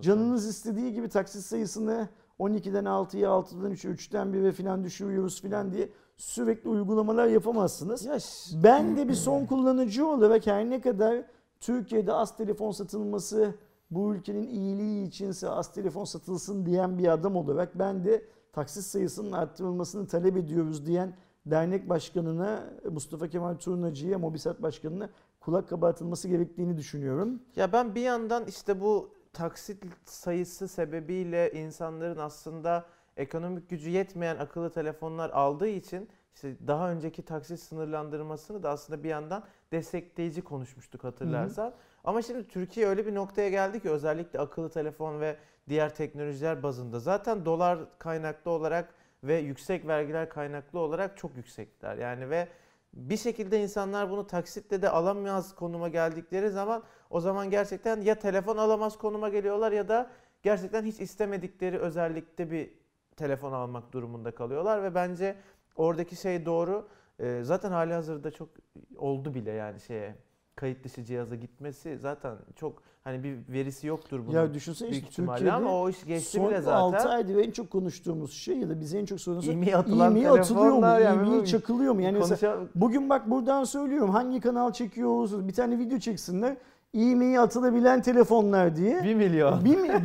canınız 0.02 0.48
istediği 0.48 0.94
gibi 0.94 1.10
taksit 1.10 1.42
sayısını 1.46 2.08
12'den 2.40 2.86
6'ya, 2.86 3.30
6'dan 3.30 3.72
3'e, 3.72 3.92
3'ten 3.92 4.28
1'e 4.28 4.52
falan 4.52 4.84
düşürüyoruz 4.84 5.42
falan 5.42 5.72
diye 5.72 5.90
sürekli 6.18 6.70
uygulamalar 6.70 7.28
yapamazsınız. 7.28 8.06
Ya 8.06 8.20
ş- 8.20 8.64
Ben 8.64 8.98
de 8.98 9.08
bir 9.08 9.14
son 9.14 9.46
kullanıcı 9.46 10.08
olarak 10.08 10.48
her 10.48 10.70
ne 10.70 10.82
kadar 10.82 11.24
Türkiye'de 11.60 12.14
az 12.14 12.38
telefon 12.38 12.72
satılması 12.72 13.56
bu 13.92 14.16
ülkenin 14.16 14.44
iyiliği 14.48 15.08
içinse 15.08 15.50
az 15.50 15.74
telefon 15.74 16.04
satılsın 16.04 16.66
diyen 16.66 16.98
bir 16.98 17.08
adam 17.08 17.36
olarak 17.36 17.80
ben 17.80 18.04
de 18.06 18.26
taksit 18.54 18.84
sayısının 18.84 19.32
arttırılmasını 19.32 20.08
talep 20.08 20.38
ediyoruz 20.38 20.86
diyen 20.86 21.14
dernek 21.46 21.90
başkanına 21.90 22.64
Mustafa 22.92 23.28
Kemal 23.28 23.56
Turnacı'ya, 23.56 24.20
Mobisat 24.20 24.62
başkanına 24.62 25.10
kulak 25.40 25.70
kabartılması 25.70 26.28
gerektiğini 26.28 26.78
düşünüyorum. 26.78 27.40
Ya 27.56 27.74
ben 27.74 27.96
bir 27.96 28.02
yandan 28.02 28.46
işte 28.46 28.82
bu 28.82 29.10
taksit 29.38 29.84
sayısı 30.06 30.68
sebebiyle 30.68 31.52
insanların 31.52 32.18
aslında 32.18 32.86
ekonomik 33.18 33.70
gücü 33.70 33.90
yetmeyen 33.90 34.38
akıllı 34.38 34.70
telefonlar 34.70 35.30
aldığı 35.30 35.68
için 35.68 36.10
işte 36.36 36.56
daha 36.68 36.92
önceki 36.92 37.26
taksit 37.26 37.60
sınırlandırmasını 37.60 38.64
da 38.64 38.70
aslında 38.70 39.04
bir 39.04 39.10
yandan 39.10 39.44
destekleyici 39.72 40.42
konuşmuştuk 40.42 41.04
hatırlarsan. 41.04 41.74
Ama 42.04 42.22
şimdi 42.22 42.48
Türkiye 42.48 42.88
öyle 42.88 43.06
bir 43.06 43.16
noktaya 43.16 43.50
geldi 43.50 43.80
ki 43.80 43.90
özellikle 43.90 44.40
akıllı 44.40 44.70
telefon 44.70 45.20
ve 45.22 45.38
diğer 45.70 45.96
teknolojiler 45.96 46.64
bazında 46.64 47.00
zaten 47.00 47.46
dolar 47.46 47.80
kaynaklı 48.00 48.52
olarak 48.52 48.94
ve 49.24 49.36
yüksek 49.38 49.88
vergiler 49.88 50.30
kaynaklı 50.30 50.80
olarak 50.80 51.18
çok 51.18 51.38
yüksekler. 51.38 51.98
Yani 51.98 52.30
ve 52.30 52.48
bir 52.94 53.18
şekilde 53.18 53.64
insanlar 53.64 54.10
bunu 54.10 54.28
taksitle 54.28 54.82
de 54.82 54.90
alamaz 54.90 55.56
konuma 55.56 55.88
geldikleri 55.88 56.50
zaman 56.50 56.84
o 57.10 57.20
zaman 57.22 57.50
gerçekten 57.50 58.02
ya 58.02 58.16
telefon 58.16 58.58
alamaz 58.58 58.98
konuma 58.98 59.30
geliyorlar 59.30 59.72
ya 59.72 59.88
da 59.88 60.10
gerçekten 60.44 60.84
hiç 60.86 61.00
istemedikleri 61.00 61.78
özellikte 61.80 62.52
bir 62.52 62.70
telefon 63.16 63.52
almak 63.52 63.92
durumunda 63.94 64.32
kalıyorlar 64.32 64.84
ve 64.84 64.96
bence 64.96 65.36
oradaki 65.76 66.16
şey 66.16 66.46
doğru. 66.46 66.88
Ee, 67.20 67.40
zaten 67.44 67.72
hali 67.72 67.94
hazırda 67.94 68.32
çok 68.32 68.50
oldu 68.98 69.34
bile 69.34 69.52
yani 69.52 69.80
şeye 69.80 70.16
kayıt 70.56 70.84
dışı 70.84 71.04
cihaza 71.04 71.36
gitmesi 71.36 71.98
zaten 71.98 72.36
çok 72.56 72.82
hani 73.04 73.24
bir 73.24 73.38
verisi 73.54 73.88
yoktur 73.88 74.20
bunun 74.28 74.36
Ya 74.38 74.54
düşünsene 74.54 74.90
işte 74.90 75.08
Türkiye'de 75.10 75.52
ama 75.52 75.82
o 75.82 75.90
iş 75.90 76.06
geçti 76.06 76.38
son 76.38 76.48
bile 76.50 76.58
6 76.58 76.98
zaten. 76.98 77.10
aydır 77.16 77.36
en 77.38 77.52
çok 77.52 77.70
konuştuğumuz 77.70 78.34
şey 78.34 78.58
ya 78.58 78.70
da 78.70 78.80
bize 78.80 79.00
en 79.00 79.06
çok 79.06 79.22
sorulan 79.22 79.44
İğmeye 79.44 79.76
atılan 79.78 80.12
İğmeye 80.12 80.30
atılıyor 80.30 80.74
mu? 80.76 80.86
yani 80.86 81.28
İğmeye 81.28 81.42
bu- 81.42 81.46
çakılıyor 81.46 81.94
mu? 81.94 82.02
Yani 82.02 82.18
mesela 82.18 82.56
Konuşa- 82.56 82.68
bugün 82.76 83.10
bak 83.10 83.30
buradan 83.30 83.64
söylüyorum 83.64 84.10
hangi 84.10 84.40
kanal 84.42 84.72
çekiyor 84.74 85.10
olursa 85.10 85.48
bir 85.48 85.54
tane 85.54 85.80
video 85.80 86.00
çeksinler. 86.00 86.58
İğmeyi 87.02 87.40
atılabilen 87.40 88.02
telefonlar 88.02 88.76
diye. 88.76 89.04
1 89.04 89.16
milyon. 89.16 89.66
Bir, 89.66 89.78
mi- 89.78 90.04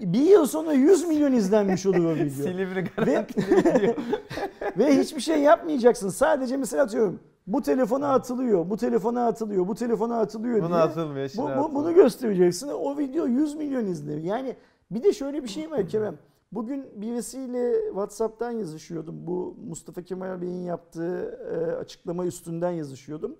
bir, 0.00 0.12
bir 0.12 0.30
yıl 0.30 0.46
sonra 0.46 0.72
100 0.72 1.08
milyon 1.08 1.32
izlenmiş 1.32 1.86
olur 1.86 2.04
o 2.04 2.14
video. 2.14 2.28
Silivri 2.44 2.84
garantili 2.96 3.56
video. 3.56 3.94
ve 4.78 4.98
hiçbir 4.98 5.20
şey 5.20 5.40
yapmayacaksın. 5.40 6.08
Sadece 6.08 6.56
mesela 6.56 6.82
atıyorum 6.82 7.20
bu 7.46 7.62
telefona 7.62 8.12
atılıyor, 8.12 8.70
bu 8.70 8.76
telefona 8.76 9.26
atılıyor, 9.26 9.68
bu 9.68 9.74
telefona 9.74 10.20
atılıyor 10.20 10.58
Buna 10.58 10.68
diye. 10.68 10.78
atılmıyor. 10.78 11.30
Bu, 11.36 11.42
bu- 11.42 11.74
bunu 11.74 11.94
göstereceksin. 11.94 12.68
O 12.68 12.98
video 12.98 13.26
100 13.26 13.54
milyon 13.54 13.86
izlenir. 13.86 14.22
Yani 14.22 14.56
Bir 14.90 15.02
de 15.02 15.12
şöyle 15.12 15.42
bir 15.42 15.48
şey 15.48 15.70
var 15.70 15.88
Kerem. 15.88 16.14
Bugün 16.52 16.86
birisiyle 16.96 17.72
WhatsApp'tan 17.88 18.50
yazışıyordum. 18.50 19.26
Bu 19.26 19.56
Mustafa 19.68 20.02
Kemal 20.02 20.40
Bey'in 20.42 20.62
yaptığı 20.64 21.38
e, 21.52 21.72
açıklama 21.76 22.26
üstünden 22.26 22.70
yazışıyordum. 22.70 23.36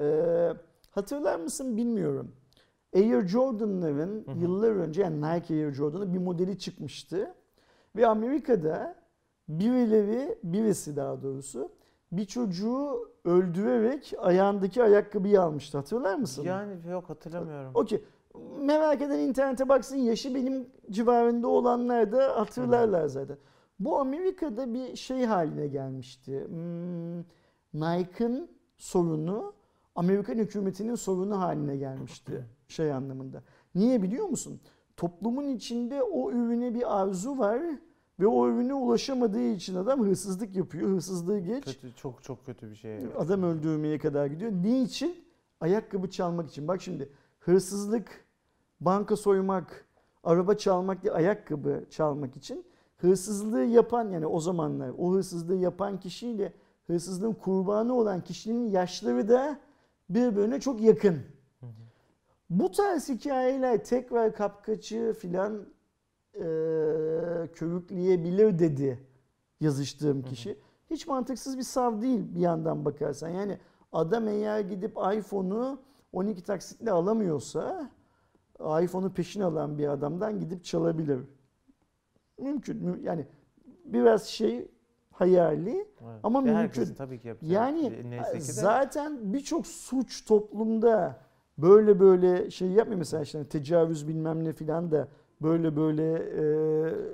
E, 0.00 0.04
hatırlar 0.90 1.38
mısın 1.38 1.76
bilmiyorum. 1.76 2.32
Air 2.94 3.26
Jordan'ların 3.26 4.26
Hı 4.26 4.30
hı. 4.30 4.38
yıllar 4.38 4.70
önce 4.70 5.02
yani 5.02 5.16
Nike 5.16 5.54
Air 5.54 5.72
Jordan'ın 5.72 6.14
bir 6.14 6.18
modeli 6.18 6.58
çıkmıştı. 6.58 7.34
Ve 7.96 8.06
Amerika'da 8.06 8.94
birileri, 9.48 10.38
birisi 10.44 10.96
daha 10.96 11.22
doğrusu 11.22 11.72
bir 12.12 12.24
çocuğu 12.24 13.10
öldürerek 13.24 14.14
ayağındaki 14.18 14.82
ayakkabıyı 14.82 15.42
almıştı. 15.42 15.78
Hatırlar 15.78 16.14
mısın? 16.14 16.42
Yani 16.42 16.72
yok 16.90 17.10
hatırlamıyorum. 17.10 17.70
Okey. 17.74 18.04
Merak 18.60 19.02
eden 19.02 19.18
internete 19.18 19.68
baksın. 19.68 19.96
Yaşı 19.96 20.34
benim 20.34 20.66
civarında 20.90 21.48
olanlar 21.48 22.12
da 22.12 22.40
hatırlarlar 22.40 23.06
zaten. 23.06 23.36
Bu 23.80 23.98
Amerika'da 23.98 24.74
bir 24.74 24.96
şey 24.96 25.24
haline 25.24 25.66
gelmişti. 25.66 26.46
Hmm, 26.48 27.18
Nike'ın 27.74 28.50
sorunu 28.76 29.52
Amerikan 29.94 30.34
hükümetinin 30.34 30.94
sorunu 30.94 31.40
haline 31.40 31.76
gelmişti 31.76 32.46
şey 32.68 32.92
anlamında. 32.92 33.42
Niye 33.74 34.02
biliyor 34.02 34.26
musun? 34.26 34.60
Toplumun 34.96 35.48
içinde 35.48 36.02
o 36.02 36.30
ürüne 36.30 36.74
bir 36.74 37.00
arzu 37.00 37.38
var 37.38 37.62
ve 38.20 38.26
o 38.26 38.48
ürüne 38.48 38.74
ulaşamadığı 38.74 39.48
için 39.48 39.74
adam 39.74 40.00
hırsızlık 40.00 40.56
yapıyor. 40.56 40.88
Hırsızlığı 40.88 41.38
geç. 41.38 41.64
Kötü, 41.64 41.96
çok 41.96 42.22
çok 42.22 42.46
kötü 42.46 42.70
bir 42.70 42.76
şey. 42.76 42.98
Adam 43.18 43.42
öldürmeye 43.42 43.98
kadar 43.98 44.26
gidiyor. 44.26 44.52
Niçin? 44.52 45.14
Ayakkabı 45.60 46.10
çalmak 46.10 46.50
için. 46.50 46.68
Bak 46.68 46.82
şimdi 46.82 47.12
hırsızlık, 47.40 48.24
banka 48.80 49.16
soymak, 49.16 49.86
araba 50.24 50.54
çalmak 50.54 51.02
değil 51.02 51.14
ayakkabı 51.14 51.84
çalmak 51.90 52.36
için 52.36 52.64
hırsızlığı 52.96 53.64
yapan 53.64 54.10
yani 54.10 54.26
o 54.26 54.40
zamanlar 54.40 54.90
o 54.98 55.12
hırsızlığı 55.12 55.56
yapan 55.56 56.00
kişiyle 56.00 56.52
hırsızlığın 56.86 57.32
kurbanı 57.32 57.94
olan 57.94 58.24
kişinin 58.24 58.70
yaşları 58.70 59.28
da 59.28 59.60
birbirine 60.10 60.60
çok 60.60 60.80
yakın. 60.80 61.14
Hı 61.60 61.66
hı. 61.66 61.70
Bu 62.50 62.70
tarz 62.70 63.08
hikayeler 63.08 63.84
tekrar 63.84 64.34
kapkaçı 64.34 65.14
filan 65.18 65.66
e, 66.34 66.42
körükleyebilir 67.54 68.58
dedi 68.58 68.98
yazıştığım 69.60 70.22
kişi. 70.22 70.58
Hiç 70.90 71.06
mantıksız 71.06 71.58
bir 71.58 71.62
sav 71.62 72.00
değil 72.02 72.34
bir 72.34 72.40
yandan 72.40 72.84
bakarsan. 72.84 73.28
Yani 73.28 73.58
adam 73.92 74.28
eğer 74.28 74.60
gidip 74.60 74.90
iPhone'u 75.14 75.78
12 76.12 76.42
taksitle 76.42 76.90
alamıyorsa 76.90 77.90
iPhone'u 78.60 79.12
peşin 79.12 79.40
alan 79.40 79.78
bir 79.78 79.88
adamdan 79.88 80.40
gidip 80.40 80.64
çalabilir. 80.64 81.20
Mümkün. 82.38 82.76
mü- 82.76 83.00
Yani 83.02 83.26
biraz 83.84 84.26
şey 84.26 84.68
hayali 85.20 85.70
Evet. 85.70 86.20
Ama 86.22 86.44
Ve 86.44 86.52
mümkün. 86.54 86.94
tabii 86.94 87.20
ki 87.20 87.34
yani 87.42 88.10
neyse 88.10 88.38
ki 88.38 88.52
zaten 88.52 89.32
birçok 89.32 89.66
suç 89.66 90.24
toplumda 90.24 91.16
böyle 91.58 92.00
böyle 92.00 92.50
şey 92.50 92.68
yapmıyor 92.68 92.98
mesela 92.98 93.22
işte 93.22 93.44
tecavüz 93.44 94.08
bilmem 94.08 94.44
ne 94.44 94.52
filan 94.52 94.90
da 94.90 95.08
böyle 95.42 95.76
böyle 95.76 96.12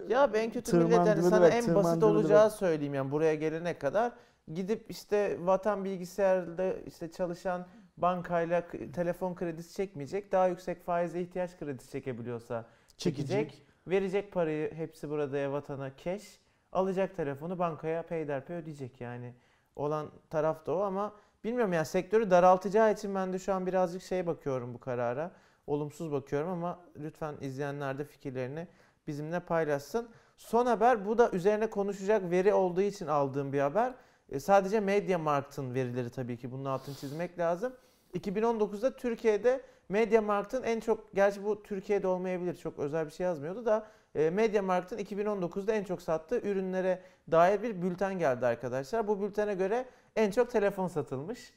e, 0.09 0.13
Ya 0.13 0.31
en 0.35 0.51
kötü 0.51 0.77
millet 0.77 1.07
yani 1.07 1.23
sana 1.23 1.49
en 1.49 1.75
basit 1.75 2.03
olacağı 2.03 2.51
söyleyeyim 2.51 2.95
yani 2.95 3.11
buraya 3.11 3.35
gelene 3.35 3.79
kadar 3.79 4.13
gidip 4.55 4.91
işte 4.91 5.39
vatan 5.41 5.85
bilgisayarda 5.85 6.73
işte 6.87 7.11
çalışan 7.11 7.67
bankayla 7.97 8.67
telefon 8.93 9.35
kredisi 9.35 9.75
çekmeyecek. 9.75 10.33
Daha 10.33 10.49
yüksek 10.49 10.85
faize 10.85 11.21
ihtiyaç 11.21 11.59
kredisi 11.59 11.91
çekebiliyorsa 11.91 12.65
çekecek. 12.97 13.63
Verecek 13.87 14.33
parayı 14.33 14.75
hepsi 14.75 15.11
burada 15.11 15.53
vatana 15.53 15.91
cash. 16.05 16.41
Alacak 16.73 17.17
telefonu 17.17 17.59
bankaya 17.59 18.03
peyderpey 18.03 18.57
ödeyecek 18.57 19.01
yani. 19.01 19.35
Olan 19.77 20.11
taraf 20.31 20.67
da 20.67 20.77
o 20.77 20.81
ama 20.81 21.15
bilmiyorum 21.45 21.73
yani 21.73 21.87
sektörü 21.87 22.31
daraltacağı 22.31 22.93
için 22.93 23.15
ben 23.15 23.33
de 23.33 23.39
şu 23.39 23.55
an 23.55 23.67
birazcık 23.67 24.03
şey 24.03 24.27
bakıyorum 24.27 24.75
bu 24.75 24.81
karara. 24.81 25.33
Olumsuz 25.67 26.13
bakıyorum 26.13 26.49
ama 26.49 26.81
lütfen 26.97 27.35
izleyenler 27.41 27.99
de 27.99 28.05
fikirlerini 28.05 28.69
bizimle 29.07 29.41
paylaşsın. 29.41 30.09
Son 30.37 30.67
haber 30.67 31.07
bu 31.07 31.19
da 31.19 31.31
üzerine 31.31 31.71
konuşacak 31.71 32.31
veri 32.31 32.55
olduğu 32.55 32.81
için 32.81 33.07
aldığım 33.07 33.53
bir 33.53 33.61
haber. 33.61 33.95
E, 34.29 34.41
sadece 34.41 34.81
MediaMarkt'ın 34.81 35.75
verileri 35.75 36.11
tabii 36.11 36.37
ki 36.37 36.53
bunun 36.53 36.65
altını 36.65 36.95
çizmek 36.95 37.39
lazım. 37.39 37.73
2019'da 38.15 38.97
Türkiye'de 38.97 39.63
MediaMarkt'ın 39.89 40.63
en 40.63 40.81
çok, 40.81 41.15
gerçi 41.15 41.45
bu 41.45 41.63
Türkiye'de 41.63 42.09
olmayabilir 42.09 42.57
çok 42.57 42.79
özel 42.79 43.07
bir 43.07 43.11
şey 43.11 43.25
yazmıyordu 43.25 43.67
da 43.67 43.87
e, 44.17 44.31
MediaMarkt'ın 44.31 44.99
2019'da 44.99 45.73
en 45.73 45.85
çok 45.85 46.03
sattığı 46.03 46.41
ürünlere 46.41 47.01
dair 47.31 47.63
bir 47.63 47.83
bülten 47.83 48.19
geldi 48.19 48.47
arkadaşlar. 48.47 49.09
Bu 49.09 49.23
bültene 49.23 49.55
göre 49.55 49.85
en 50.17 50.31
çok 50.31 50.51
telefon 50.51 50.89
satılmış. 50.89 51.53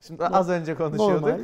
Şimdi 0.00 0.24
az 0.24 0.50
önce 0.50 0.74
konuşuyorduk. 0.74 1.22
normal. 1.28 1.40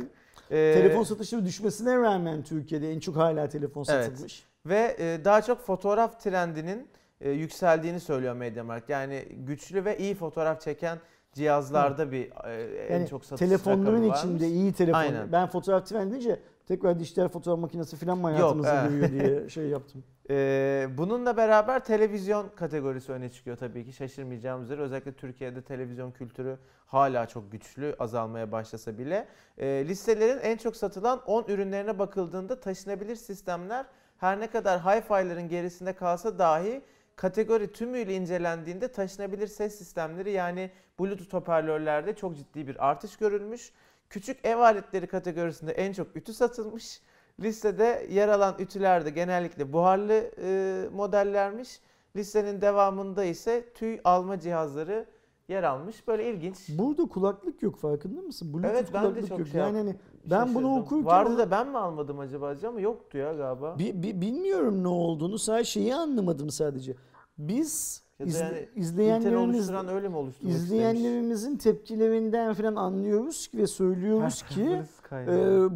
E, 0.51 0.73
Telefon 0.73 1.03
satışları 1.03 1.45
düşmesine 1.45 1.97
rağmen 1.97 2.43
Türkiye'de 2.43 2.91
en 2.91 2.99
çok 2.99 3.15
hala 3.15 3.49
telefon 3.49 3.85
Evet. 3.89 4.05
satılmış. 4.05 4.45
Ve 4.65 4.95
e, 4.99 5.25
daha 5.25 5.41
çok 5.41 5.61
fotoğraf 5.65 6.19
trendinin 6.19 6.87
e, 7.21 7.31
yükseldiğini 7.31 7.99
söylüyor 7.99 8.35
MediaMarkt. 8.35 8.89
Yani 8.89 9.25
güçlü 9.31 9.85
ve 9.85 9.97
iyi 9.97 10.15
fotoğraf 10.15 10.61
çeken 10.61 10.97
cihazlarda 11.33 12.11
bir 12.11 12.31
e, 12.45 12.85
en 12.87 12.93
Yani 12.93 13.07
çok 13.07 13.25
satış 13.25 13.49
telefonların 13.49 14.11
içinde 14.11 14.47
iyi 14.47 14.73
telefon. 14.73 14.99
Aynen. 14.99 15.31
Ben 15.31 15.47
fotoğraf 15.47 15.85
trend 15.85 16.11
deyince 16.11 16.39
tekrar 16.71 16.99
dijital 16.99 17.27
fotoğraf 17.29 17.59
makinesi 17.59 17.95
falan 17.97 18.17
mı 18.17 18.31
evet. 18.31 18.89
giriyor 18.89 19.11
diye 19.11 19.49
şey 19.49 19.67
yaptım. 19.67 20.03
Ee, 20.29 20.87
bununla 20.97 21.37
beraber 21.37 21.85
televizyon 21.85 22.49
kategorisi 22.55 23.11
öne 23.11 23.29
çıkıyor 23.29 23.57
tabii 23.57 23.85
ki 23.85 23.93
şaşırmayacağım 23.93 24.63
üzere. 24.63 24.81
Özellikle 24.81 25.13
Türkiye'de 25.13 25.61
televizyon 25.61 26.11
kültürü 26.11 26.57
hala 26.85 27.25
çok 27.25 27.51
güçlü 27.51 27.95
azalmaya 27.99 28.51
başlasa 28.51 28.97
bile. 28.97 29.27
Ee, 29.57 29.85
listelerin 29.87 30.39
en 30.39 30.57
çok 30.57 30.75
satılan 30.75 31.21
10 31.25 31.43
ürünlerine 31.47 31.99
bakıldığında 31.99 32.59
taşınabilir 32.59 33.15
sistemler 33.15 33.85
her 34.17 34.39
ne 34.39 34.47
kadar 34.47 34.79
hi-fi'ların 34.79 35.49
gerisinde 35.49 35.93
kalsa 35.93 36.39
dahi 36.39 36.81
kategori 37.15 37.71
tümüyle 37.71 38.15
incelendiğinde 38.15 38.87
taşınabilir 38.87 39.47
ses 39.47 39.77
sistemleri 39.77 40.31
yani 40.31 40.71
Bluetooth 40.99 41.33
hoparlörlerde 41.33 42.15
çok 42.15 42.37
ciddi 42.37 42.67
bir 42.67 42.89
artış 42.89 43.17
görülmüş. 43.17 43.71
Küçük 44.11 44.45
ev 44.45 44.57
aletleri 44.57 45.07
kategorisinde 45.07 45.71
en 45.71 45.93
çok 45.93 46.15
ütü 46.15 46.33
satılmış. 46.33 47.01
Listede 47.39 48.07
yer 48.11 48.27
alan 48.27 48.55
ütüler 48.59 49.05
de 49.05 49.09
genellikle 49.09 49.73
buharlı 49.73 50.31
e, 50.43 50.89
modellermiş. 50.93 51.79
Listenin 52.15 52.61
devamında 52.61 53.23
ise 53.23 53.73
tüy 53.73 53.99
alma 54.03 54.39
cihazları 54.39 55.05
yer 55.47 55.63
almış. 55.63 56.07
Böyle 56.07 56.29
ilginç. 56.33 56.57
Burada 56.69 57.05
kulaklık 57.05 57.63
yok 57.63 57.77
farkında 57.77 58.21
mısın? 58.21 58.53
Bluetooth 58.53 58.73
Evet, 58.75 58.89
ben 58.93 59.03
de 59.03 59.07
kulaklık 59.07 59.29
çok 59.29 59.39
yok. 59.39 59.47
şey 59.47 59.61
yani 59.61 59.77
hani 59.77 59.95
ben 60.25 60.41
bunu 60.41 60.47
Şaşırdım. 60.67 60.71
okurken 60.81 61.05
Vardı 61.05 61.37
da 61.37 61.51
ben 61.51 61.67
mi 61.67 61.77
almadım 61.77 62.19
acaba 62.19 62.55
ama 62.67 62.79
yoktu 62.79 63.17
ya 63.17 63.33
galiba. 63.33 63.79
Bi- 63.79 64.03
bi- 64.03 64.21
bilmiyorum 64.21 64.83
ne 64.83 64.87
olduğunu. 64.87 65.39
Sadece 65.39 65.69
şeyi 65.71 65.95
anlamadım 65.95 66.49
sadece. 66.49 66.95
Biz 67.37 68.00
Ya 68.21 68.27
izle- 68.27 68.43
yani 68.43 68.67
izleyenlerimiz 68.75 69.69
öyle 69.71 70.07
mi 70.09 70.15
oluşturmak 70.15 70.53
istemiş? 70.55 70.71
izleyenlerimizin 70.73 71.57
tepkilerinden 71.57 72.53
falan 72.53 72.75
anlıyoruz 72.75 73.49
ve 73.55 73.67
söylüyoruz 73.67 74.41
ki 74.43 74.81
e, 75.11 75.25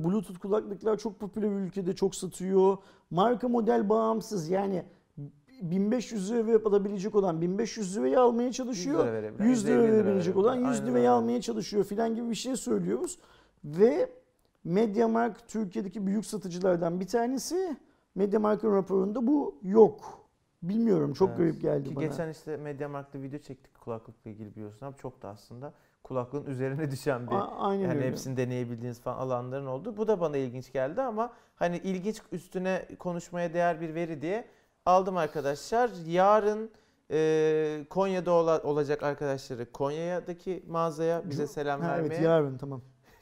Bluetooth 0.03 0.39
kulaklıklar 0.39 0.97
çok 0.97 1.19
popüler 1.19 1.49
ülkede 1.49 1.95
çok 1.95 2.15
satıyor. 2.15 2.77
Marka 3.11 3.47
model 3.47 3.89
bağımsız 3.89 4.49
yani 4.49 4.83
1500 5.61 6.31
lira 6.31 6.47
verip 6.47 6.67
alabilecek 6.67 7.15
olan 7.15 7.41
1500 7.41 7.97
lirayı 7.97 8.19
almaya 8.19 8.47
100 8.47 8.55
çalışıyor. 8.55 9.03
lira 9.03 9.13
verebilen, 9.13 9.45
100 9.47 9.65
lira 9.67 9.73
150 9.73 9.87
lira 9.93 10.05
verebilecek 10.05 10.37
olan 10.37 10.55
100 10.55 10.65
Aynen 10.65 10.81
lirayı 10.81 10.95
öyle. 10.97 11.09
almaya 11.09 11.41
çalışıyor 11.41 11.83
filan 11.83 12.15
gibi 12.15 12.29
bir 12.29 12.35
şey 12.35 12.55
söylüyoruz. 12.55 13.19
Ve 13.65 14.09
MediaMarkt 14.63 15.47
Türkiye'deki 15.47 16.05
büyük 16.07 16.25
satıcılardan 16.25 16.99
bir 16.99 17.07
tanesi. 17.07 17.77
MediaMarkt'ın 18.15 18.71
raporunda 18.75 19.27
bu 19.27 19.55
yok. 19.63 20.24
Bilmiyorum 20.70 21.13
çok 21.13 21.30
Evet. 21.30 21.38
garip 21.38 21.61
geldi 21.61 21.89
Ki 21.89 21.95
bana. 21.95 22.05
geçen 22.05 22.30
işte 22.30 22.57
MediaMarkt'ta 22.57 23.22
video 23.22 23.39
çektik 23.39 23.82
kulaklıkla 23.82 24.30
ilgili 24.32 24.55
biliyorsun 24.55 24.86
abi. 24.86 24.97
Çok 24.97 25.22
da 25.22 25.30
aslında 25.30 25.74
kulaklığın 26.03 26.45
üzerine 26.45 26.91
düşen 26.91 27.28
bir 27.28 27.32
A- 27.36 27.57
aynen 27.57 27.82
yani 27.84 27.93
öyle. 27.97 28.07
hepsini 28.07 28.38
deneyebildiğiniz 28.38 29.01
falan 29.01 29.18
alanların 29.18 29.66
oldu. 29.66 29.97
Bu 29.97 30.07
da 30.07 30.20
bana 30.22 30.38
ilginç 30.38 30.72
geldi 30.74 31.01
ama 31.01 31.34
hani 31.55 31.78
ilginç 31.78 32.22
üstüne 32.32 32.86
konuşmaya 32.99 33.53
değer 33.53 33.82
bir 33.82 33.95
veri 33.95 34.22
diye 34.22 34.45
aldım 34.86 35.18
arkadaşlar. 35.18 35.89
Yarın 36.07 36.72
e, 37.11 37.86
Konya'da 37.89 38.32
ola- 38.32 38.61
olacak 38.63 39.03
arkadaşları 39.03 39.72
Konya'daki 39.72 40.63
mağazaya 40.68 41.30
bize 41.30 41.47
selam 41.47 41.82
Ha, 41.82 41.88
vermeye. 41.88 42.07
evet 42.07 42.22
yarın 42.22 42.57
tamam. 42.57 42.82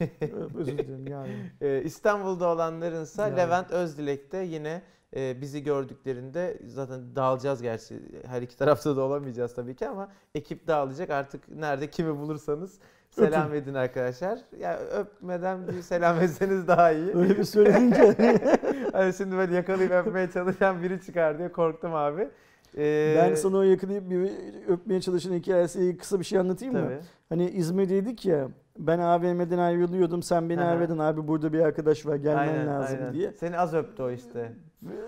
Özür 0.58 0.78
dilerim 0.78 1.06
yarın. 1.06 1.30
E, 1.60 1.82
İstanbul'da 1.82 2.48
olanlarınsa 2.48 3.22
Yarın. 3.22 3.36
Levent 3.36 3.70
Özdilek'te 3.70 4.38
yine 4.38 4.82
e, 5.16 5.40
bizi 5.40 5.62
gördüklerinde 5.62 6.58
zaten 6.66 7.16
dağılacağız 7.16 7.62
gerçi 7.62 8.00
her 8.26 8.42
iki 8.42 8.56
tarafta 8.56 8.96
da 8.96 9.00
olamayacağız 9.00 9.54
tabii 9.54 9.76
ki 9.76 9.88
ama 9.88 10.08
ekip 10.34 10.66
dağılacak 10.66 11.10
artık 11.10 11.48
nerede 11.48 11.90
kimi 11.90 12.18
bulursanız 12.18 12.78
selam 13.10 13.54
edin 13.54 13.74
arkadaşlar. 13.74 14.38
Ya 14.58 14.78
öpmeden 14.78 15.68
bir 15.68 15.82
selam 15.82 16.20
etseniz 16.20 16.68
daha 16.68 16.92
iyi. 16.92 17.14
Öyle 17.16 17.38
bir 17.38 17.44
söyleyince 17.44 18.14
hani 18.92 19.14
şimdi 19.14 19.36
böyle 19.36 19.54
yakalayıp 19.54 19.92
öpmeye 19.92 20.30
çalışan 20.30 20.82
biri 20.82 21.00
çıkar 21.00 21.38
diye 21.38 21.52
korktum 21.52 21.94
abi. 21.94 22.28
Ee, 22.78 23.14
ben 23.18 23.34
sana 23.34 23.56
o 23.56 23.62
yakalayıp 23.62 24.10
bir 24.10 24.30
öpmeye 24.68 25.00
çalışan 25.00 25.32
hikayesi 25.32 25.96
kısa 25.96 26.20
bir 26.20 26.24
şey 26.24 26.38
anlatayım 26.38 26.74
mı? 26.74 26.80
tabii. 26.80 27.00
Hani 27.28 27.50
İzmir'deydik 27.50 28.26
ya 28.26 28.48
ben 28.78 28.98
AVM'den 28.98 29.58
ayrılıyordum 29.58 30.22
sen 30.22 30.50
beni 30.50 30.60
aradın 30.60 30.98
abi 30.98 31.28
burada 31.28 31.52
bir 31.52 31.60
arkadaş 31.60 32.06
var 32.06 32.16
gelmen 32.16 32.48
Aynen, 32.48 32.66
lazım 32.66 32.98
aynen. 33.00 33.12
diye. 33.12 33.32
Seni 33.32 33.58
az 33.58 33.74
öptü 33.74 34.02
o 34.02 34.10
işte. 34.10 34.52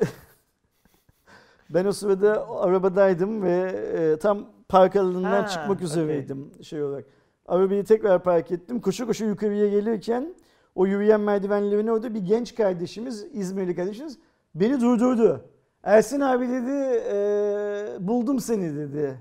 Ben 1.71 1.85
o 1.85 1.93
sırada 1.93 2.49
arabadaydım 2.51 3.43
ve 3.43 3.57
e, 3.97 4.19
tam 4.19 4.47
park 4.69 4.97
alanından 4.97 5.43
Ha, 5.43 5.49
çıkmak 5.49 5.83
üzereydim 5.83 6.53
şey 6.63 6.83
olarak. 6.83 7.05
Arabayı 7.47 7.85
tekrar 7.85 8.23
park 8.23 8.51
ettim. 8.53 8.81
Koşu 8.81 9.07
koşu 9.07 9.25
yukarıya 9.25 9.69
gelirken 9.69 10.35
o 10.75 10.87
yürüyen 10.87 11.21
merdivenlerin 11.21 11.87
orada 11.87 12.15
bir 12.15 12.21
genç 12.21 12.55
kardeşimiz, 12.55 13.27
İzmirli 13.33 13.77
kardeşimiz 13.77 14.19
beni 14.55 14.81
durdurdu. 14.81 15.45
Ersin 15.83 16.21
abi 16.21 16.49
dedi, 16.49 17.03
e, 17.11 17.97
buldum 18.01 18.41
seni 18.41 18.77
dedi. 18.77 19.19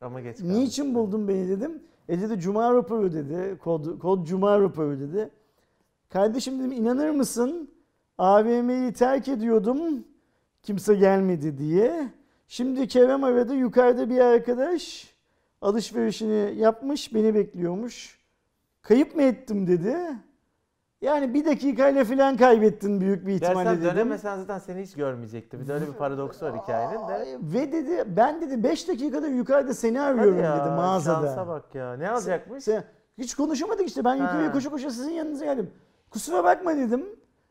Ama 0.00 0.20
geç 0.20 0.38
kaldı. 0.38 0.54
Niçin 0.54 0.94
buldun 0.94 1.28
beni 1.28 1.48
dedim. 1.48 1.82
E 2.08 2.20
dedi 2.20 2.40
Cuma 2.40 2.74
raporu 2.74 3.12
dedi. 3.12 3.58
Kod, 3.58 3.98
kod 3.98 4.26
Cuma 4.26 4.60
raporu 4.60 5.00
dedi. 5.00 5.30
Kardeşim 6.08 6.58
dedim 6.58 6.72
inanır 6.72 7.10
mısın? 7.10 7.70
AVM'yi 8.18 8.92
terk 8.92 9.28
ediyordum. 9.28 10.04
Kimse 10.62 10.94
gelmedi 10.94 11.58
diye. 11.58 12.08
Şimdi 12.48 12.88
Kerem 12.88 13.24
aradı. 13.24 13.54
Yukarıda 13.54 14.10
bir 14.10 14.20
arkadaş 14.20 15.14
alışverişini 15.60 16.58
yapmış. 16.58 17.14
Beni 17.14 17.34
bekliyormuş. 17.34 18.18
Kayıp 18.82 19.16
mı 19.16 19.22
ettim 19.22 19.66
dedi. 19.66 19.96
Yani 21.00 21.34
bir 21.34 21.44
dakikayla 21.44 22.04
falan 22.04 22.36
kaybettin 22.36 23.00
büyük 23.00 23.26
bir 23.26 23.32
ihtimalle 23.32 23.64
Dersen 23.64 23.82
dedim. 23.82 23.96
dönemesen 23.96 24.36
zaten 24.36 24.58
seni 24.58 24.82
hiç 24.82 24.94
görmeyecekti. 24.94 25.60
Bir 25.60 25.68
de 25.68 25.72
öyle 25.72 25.86
bir 25.86 25.92
paradoks 25.92 26.42
var 26.42 26.62
hikayenin 26.62 27.08
de. 27.08 27.38
Ve 27.42 27.72
dedi 27.72 28.04
ben 28.16 28.40
dedi 28.40 28.62
5 28.62 28.88
dakikada 28.88 29.26
yukarıda 29.28 29.74
seni 29.74 30.00
arıyorum 30.00 30.38
ya, 30.42 30.60
dedi 30.60 30.68
mağazada. 30.68 31.26
Şansa 31.26 31.48
bak 31.48 31.74
ya. 31.74 31.96
Ne 31.96 32.10
alacakmış? 32.10 32.64
Sen, 32.64 32.84
hiç 33.18 33.34
konuşamadık 33.34 33.86
işte. 33.88 34.04
Ben 34.04 34.14
yukarıya 34.14 34.52
koşa 34.52 34.70
koşa 34.70 34.90
sizin 34.90 35.10
yanınıza 35.12 35.44
geldim. 35.44 35.70
Kusura 36.10 36.44
bakma 36.44 36.76
dedim. 36.76 37.06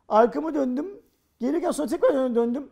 Arkamı 0.07 0.53
döndüm. 0.53 0.87
Gelirken 1.39 1.71
sonra 1.71 1.87
tekrar 1.87 2.35
döndüm. 2.35 2.69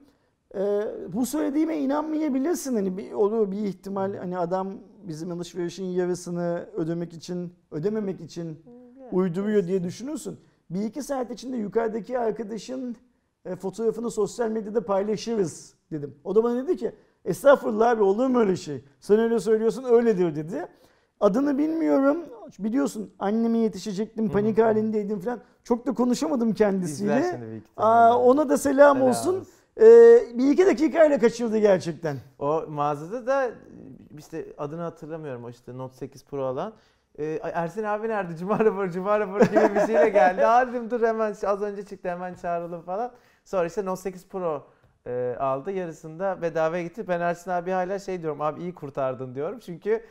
Ee, 0.55 0.82
bu 1.13 1.25
söylediğime 1.25 1.77
inanmayabilirsin. 1.77 2.75
Hani 2.75 2.97
bir, 2.97 3.11
olur 3.11 3.51
bir 3.51 3.57
ihtimal 3.57 4.15
hani 4.15 4.38
adam 4.38 4.73
bizim 5.03 5.32
alışverişin 5.32 5.86
yarısını 5.86 6.69
ödemek 6.75 7.13
için, 7.13 7.53
ödememek 7.71 8.21
için 8.21 8.59
uyduruyor 9.11 9.67
diye 9.67 9.84
düşünürsün. 9.84 10.38
Bir 10.69 10.82
iki 10.82 11.03
saat 11.03 11.32
içinde 11.32 11.57
yukarıdaki 11.57 12.19
arkadaşın 12.19 12.95
e, 13.45 13.55
fotoğrafını 13.55 14.11
sosyal 14.11 14.49
medyada 14.49 14.86
paylaşırız 14.86 15.73
dedim. 15.91 16.15
O 16.23 16.36
da 16.36 16.43
bana 16.43 16.63
dedi 16.63 16.77
ki 16.77 16.91
estağfurullah 17.25 17.89
abi 17.89 18.03
olur 18.03 18.27
mu 18.27 18.39
öyle 18.39 18.55
şey? 18.55 18.84
Sen 18.99 19.19
öyle 19.19 19.39
söylüyorsun 19.39 19.84
öyledir 19.84 20.36
dedi. 20.36 20.67
Adını 21.22 21.57
bilmiyorum. 21.57 22.17
Biliyorsun 22.59 23.13
anneme 23.19 23.57
yetişecektim 23.57 24.30
panik 24.30 24.57
Hı 24.57 24.61
hı. 24.61 24.65
halindeydim 24.65 25.19
falan. 25.19 25.39
Çok 25.63 25.88
da 25.88 25.93
konuşamadım 25.93 26.53
kendisiyle. 26.53 27.39
Aa, 27.78 28.17
ona 28.17 28.49
da 28.49 28.57
selam, 28.57 28.97
Selam 28.97 29.09
olsun. 29.09 29.39
olsun. 29.39 29.47
Ee, 29.82 30.38
bir 30.38 30.51
iki 30.51 30.65
dakikayla 30.65 31.19
kaçırdı 31.19 31.57
gerçekten. 31.57 32.17
O 32.39 32.63
mağazada 32.69 33.28
da 33.28 33.49
işte 34.17 34.45
adını 34.57 34.82
hatırlamıyorum 34.82 35.43
o 35.43 35.49
işte 35.49 35.78
Note 35.78 35.95
8 35.95 36.26
Pro 36.26 36.45
alan. 36.45 36.74
Ee, 37.19 37.39
"Ay 37.43 37.51
Ersin 37.55 37.84
abi 37.84 38.07
nerede? 38.09 38.36
Cuma 38.39 38.59
raporu, 38.59 38.91
Cuma 38.91 39.19
raporu 39.19 39.43
gibi 39.45 39.76
bir 39.76 39.80
şeyle 39.88 40.09
geldi. 40.09 40.45
Aa 40.47 40.67
dedim 40.67 40.89
dur 40.91 41.01
hemen 41.01 41.36
az 41.45 41.61
önce 41.61 41.86
çıktı 41.86 42.09
hemen 42.09 42.34
çağıralım 42.34 42.82
falan. 42.82 43.11
Sonra 43.45 43.65
işte 43.65 43.86
Note 43.86 44.01
8 44.01 44.28
Pro 44.28 44.63
e, 45.07 45.36
aldı. 45.39 45.72
Yarısında 45.72 46.41
bedavaya 46.41 46.84
gitti. 46.84 47.07
Ben 47.07 47.22
Ersin 47.22 47.51
abi 47.51 47.72
hala 47.72 47.99
şey 47.99 48.22
diyorum 48.22 48.41
abi 48.41 48.61
iyi 48.61 48.74
kurtardın 48.76 49.36
diyorum. 49.36 49.59
Çünkü 49.59 50.03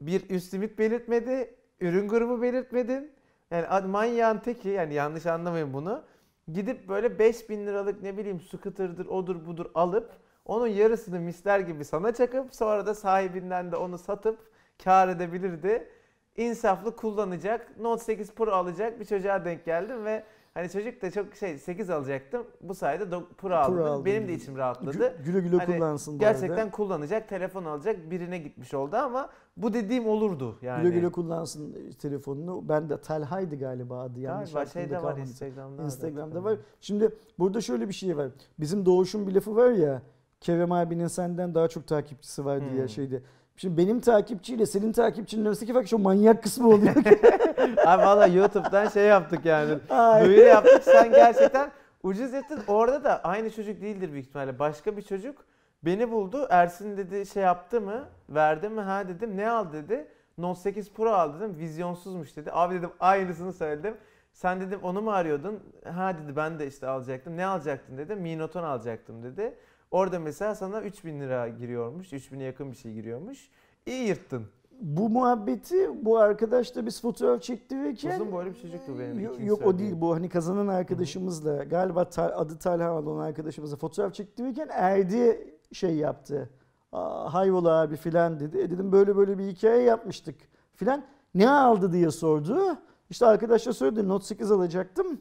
bir 0.00 0.30
üst 0.30 0.54
limit 0.54 0.78
belirtmedi. 0.78 1.54
Ürün 1.80 2.08
grubu 2.08 2.42
belirtmedin. 2.42 3.12
Yani 3.50 3.86
manyağın 3.86 4.38
teki 4.38 4.68
yani 4.68 4.94
yanlış 4.94 5.26
anlamayın 5.26 5.72
bunu. 5.72 6.04
Gidip 6.52 6.88
böyle 6.88 7.18
5000 7.18 7.66
liralık 7.66 8.02
ne 8.02 8.16
bileyim 8.16 8.40
scooter'dır 8.40 9.06
odur 9.06 9.46
budur 9.46 9.66
alıp 9.74 10.12
onun 10.44 10.66
yarısını 10.66 11.20
misler 11.20 11.60
gibi 11.60 11.84
sana 11.84 12.14
çakıp 12.14 12.54
sonra 12.54 12.86
da 12.86 12.94
sahibinden 12.94 13.72
de 13.72 13.76
onu 13.76 13.98
satıp 13.98 14.38
kar 14.84 15.08
edebilirdi. 15.08 15.88
İnsaflı 16.36 16.96
kullanacak. 16.96 17.78
Note 17.78 18.04
8 18.04 18.34
Pro 18.34 18.50
alacak 18.50 19.00
bir 19.00 19.04
çocuğa 19.04 19.44
denk 19.44 19.64
geldim 19.64 20.04
ve 20.04 20.24
hani 20.56 20.70
çocuk 20.70 21.02
da 21.02 21.10
çok 21.10 21.34
şey 21.34 21.58
8 21.58 21.90
alacaktım. 21.90 22.46
Bu 22.60 22.74
sayede 22.74 23.04
do- 23.04 23.24
Pro 23.38 23.54
aldım. 23.54 23.84
aldın 23.84 24.04
Benim 24.04 24.28
de 24.28 24.34
içim 24.34 24.56
rahatladı. 24.56 24.96
Gü- 24.98 25.22
Güle 25.24 25.40
güle 25.40 25.56
Hani 25.56 25.76
kullansın. 25.76 26.14
bari 26.14 26.20
de. 26.20 26.24
Gerçekten 26.32 26.70
kullanacak, 26.70 27.28
telefon 27.28 27.64
alacak 27.64 28.10
birine 28.10 28.38
gitmiş 28.38 28.74
oldu 28.74 28.96
ama 28.96 29.28
bu 29.56 29.74
dediğim 29.74 30.06
olurdu 30.08 30.58
yani. 30.62 30.82
Güle 30.82 30.94
güle 30.94 31.12
kullansın 31.12 31.76
telefonunu. 31.98 32.68
Ben 32.68 32.88
de 32.88 33.00
Talha'ydı 33.00 33.56
galiba 33.58 34.00
adı 34.00 34.20
yanlış 34.20 34.52
Galiba 34.52 34.70
şeyde 34.70 34.94
var 34.96 35.02
kalmadı. 35.02 35.20
Instagram'da. 35.20 35.82
Instagram'da 35.84 36.44
var. 36.44 36.58
Şimdi 36.80 37.10
burada 37.38 37.60
şöyle 37.60 37.88
bir 37.88 37.94
şey 37.94 38.16
var. 38.16 38.28
Bizim 38.58 38.86
Doğuş'un 38.86 39.26
bir 39.26 39.34
lafı 39.34 39.56
var 39.56 39.70
ya. 39.70 40.02
Kerem 40.40 40.72
abinin 40.72 41.06
senden 41.06 41.54
daha 41.54 41.68
çok 41.68 41.86
takipçisi 41.86 42.44
var 42.44 42.60
diye 42.70 42.80
Hmm. 42.82 42.88
şeydi. 42.88 43.22
Şimdi 43.56 43.76
benim 43.76 44.00
takipçiyle 44.00 44.66
senin 44.66 44.92
takipçinin 44.92 45.44
arasındaki 45.44 45.72
fark 45.72 45.88
şu 45.88 45.98
manyak 45.98 46.42
kısmı 46.42 46.68
oluyor. 46.68 46.94
Abi 47.86 48.02
valla 48.02 48.26
YouTube'dan 48.26 48.88
şey 48.88 49.04
yaptık 49.04 49.44
yani. 49.44 49.78
Ay. 49.90 50.24
Duyuru 50.24 50.40
yaptık. 50.40 50.82
Sen 50.82 51.10
gerçekten 51.10 51.70
ucuz 52.02 52.34
ettin. 52.34 52.58
Orada 52.68 53.04
da 53.04 53.20
aynı 53.24 53.50
çocuk 53.50 53.80
değildir 53.82 54.12
büyük 54.12 54.26
ihtimalle. 54.26 54.58
Başka 54.58 54.96
bir 54.96 55.02
çocuk 55.02 55.44
beni 55.82 56.10
buldu. 56.10 56.46
Ersin 56.50 56.96
dedi 56.96 57.26
şey 57.26 57.42
yaptı 57.42 57.80
mı? 57.80 58.04
Verdi 58.28 58.68
mi? 58.68 58.80
Ha 58.80 59.08
dedim. 59.08 59.36
Ne 59.36 59.50
al 59.50 59.72
dedi. 59.72 60.08
Note 60.38 60.60
8 60.60 60.92
Pro 60.92 61.10
al 61.10 61.34
dedim. 61.34 61.56
Vizyonsuzmuş 61.58 62.36
dedi. 62.36 62.50
Abi 62.52 62.74
dedim 62.74 62.90
aynısını 63.00 63.52
söyledim. 63.52 63.94
Sen 64.32 64.60
dedim 64.60 64.80
onu 64.82 65.02
mu 65.02 65.10
arıyordun? 65.10 65.60
Ha 65.94 66.14
dedi 66.18 66.36
ben 66.36 66.58
de 66.58 66.66
işte 66.66 66.86
alacaktım. 66.86 67.36
Ne 67.36 67.46
alacaktın 67.46 67.98
dedi. 67.98 68.16
Mi 68.16 68.38
Note 68.38 68.58
10 68.58 68.62
alacaktım 68.64 69.22
dedi. 69.22 69.54
Orada 69.90 70.18
mesela 70.18 70.54
sana 70.54 70.82
3000 70.82 71.20
lira 71.20 71.48
giriyormuş. 71.48 72.12
3000'e 72.12 72.44
yakın 72.44 72.70
bir 72.72 72.76
şey 72.76 72.92
giriyormuş. 72.92 73.48
İyi 73.86 74.08
yırttın. 74.08 74.46
bu 74.80 75.08
muhabbeti 75.08 76.04
bu 76.04 76.18
arkadaşla 76.18 76.86
biz 76.86 77.00
fotoğraf 77.02 77.42
çektirirken 77.42 78.14
Uzun 78.20 78.32
boylu 78.32 78.50
bir 78.50 78.60
çocuktu 78.60 78.98
benim. 78.98 79.20
Yok, 79.20 79.34
yok 79.40 79.66
o 79.66 79.78
değil 79.78 79.94
bu 80.00 80.14
hani 80.14 80.28
kazanan 80.28 80.66
arkadaşımızla 80.68 81.64
galiba 81.64 82.08
adı 82.16 82.58
Talha 82.58 82.92
olan 82.98 83.20
arkadaşımızla 83.24 83.76
fotoğraf 83.76 84.14
çektirirken 84.14 84.68
Erdi 84.70 85.54
şey 85.72 85.96
yaptı. 85.96 86.50
Aa, 86.92 87.34
hayrola 87.34 87.80
abi 87.80 87.96
filan 87.96 88.40
dedi. 88.40 88.58
E 88.58 88.70
dedim 88.70 88.92
böyle 88.92 89.16
böyle 89.16 89.38
bir 89.38 89.44
hikaye 89.44 89.82
yapmıştık 89.82 90.34
filan. 90.74 91.04
Ne 91.34 91.50
aldı 91.50 91.92
diye 91.92 92.10
sordu. 92.10 92.76
İşte 93.10 93.26
arkadaşlar 93.26 93.72
söyledi 93.72 94.08
Note 94.08 94.24
8 94.24 94.50
alacaktım. 94.50 95.20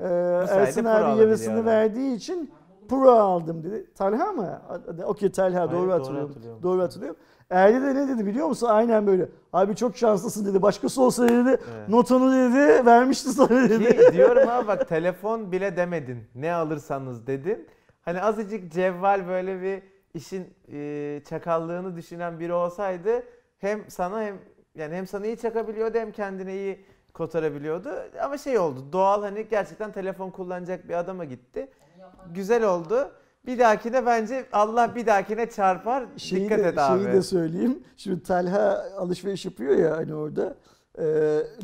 Ee, 0.00 0.04
Ersin 0.04 0.84
abi 0.84 1.20
yarısını 1.20 1.64
verdiği 1.64 2.16
için 2.16 2.50
Pro 2.88 3.10
aldım 3.10 3.64
dedi. 3.64 3.86
Talha 3.94 4.32
mı? 4.32 4.62
Okey 5.04 5.32
Talha 5.32 5.58
Hayır, 5.60 5.70
doğru 5.70 5.80
doğru 5.80 5.92
hatırlıyorum. 5.92 6.28
hatırlıyorum. 6.28 6.62
Doğru 6.62 6.82
hatırlıyorum. 6.82 7.20
Erdi 7.50 7.82
de 7.82 7.94
ne 7.94 8.08
dedi 8.08 8.26
biliyor 8.26 8.46
musun? 8.48 8.66
Aynen 8.70 9.06
böyle. 9.06 9.28
Abi 9.52 9.76
çok 9.76 9.96
şanslısın 9.96 10.46
dedi. 10.46 10.62
Başkası 10.62 11.02
olsa 11.02 11.28
dedi 11.28 11.48
Evet. 11.48 11.88
notunu 11.88 12.32
dedi 12.32 12.86
vermişti 12.86 13.28
sana 13.30 13.48
dedi. 13.70 13.96
Ki 13.96 14.12
diyorum 14.12 14.48
ha 14.48 14.66
bak 14.66 14.88
telefon 14.88 15.52
bile 15.52 15.76
demedin. 15.76 16.18
Ne 16.34 16.52
alırsanız 16.52 17.26
dedin. 17.26 17.68
Hani 18.02 18.22
azıcık 18.22 18.72
cevval 18.72 19.28
böyle 19.28 19.62
bir 19.62 19.82
işin 20.14 20.54
e, 20.72 21.20
çakallığını 21.28 21.96
düşünen 21.96 22.40
biri 22.40 22.52
olsaydı 22.52 23.22
hem 23.58 23.90
sana 23.90 24.22
hem 24.22 24.38
yani 24.74 24.94
hem 24.94 25.06
sana 25.06 25.26
iyi 25.26 25.36
çakabiliyordu 25.36 25.98
hem 25.98 26.12
kendine 26.12 26.54
iyi 26.54 26.84
kotarabiliyordu. 27.14 27.88
Ama 28.22 28.38
şey 28.38 28.58
oldu. 28.58 28.80
Doğal 28.92 29.22
hani 29.22 29.48
gerçekten 29.48 29.92
telefon 29.92 30.30
kullanacak 30.30 30.88
bir 30.88 30.94
adama 30.94 31.24
gitti. 31.24 31.68
Güzel 32.34 32.64
oldu. 32.64 33.10
Bir 33.46 33.58
dahakine 33.58 34.06
bence 34.06 34.46
Allah 34.52 34.94
bir 34.94 35.06
dahakine 35.06 35.50
çarpar. 35.50 36.06
Şeyi 36.16 36.44
Dikkat 36.44 36.58
de, 36.58 36.62
et 36.68 36.78
abi. 36.78 37.02
Şeyi 37.02 37.14
de 37.14 37.22
söyleyeyim. 37.22 37.82
Şimdi 37.96 38.22
Talha 38.22 38.84
alışveriş 38.98 39.44
yapıyor 39.44 39.76
ya 39.76 39.96
hani 39.96 40.14
orada. 40.14 40.54
Ee, 40.98 41.02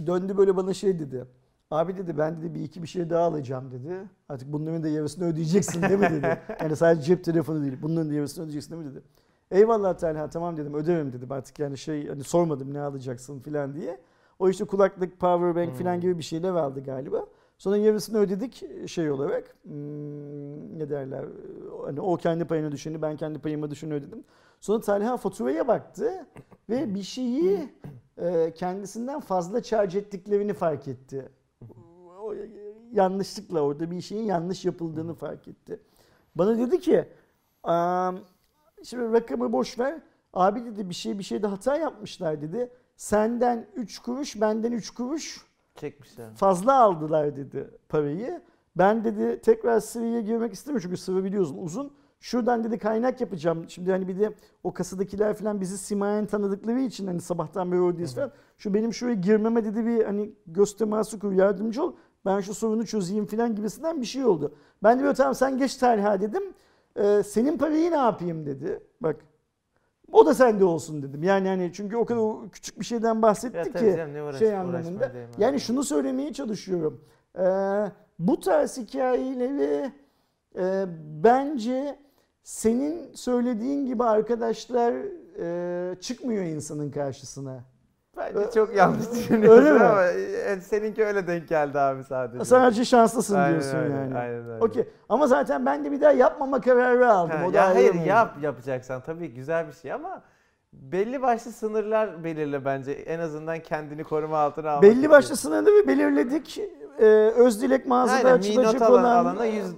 döndü 0.06 0.36
böyle 0.36 0.56
bana 0.56 0.74
şey 0.74 0.98
dedi. 0.98 1.24
Abi 1.70 1.96
dedi 1.98 2.18
ben 2.18 2.36
dedi 2.42 2.54
bir 2.54 2.60
iki 2.60 2.82
bir 2.82 2.88
şey 2.88 3.10
daha 3.10 3.24
alacağım 3.24 3.70
dedi. 3.70 3.94
Artık 4.28 4.52
bunların 4.52 4.82
da 4.82 4.88
yarısını 4.88 5.24
ödeyeceksin 5.26 5.82
değil 5.82 6.00
mi 6.00 6.10
dedi. 6.10 6.38
Yani 6.60 6.76
sadece 6.76 7.02
cep 7.02 7.24
telefonu 7.24 7.62
değil. 7.62 7.78
Bunların 7.82 8.10
da 8.10 8.14
yarısını 8.14 8.44
ödeyeceksin 8.44 8.72
değil 8.72 8.82
mi 8.84 8.90
dedi. 8.90 9.02
Eyvallah 9.50 9.94
Talha 9.98 10.30
tamam 10.30 10.56
dedim 10.56 10.74
öderim 10.74 11.12
dedim 11.12 11.32
artık 11.32 11.58
yani 11.58 11.78
şey 11.78 12.08
hani 12.08 12.24
sormadım 12.24 12.74
ne 12.74 12.80
alacaksın 12.80 13.40
filan 13.40 13.74
diye. 13.74 14.00
O 14.38 14.48
işte 14.48 14.64
kulaklık, 14.64 15.20
power 15.20 15.54
bank 15.56 15.76
filan 15.76 15.94
Hmm. 15.94 16.00
gibi 16.00 16.18
bir 16.18 16.22
şeyler 16.22 16.50
aldı 16.52 16.84
galiba. 16.84 17.26
Sonra 17.62 17.76
yarısını 17.76 18.18
ödedik 18.18 18.64
şey 18.88 19.10
olarak. 19.10 19.56
hmm, 19.62 20.78
ne 20.78 20.90
derler? 20.90 21.24
Hani 21.84 22.00
o 22.00 22.16
kendi 22.16 22.44
payına 22.44 22.72
düşeni 22.72 23.02
ben 23.02 23.16
kendi 23.16 23.38
payıma 23.38 23.70
düşeni 23.70 23.94
ödedim. 23.94 24.24
Sonra 24.60 24.80
Talha 24.80 25.16
faturaya 25.16 25.68
baktı 25.68 26.26
ve 26.70 26.94
bir 26.94 27.02
şeyi 27.02 27.68
e, 28.18 28.52
kendisinden 28.54 29.20
fazla 29.20 29.62
charge 29.62 29.98
ettiklerini 29.98 30.54
fark 30.54 30.88
etti. 30.88 31.28
Yanlışlıkla 32.92 33.60
orada 33.60 33.90
bir 33.90 34.00
şeyin 34.00 34.24
yanlış 34.24 34.64
yapıldığını 34.64 35.14
fark 35.14 35.48
etti. 35.48 35.80
Bana 36.34 36.58
dedi 36.58 36.80
ki 36.80 37.04
"Am, 37.62 38.18
şimdi 38.84 39.12
rakamı 39.12 39.52
boş 39.52 39.78
ver. 39.78 40.00
Abi 40.32 40.64
dedi 40.64 40.88
bir 40.88 40.94
şey 40.94 41.18
bir 41.18 41.24
şeyde 41.24 41.46
hata 41.46 41.76
yapmışlar 41.76 42.42
dedi. 42.42 42.70
Senden 42.96 43.66
3 43.76 43.98
kuruş 43.98 44.40
benden 44.40 44.72
3 44.72 44.90
kuruş 44.90 45.51
Çekmişler. 45.74 46.34
fazla 46.34 46.80
aldılar 46.80 47.36
dedi 47.36 47.70
parayı. 47.88 48.42
Ben 48.76 49.04
dedi 49.04 49.40
tekrar 49.40 49.80
sıraya 49.80 50.20
girmek 50.20 50.52
istemiyorum 50.52 50.88
çünkü 50.88 51.00
sıra 51.00 51.24
biliyorsun 51.24 51.58
uzun. 51.58 51.92
Şuradan 52.20 52.64
dedi 52.64 52.78
kaynak 52.78 53.20
yapacağım. 53.20 53.64
Şimdi 53.68 53.90
hani 53.90 54.08
bir 54.08 54.20
de 54.20 54.34
o 54.64 54.72
kasadakiler 54.72 55.34
falan 55.34 55.60
bizi 55.60 55.78
simayen 55.78 56.26
tanıdıkları 56.26 56.80
için 56.80 57.06
hani 57.06 57.20
sabahtan 57.20 57.72
beri 57.72 57.80
oradayız 57.80 58.14
falan. 58.14 58.32
Şu 58.58 58.74
benim 58.74 58.94
şuraya 58.94 59.14
girmeme 59.14 59.64
dedi 59.64 59.86
bir 59.86 60.04
hani 60.04 60.32
göz 60.46 60.76
teması 60.76 61.18
kur 61.18 61.32
yardımcı 61.32 61.84
ol. 61.84 61.94
Ben 62.24 62.40
şu 62.40 62.54
sorunu 62.54 62.86
çözeyim 62.86 63.26
falan 63.26 63.54
gibisinden 63.54 64.00
bir 64.00 64.06
şey 64.06 64.24
oldu. 64.24 64.54
Ben 64.82 64.98
de 64.98 65.02
böyle 65.02 65.14
tamam 65.14 65.34
sen 65.34 65.58
geç 65.58 65.76
Talha 65.76 66.20
dedim. 66.20 66.42
Ee, 66.96 67.22
senin 67.26 67.58
parayı 67.58 67.90
ne 67.90 67.96
yapayım 67.96 68.46
dedi. 68.46 68.80
Bak 69.00 69.16
o 70.12 70.26
da 70.26 70.34
sende 70.34 70.64
olsun 70.64 71.02
dedim. 71.02 71.22
Yani 71.22 71.48
hani 71.48 71.70
çünkü 71.72 71.96
o 71.96 72.04
kadar 72.04 72.50
küçük 72.50 72.80
bir 72.80 72.84
şeyden 72.84 73.22
bahsetti 73.22 73.56
Ya 73.56 73.64
ki 73.64 73.94
canım, 73.96 74.14
uğraş- 74.28 74.38
şey 74.38 74.56
anlamında. 74.56 75.12
Yani 75.38 75.60
şunu 75.60 75.84
söylemeye 75.84 76.32
çalışıyorum. 76.32 77.04
Ee, 77.38 77.42
bu 78.18 78.40
tarz 78.40 78.78
hikayeleri 78.78 79.92
e, 80.58 80.84
bence 81.24 81.98
senin 82.42 83.14
söylediğin 83.14 83.86
gibi 83.86 84.04
arkadaşlar 84.04 84.94
e, 85.38 86.00
çıkmıyor 86.00 86.44
insanın 86.44 86.90
karşısına. 86.90 87.64
Bence 88.16 88.50
çok 88.54 88.74
yanlış 88.76 89.12
düşünüyorsun 89.12 89.58
Öyle 89.64 89.72
mi? 89.72 89.84
ama 89.84 90.04
e, 90.04 90.60
seninki 90.60 91.04
öyle 91.04 91.26
denk 91.26 91.48
geldi 91.48 91.78
abi 91.78 92.04
sadece. 92.04 92.44
Sadece 92.44 92.84
şanslısın 92.84 93.34
Aynen 93.36 93.50
diyorsun 93.50 93.78
öyle, 93.78 93.94
yani. 93.94 94.18
aynen 94.18 94.50
öyle. 94.50 94.64
Okey. 94.64 94.88
Ama 95.08 95.26
zaten 95.26 95.66
ben 95.66 95.84
de 95.84 95.92
bir 95.92 96.00
daha 96.00 96.12
yapmama 96.12 96.60
kararı 96.60 97.12
aldım. 97.12 97.36
Ha, 97.36 97.46
o 97.48 97.52
da 97.52 97.56
ya 97.56 97.64
ayrı 97.64 97.74
hayır 97.74 97.94
mevzu. 97.94 98.08
yap 98.08 98.34
yapacaksan 98.42 99.00
tabii 99.00 99.28
güzel 99.34 99.66
bir 99.68 99.72
şey 99.72 99.92
ama 99.92 100.22
belli 100.72 101.22
başlı 101.22 101.52
sınırlar 101.52 102.24
belirle 102.24 102.64
bence. 102.64 102.92
En 102.92 103.18
azından 103.18 103.58
kendini 103.58 104.04
koruma 104.04 104.38
altına 104.38 104.70
almak 104.70 104.82
Belli 104.82 104.98
için. 104.98 105.10
başlı 105.10 105.36
sınırları 105.36 105.88
belirledik. 105.88 106.60
Ee, 106.98 107.04
Özdilek 107.36 107.86
mağazada 107.86 108.16
Aynen, 108.28 108.38
açılacak 108.38 108.74
minot 108.74 108.82
alan- 108.82 109.00
olan 109.04 109.24
alana 109.24 109.44
yüz- 109.44 109.74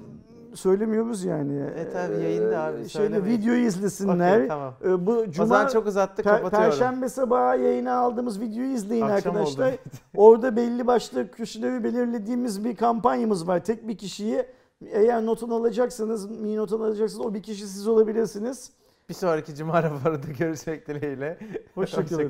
söylemiyoruz 0.55 1.25
yani. 1.25 1.61
E 1.77 1.91
tabii, 1.93 2.23
yayında 2.23 2.61
abi, 2.63 2.77
Şeyde 2.77 2.89
söylemeyiz. 2.89 3.39
videoyu 3.41 3.67
izlesinler. 3.67 4.37
Okey, 4.37 4.49
tamam. 4.49 4.75
Ee, 4.85 5.07
bu 5.07 5.13
O 5.13 5.31
cuma 5.31 5.47
zaman 5.47 5.67
çok 5.69 5.87
uzattık 5.87 6.27
Per- 6.27 6.37
kapatıyorum. 6.37 6.71
Perşembe 6.71 7.09
sabahı 7.09 7.59
yayına 7.59 7.95
aldığımız 7.97 8.41
videoyu 8.41 8.71
izleyin 8.73 9.03
Akşam 9.03 9.17
arkadaşlar. 9.37 9.69
oldu. 9.73 9.77
Orada 10.17 10.57
belli 10.57 10.87
başlı 10.87 11.31
kişileri 11.31 11.85
belirlediğimiz 11.85 12.65
bir 12.65 12.77
kampanyamız 12.77 13.49
var. 13.49 13.65
Tek 13.65 13.89
bir 13.89 13.99
kişiyi 13.99 14.47
eğer 14.93 15.27
notunu 15.27 15.55
alacaksanız, 15.55 16.31
mi 16.31 16.57
notunu 16.57 16.85
alacaksanız 16.85 17.27
o 17.27 17.35
bir 17.35 17.43
kişi 17.43 17.67
siz 17.69 17.89
olabilirsiniz. 17.89 18.71
Bir 19.09 19.15
sonraki 19.15 19.55
cuma 19.55 19.83
raporunda 19.83 20.33
görüşmek 20.39 20.89
dileğiyle. 20.89 21.39
Hoşça 21.75 22.07
kalın. 22.07 22.25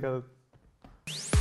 Hoşça. 1.06 1.33